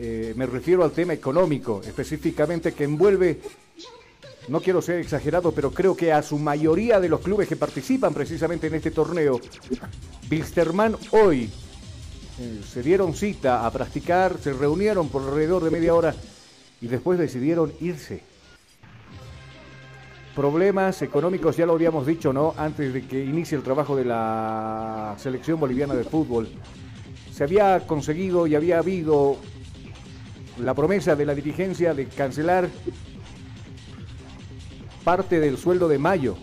eh, 0.00 0.32
me 0.34 0.46
refiero 0.46 0.82
al 0.82 0.92
tema 0.92 1.12
económico, 1.12 1.82
específicamente 1.84 2.72
que 2.72 2.84
envuelve, 2.84 3.38
no 4.48 4.60
quiero 4.60 4.80
ser 4.80 4.98
exagerado, 5.00 5.52
pero 5.52 5.70
creo 5.72 5.94
que 5.94 6.10
a 6.10 6.22
su 6.22 6.38
mayoría 6.38 6.98
de 7.00 7.10
los 7.10 7.20
clubes 7.20 7.46
que 7.46 7.56
participan 7.56 8.14
precisamente 8.14 8.68
en 8.68 8.74
este 8.74 8.90
torneo, 8.90 9.38
Wilstermann 10.30 10.96
hoy 11.10 11.50
eh, 12.40 12.60
se 12.66 12.82
dieron 12.82 13.14
cita 13.14 13.66
a 13.66 13.70
practicar, 13.70 14.38
se 14.38 14.54
reunieron 14.54 15.10
por 15.10 15.22
alrededor 15.22 15.62
de 15.64 15.70
media 15.70 15.94
hora 15.94 16.14
y 16.80 16.86
después 16.86 17.18
decidieron 17.18 17.72
irse. 17.80 18.22
Problemas 20.40 21.02
económicos, 21.02 21.58
ya 21.58 21.66
lo 21.66 21.74
habíamos 21.74 22.06
dicho, 22.06 22.32
¿no? 22.32 22.54
Antes 22.56 22.94
de 22.94 23.06
que 23.06 23.22
inicie 23.22 23.58
el 23.58 23.62
trabajo 23.62 23.94
de 23.94 24.06
la 24.06 25.14
selección 25.18 25.60
boliviana 25.60 25.92
de 25.92 26.02
fútbol. 26.02 26.48
Se 27.30 27.44
había 27.44 27.86
conseguido 27.86 28.46
y 28.46 28.54
había 28.54 28.78
habido 28.78 29.36
la 30.58 30.72
promesa 30.72 31.14
de 31.14 31.26
la 31.26 31.34
dirigencia 31.34 31.92
de 31.92 32.06
cancelar 32.06 32.70
parte 35.04 35.40
del 35.40 35.58
sueldo 35.58 35.88
de 35.88 35.98
mayo 35.98 36.36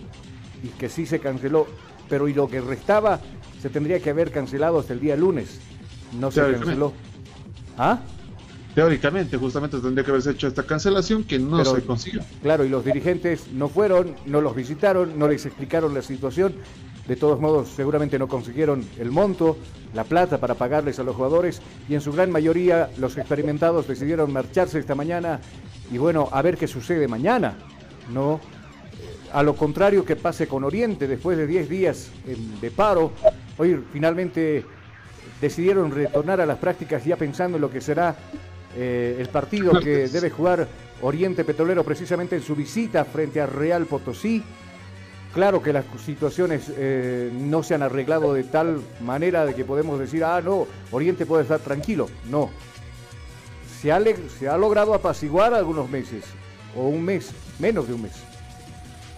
y 0.62 0.68
que 0.68 0.90
sí 0.90 1.08
se 1.08 1.18
canceló, 1.18 1.66
pero 2.08 2.28
y 2.28 2.36
lo 2.36 2.48
que 2.48 2.62
restaba 2.62 3.20
se 3.60 3.72
tendría 3.72 4.00
que 4.00 4.12
haber 4.12 4.30
cancelado 4.30 4.78
hasta 4.78 4.94
el 4.94 5.00
día 5.00 5.16
lunes. 5.16 5.60
No 6.20 6.30
se 6.30 6.42
canceló. 6.52 6.94
¿Ah? 7.80 8.02
Teóricamente, 8.78 9.38
justamente 9.38 9.80
tendría 9.80 10.06
que 10.06 10.12
haberse 10.12 10.30
hecho 10.30 10.48
esta 10.48 10.62
cancelación 10.62 11.24
que 11.24 11.40
no 11.40 11.58
Pero- 11.58 11.74
se 11.74 11.82
consiguió. 11.82 12.22
Claro, 12.44 12.64
y 12.64 12.70
los 12.70 12.86
dirigentes 12.86 13.52
no 13.52 13.70
fueron, 13.70 14.16
no 14.28 14.40
los 14.40 14.56
visitaron, 14.56 15.18
no 15.18 15.28
les 15.28 15.48
explicaron 15.48 15.96
la 15.96 16.04
situación. 16.04 16.54
De 17.08 17.16
todos 17.16 17.40
modos, 17.40 17.70
seguramente 17.70 18.20
no 18.20 18.28
consiguieron 18.28 18.88
el 19.00 19.10
monto, 19.10 19.58
la 19.96 20.04
plata 20.04 20.38
para 20.38 20.54
pagarles 20.54 21.00
a 21.00 21.04
los 21.04 21.16
jugadores 21.16 21.60
y 21.90 21.96
en 21.96 22.02
su 22.02 22.12
gran 22.12 22.32
mayoría 22.32 22.92
los 23.00 23.18
experimentados 23.18 23.88
decidieron 23.88 24.32
marcharse 24.32 24.78
esta 24.78 24.94
mañana 24.94 25.40
y 25.92 25.98
bueno, 25.98 26.30
a 26.32 26.40
ver 26.44 26.56
qué 26.56 26.68
sucede 26.68 27.08
mañana. 27.08 27.56
No, 28.14 28.40
a 29.34 29.42
lo 29.42 29.56
contrario 29.56 30.06
que 30.06 30.16
pase 30.16 30.48
con 30.48 30.64
Oriente 30.64 31.08
después 31.08 31.36
de 31.36 31.48
10 31.48 31.68
días 31.68 32.12
em, 32.28 32.60
de 32.62 32.70
paro, 32.70 33.12
hoy 33.58 33.84
finalmente 33.92 34.64
decidieron 35.42 35.90
retornar 35.90 36.42
a 36.42 36.46
las 36.46 36.60
prácticas 36.60 37.04
ya 37.04 37.16
pensando 37.16 37.58
en 37.58 37.62
lo 37.62 37.72
que 37.72 37.82
será 37.82 38.16
eh, 38.80 39.18
el 39.20 39.28
partido 39.30 39.80
que 39.80 40.08
debe 40.08 40.30
jugar 40.30 40.68
Oriente 41.02 41.44
Petrolero 41.44 41.84
precisamente 41.84 42.36
en 42.36 42.44
su 42.44 42.56
visita 42.56 43.06
frente 43.06 43.42
a 43.42 43.48
Real 43.48 43.88
Potosí. 43.88 44.44
Claro 45.34 45.64
que 45.64 45.74
las 45.74 45.86
situaciones 46.06 46.72
eh, 46.78 47.32
no 47.34 47.64
se 47.64 47.74
han 47.74 47.82
arreglado 47.82 48.36
de 48.36 48.44
tal 48.44 48.82
manera 49.02 49.48
de 49.48 49.56
que 49.56 49.66
podemos 49.66 50.00
decir, 50.00 50.24
ah, 50.24 50.42
no, 50.42 50.68
Oriente 50.92 51.26
puede 51.26 51.42
estar 51.42 51.60
tranquilo. 51.60 52.08
No. 52.30 52.52
Se 53.82 53.92
ha, 53.92 54.00
se 54.40 54.48
ha 54.48 54.58
logrado 54.58 54.94
apaciguar 54.94 55.56
algunos 55.56 55.90
meses, 55.90 56.24
o 56.76 56.88
un 56.88 57.04
mes, 57.04 57.32
menos 57.58 57.88
de 57.88 57.96
un 57.96 58.04
mes. 58.04 58.14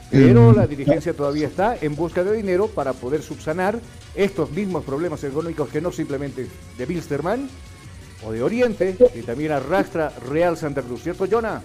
Pero 0.10 0.53
la 0.53 0.68
dirigencia 0.68 1.14
todavía 1.14 1.47
está 1.47 1.78
en 1.80 1.95
busca 1.95 2.24
de 2.24 2.34
dinero 2.34 2.68
para 2.68 2.93
poder 2.93 3.22
subsanar 3.22 3.80
estos 4.16 4.51
mismos 4.51 4.84
problemas 4.86 5.24
económicos 5.24 5.70
que 5.70 5.82
no 5.82 5.91
simplemente 5.91 6.47
de 6.78 6.86
Bilsterman 6.86 7.49
o 8.24 8.32
de 8.32 8.43
Oriente, 8.43 8.95
que 9.13 9.24
también 9.24 9.51
arrastra 9.51 10.11
Real 10.30 10.57
Santa 10.57 10.82
Cruz, 10.82 11.03
¿cierto, 11.03 11.26
Jonah? 11.30 11.61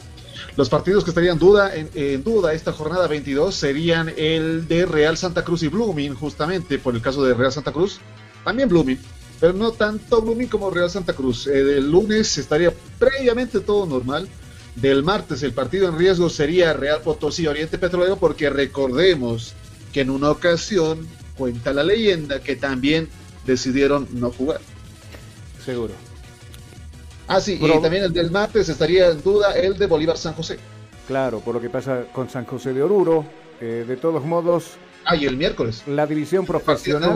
Los 0.56 0.68
partidos 0.68 1.04
que 1.04 1.10
estarían 1.10 1.38
duda, 1.38 1.74
en, 1.74 1.88
en 1.94 2.22
duda 2.22 2.52
esta 2.52 2.72
jornada 2.72 3.08
22 3.08 3.54
serían 3.54 4.12
el 4.16 4.68
de 4.68 4.86
Real 4.86 5.16
Santa 5.16 5.42
Cruz 5.44 5.62
y 5.62 5.68
Blooming, 5.68 6.14
justamente 6.14 6.78
por 6.78 6.94
el 6.94 7.02
caso 7.02 7.24
de 7.24 7.34
Real 7.34 7.52
Santa 7.52 7.72
Cruz. 7.72 7.98
También 8.44 8.68
Blooming, 8.68 8.98
pero 9.40 9.52
no 9.52 9.72
tanto 9.72 10.22
Blooming 10.22 10.48
como 10.48 10.70
Real 10.70 10.90
Santa 10.90 11.12
Cruz. 11.12 11.46
Eh, 11.46 11.64
del 11.64 11.90
lunes 11.90 12.38
estaría 12.38 12.72
previamente 12.98 13.60
todo 13.60 13.86
normal. 13.86 14.28
Del 14.76 15.04
martes 15.04 15.42
el 15.42 15.52
partido 15.52 15.88
en 15.88 15.96
riesgo 15.96 16.28
sería 16.28 16.72
Real 16.72 17.00
Potosí 17.00 17.46
Oriente 17.46 17.78
Petrolero 17.78 18.16
porque 18.16 18.50
recordemos 18.50 19.54
que 19.92 20.00
en 20.00 20.10
una 20.10 20.30
ocasión 20.30 21.06
cuenta 21.36 21.72
la 21.72 21.84
leyenda 21.84 22.40
que 22.40 22.56
también 22.56 23.08
decidieron 23.46 24.08
no 24.12 24.30
jugar. 24.32 24.60
Seguro. 25.64 25.94
Ah, 27.28 27.40
sí, 27.40 27.58
Pero- 27.60 27.78
y 27.78 27.82
también 27.82 28.04
el 28.04 28.12
del 28.12 28.30
martes 28.30 28.68
estaría 28.68 29.08
en 29.10 29.22
duda 29.22 29.52
el 29.56 29.76
de 29.78 29.86
Bolívar 29.86 30.16
San 30.18 30.34
José. 30.34 30.58
Claro, 31.06 31.40
por 31.40 31.54
lo 31.54 31.60
que 31.60 31.70
pasa 31.70 32.04
con 32.12 32.28
San 32.30 32.44
José 32.44 32.72
de 32.72 32.82
Oruro. 32.82 33.24
eh, 33.60 33.84
de 33.86 33.96
todos 33.96 34.24
modos, 34.24 34.72
Ah, 35.04 35.14
y 35.16 35.26
el 35.26 35.36
miércoles. 35.36 35.84
la 35.86 36.06
división 36.06 36.44
profesional. 36.44 37.12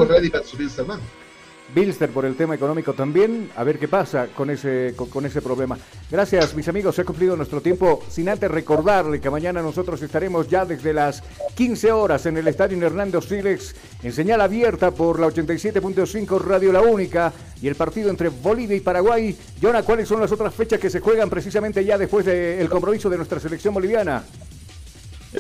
De. 1.75 1.79
Bilster 1.81 2.11
por 2.11 2.25
el 2.25 2.37
tema 2.37 2.55
económico 2.55 2.93
también, 2.93 3.51
a 3.57 3.65
ver 3.65 3.79
qué 3.79 3.89
pasa 3.89 4.29
con 4.35 4.51
ese, 4.51 4.95
con, 4.97 5.25
ese 5.25 5.43
problema. 5.43 5.79
Gracias 6.11 6.55
mis 6.55 6.69
amigos, 6.69 6.95
se 6.95 7.03
ha 7.03 7.05
cumplido 7.05 7.37
nuestro 7.37 7.61
tiempo, 7.61 8.03
sin 8.09 8.29
antes 8.29 8.51
recordarle 8.51 9.21
que 9.21 9.31
mañana 9.31 9.63
nosotros 9.63 10.01
estaremos 10.03 10.49
ya 10.49 10.65
desde 10.65 10.93
las 10.93 11.23
15 11.55 11.93
horas 11.93 12.27
en 12.27 12.37
el 12.37 12.49
Estadio 12.49 12.85
Hernando 12.85 13.21
Silex, 13.21 13.75
en 14.03 14.13
señal 14.13 14.41
abierta 14.41 14.91
por 14.91 15.21
la 15.21 15.29
87.5 15.29 16.41
Radio 16.41 16.73
La 16.73 16.81
Única 16.81 17.33
y 17.61 17.69
el 17.69 17.75
partido 17.75 18.11
entre 18.11 18.29
Bolivia 18.29 18.77
y 18.77 18.81
Paraguay. 18.81 19.37
Jonah, 19.61 19.83
¿cuáles 19.83 20.09
son 20.09 20.21
las 20.21 20.33
otras 20.33 20.55
fechas 20.55 20.81
que 20.81 20.91
se 20.91 21.01
juegan 21.01 21.31
precisamente 21.31 21.85
ya 21.85 21.99
después 21.99 22.25
del 22.25 22.69
compromiso 22.69 23.11
de 23.11 23.17
nuestra 23.17 23.41
selección 23.41 23.75
boliviana? 23.75 24.25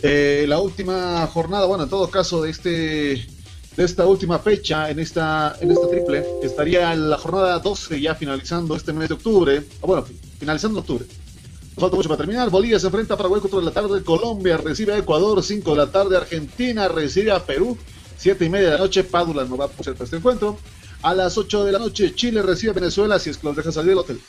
Eh, 0.02 0.44
la 0.46 0.60
última 0.60 1.26
jornada, 1.28 1.66
bueno, 1.66 1.84
en 1.84 1.90
todo 1.90 2.10
caso 2.10 2.42
de 2.42 2.50
este 2.50 3.26
de 3.78 3.84
esta 3.84 4.04
última 4.06 4.40
fecha 4.40 4.90
en 4.90 4.98
esta 4.98 5.56
en 5.60 5.70
esta 5.70 5.88
triple 5.88 6.26
estaría 6.42 6.92
la 6.96 7.16
jornada 7.16 7.60
12 7.60 8.00
ya 8.00 8.16
finalizando 8.16 8.74
este 8.74 8.92
mes 8.92 9.08
de 9.08 9.14
octubre, 9.14 9.62
bueno, 9.80 10.04
finalizando 10.40 10.80
octubre. 10.80 11.06
Nos 11.06 11.82
falta 11.82 11.94
mucho 11.94 12.08
para 12.08 12.18
terminar. 12.18 12.50
Bolivia 12.50 12.80
se 12.80 12.86
enfrenta 12.86 13.14
a 13.14 13.16
Paraguay 13.16 13.40
4 13.40 13.60
de 13.60 13.66
la 13.66 13.70
tarde, 13.70 14.02
Colombia 14.02 14.56
recibe 14.56 14.94
a 14.94 14.98
Ecuador 14.98 15.40
5 15.44 15.70
de 15.70 15.76
la 15.76 15.92
tarde, 15.92 16.16
Argentina 16.16 16.88
recibe 16.88 17.30
a 17.30 17.46
Perú 17.46 17.78
7 18.16 18.44
y 18.44 18.48
media 18.48 18.70
de 18.70 18.74
la 18.74 18.80
noche, 18.80 19.04
Padula 19.04 19.44
no 19.44 19.56
va 19.56 19.66
a 19.66 19.82
ser 19.84 19.92
para 19.92 20.06
este 20.06 20.16
encuentro. 20.16 20.58
A 21.02 21.14
las 21.14 21.38
8 21.38 21.64
de 21.64 21.70
la 21.70 21.78
noche 21.78 22.16
Chile 22.16 22.42
recibe 22.42 22.72
a 22.72 22.74
Venezuela 22.74 23.20
si 23.20 23.30
es 23.30 23.38
que 23.38 23.46
los 23.46 23.54
deja 23.54 23.70
salir 23.70 23.90
del 23.90 23.98
hotel. 23.98 24.20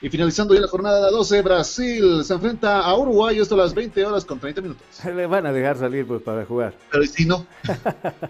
Y 0.00 0.08
finalizando 0.08 0.54
ya 0.54 0.60
la 0.60 0.68
jornada 0.68 1.10
12, 1.10 1.42
Brasil 1.42 2.24
se 2.24 2.32
enfrenta 2.32 2.80
a 2.80 2.96
Uruguay, 2.96 3.38
esto 3.38 3.56
a 3.56 3.58
las 3.58 3.74
20 3.74 4.04
horas 4.06 4.24
con 4.24 4.38
30 4.38 4.60
minutos. 4.60 4.86
Le 5.04 5.26
van 5.26 5.46
a 5.46 5.52
dejar 5.52 5.76
salir 5.76 6.06
pues 6.06 6.22
para 6.22 6.44
jugar. 6.44 6.74
Pero 6.90 7.04
si 7.04 7.24
no, 7.24 7.44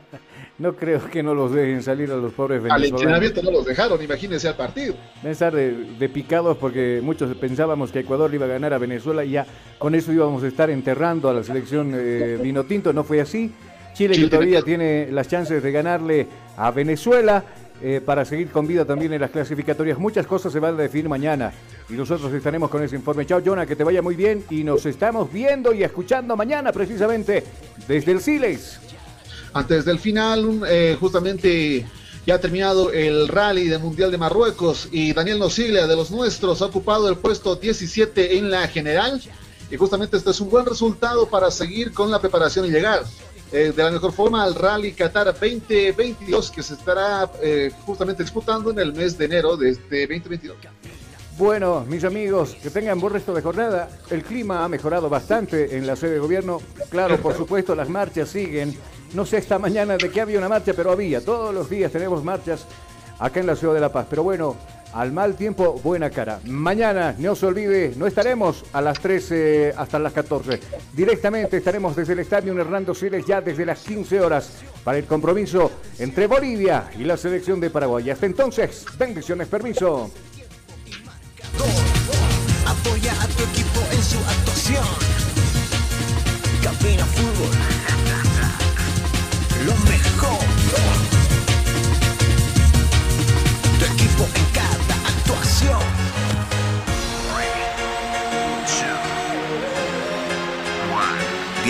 No 0.58 0.74
creo 0.74 1.08
que 1.08 1.22
no 1.22 1.34
los 1.34 1.52
dejen 1.52 1.84
salir 1.84 2.10
a 2.10 2.16
los 2.16 2.32
pobres 2.32 2.58
al 2.58 2.64
venezolanos. 2.64 3.00
entrenamiento 3.00 3.42
no 3.42 3.50
los 3.52 3.64
dejaron, 3.64 4.02
imagínense 4.02 4.48
al 4.48 4.56
partido. 4.56 4.96
Deben 5.18 5.30
estar 5.30 5.54
de, 5.54 5.70
de 5.70 6.08
picados 6.08 6.56
porque 6.56 7.00
muchos 7.00 7.36
pensábamos 7.36 7.92
que 7.92 8.00
Ecuador 8.00 8.34
iba 8.34 8.46
a 8.46 8.48
ganar 8.48 8.72
a 8.74 8.78
Venezuela 8.78 9.24
y 9.24 9.32
ya 9.32 9.46
con 9.78 9.94
eso 9.94 10.12
íbamos 10.12 10.42
a 10.42 10.48
estar 10.48 10.68
enterrando 10.68 11.28
a 11.28 11.34
la 11.34 11.44
selección 11.44 11.92
eh, 11.94 12.38
vino 12.42 12.64
tinto. 12.64 12.92
No 12.92 13.04
fue 13.04 13.20
así. 13.20 13.52
Chile, 13.94 14.14
Chile 14.14 14.26
que 14.26 14.30
todavía 14.30 14.62
tiene 14.62 15.08
las 15.12 15.28
chances 15.28 15.62
de 15.62 15.70
ganarle 15.70 16.26
a 16.56 16.72
Venezuela 16.72 17.44
eh, 17.80 18.00
para 18.04 18.24
seguir 18.24 18.50
con 18.50 18.66
vida 18.66 18.84
también 18.84 19.12
en 19.12 19.20
las 19.20 19.30
clasificatorias. 19.30 19.98
Muchas 19.98 20.26
cosas 20.26 20.52
se 20.52 20.58
van 20.58 20.74
a 20.74 20.82
definir 20.82 21.08
mañana 21.08 21.52
y 21.88 21.92
nosotros 21.92 22.32
estaremos 22.32 22.70
con 22.70 22.82
ese 22.82 22.96
informe. 22.96 23.24
Chao, 23.24 23.40
Jonah, 23.44 23.66
que 23.66 23.76
te 23.76 23.84
vaya 23.84 24.02
muy 24.02 24.16
bien 24.16 24.44
y 24.50 24.64
nos 24.64 24.84
estamos 24.86 25.32
viendo 25.32 25.72
y 25.72 25.84
escuchando 25.84 26.36
mañana 26.36 26.72
precisamente 26.72 27.44
desde 27.86 28.12
el 28.12 28.20
Siles. 28.20 28.80
Antes 29.52 29.84
del 29.84 29.98
final, 29.98 30.62
eh, 30.68 30.96
justamente 30.98 31.86
ya 32.26 32.34
ha 32.34 32.40
terminado 32.40 32.92
el 32.92 33.28
rally 33.28 33.68
del 33.68 33.80
Mundial 33.80 34.10
de 34.10 34.18
Marruecos 34.18 34.88
y 34.92 35.12
Daniel 35.12 35.38
Nosiglia 35.38 35.86
de 35.86 35.96
los 35.96 36.10
nuestros 36.10 36.60
ha 36.60 36.66
ocupado 36.66 37.08
el 37.08 37.16
puesto 37.16 37.56
17 37.56 38.38
en 38.38 38.50
la 38.50 38.68
general. 38.68 39.22
Y 39.70 39.76
justamente 39.76 40.16
este 40.16 40.30
es 40.30 40.40
un 40.40 40.50
buen 40.50 40.66
resultado 40.66 41.28
para 41.28 41.50
seguir 41.50 41.92
con 41.92 42.10
la 42.10 42.20
preparación 42.20 42.66
y 42.66 42.70
llegar 42.70 43.04
eh, 43.52 43.72
de 43.74 43.82
la 43.82 43.90
mejor 43.90 44.12
forma 44.12 44.44
al 44.44 44.54
Rally 44.54 44.92
Qatar 44.92 45.26
2022 45.26 46.50
que 46.50 46.62
se 46.62 46.74
estará 46.74 47.30
eh, 47.42 47.70
justamente 47.86 48.22
disputando 48.22 48.70
en 48.70 48.78
el 48.78 48.92
mes 48.92 49.16
de 49.16 49.24
enero 49.24 49.56
de 49.56 49.70
este 49.70 50.06
2022. 50.06 50.56
Bueno, 51.38 51.84
mis 51.88 52.02
amigos, 52.02 52.56
que 52.60 52.68
tengan 52.68 52.98
buen 52.98 53.12
resto 53.12 53.32
de 53.32 53.42
jornada. 53.42 53.88
El 54.10 54.24
clima 54.24 54.64
ha 54.64 54.68
mejorado 54.68 55.08
bastante 55.08 55.76
en 55.76 55.86
la 55.86 55.94
sede 55.94 56.14
de 56.14 56.18
gobierno. 56.18 56.60
Claro, 56.90 57.16
por 57.18 57.36
supuesto, 57.36 57.76
las 57.76 57.88
marchas 57.88 58.28
siguen. 58.28 58.76
No 59.14 59.24
sé 59.24 59.38
esta 59.38 59.58
mañana 59.58 59.96
de 59.96 60.10
qué 60.10 60.20
había 60.20 60.38
una 60.38 60.48
marcha, 60.48 60.72
pero 60.74 60.90
había. 60.90 61.24
Todos 61.24 61.54
los 61.54 61.70
días 61.70 61.92
tenemos 61.92 62.24
marchas 62.24 62.66
acá 63.20 63.40
en 63.40 63.46
la 63.46 63.54
ciudad 63.54 63.74
de 63.74 63.80
La 63.80 63.92
Paz. 63.92 64.06
Pero 64.10 64.24
bueno, 64.24 64.56
al 64.92 65.12
mal 65.12 65.34
tiempo, 65.36 65.80
buena 65.82 66.10
cara. 66.10 66.40
Mañana, 66.44 67.14
no 67.18 67.34
se 67.34 67.46
olvide, 67.46 67.94
no 67.96 68.06
estaremos 68.06 68.64
a 68.72 68.80
las 68.80 68.98
13 69.00 69.74
hasta 69.76 69.98
las 69.98 70.12
14. 70.12 70.60
Directamente 70.92 71.58
estaremos 71.58 71.96
desde 71.96 72.14
el 72.14 72.20
estadio 72.20 72.58
Hernando 72.58 72.94
Siles 72.94 73.26
ya 73.26 73.40
desde 73.40 73.66
las 73.66 73.80
15 73.80 74.20
horas 74.20 74.50
para 74.84 74.98
el 74.98 75.04
compromiso 75.04 75.70
entre 75.98 76.26
Bolivia 76.26 76.90
y 76.98 77.04
la 77.04 77.16
selección 77.16 77.60
de 77.60 77.70
Paraguay. 77.70 78.10
Hasta 78.10 78.26
entonces, 78.26 78.84
bendiciones, 78.98 79.48
permiso. 79.48 80.10
Apoya 82.66 83.12
a 83.12 83.26
tu 83.26 83.42
equipo 83.44 83.80
en 83.92 84.02
su 84.02 84.18
actuación. 84.18 85.18
Fútbol. 87.18 87.77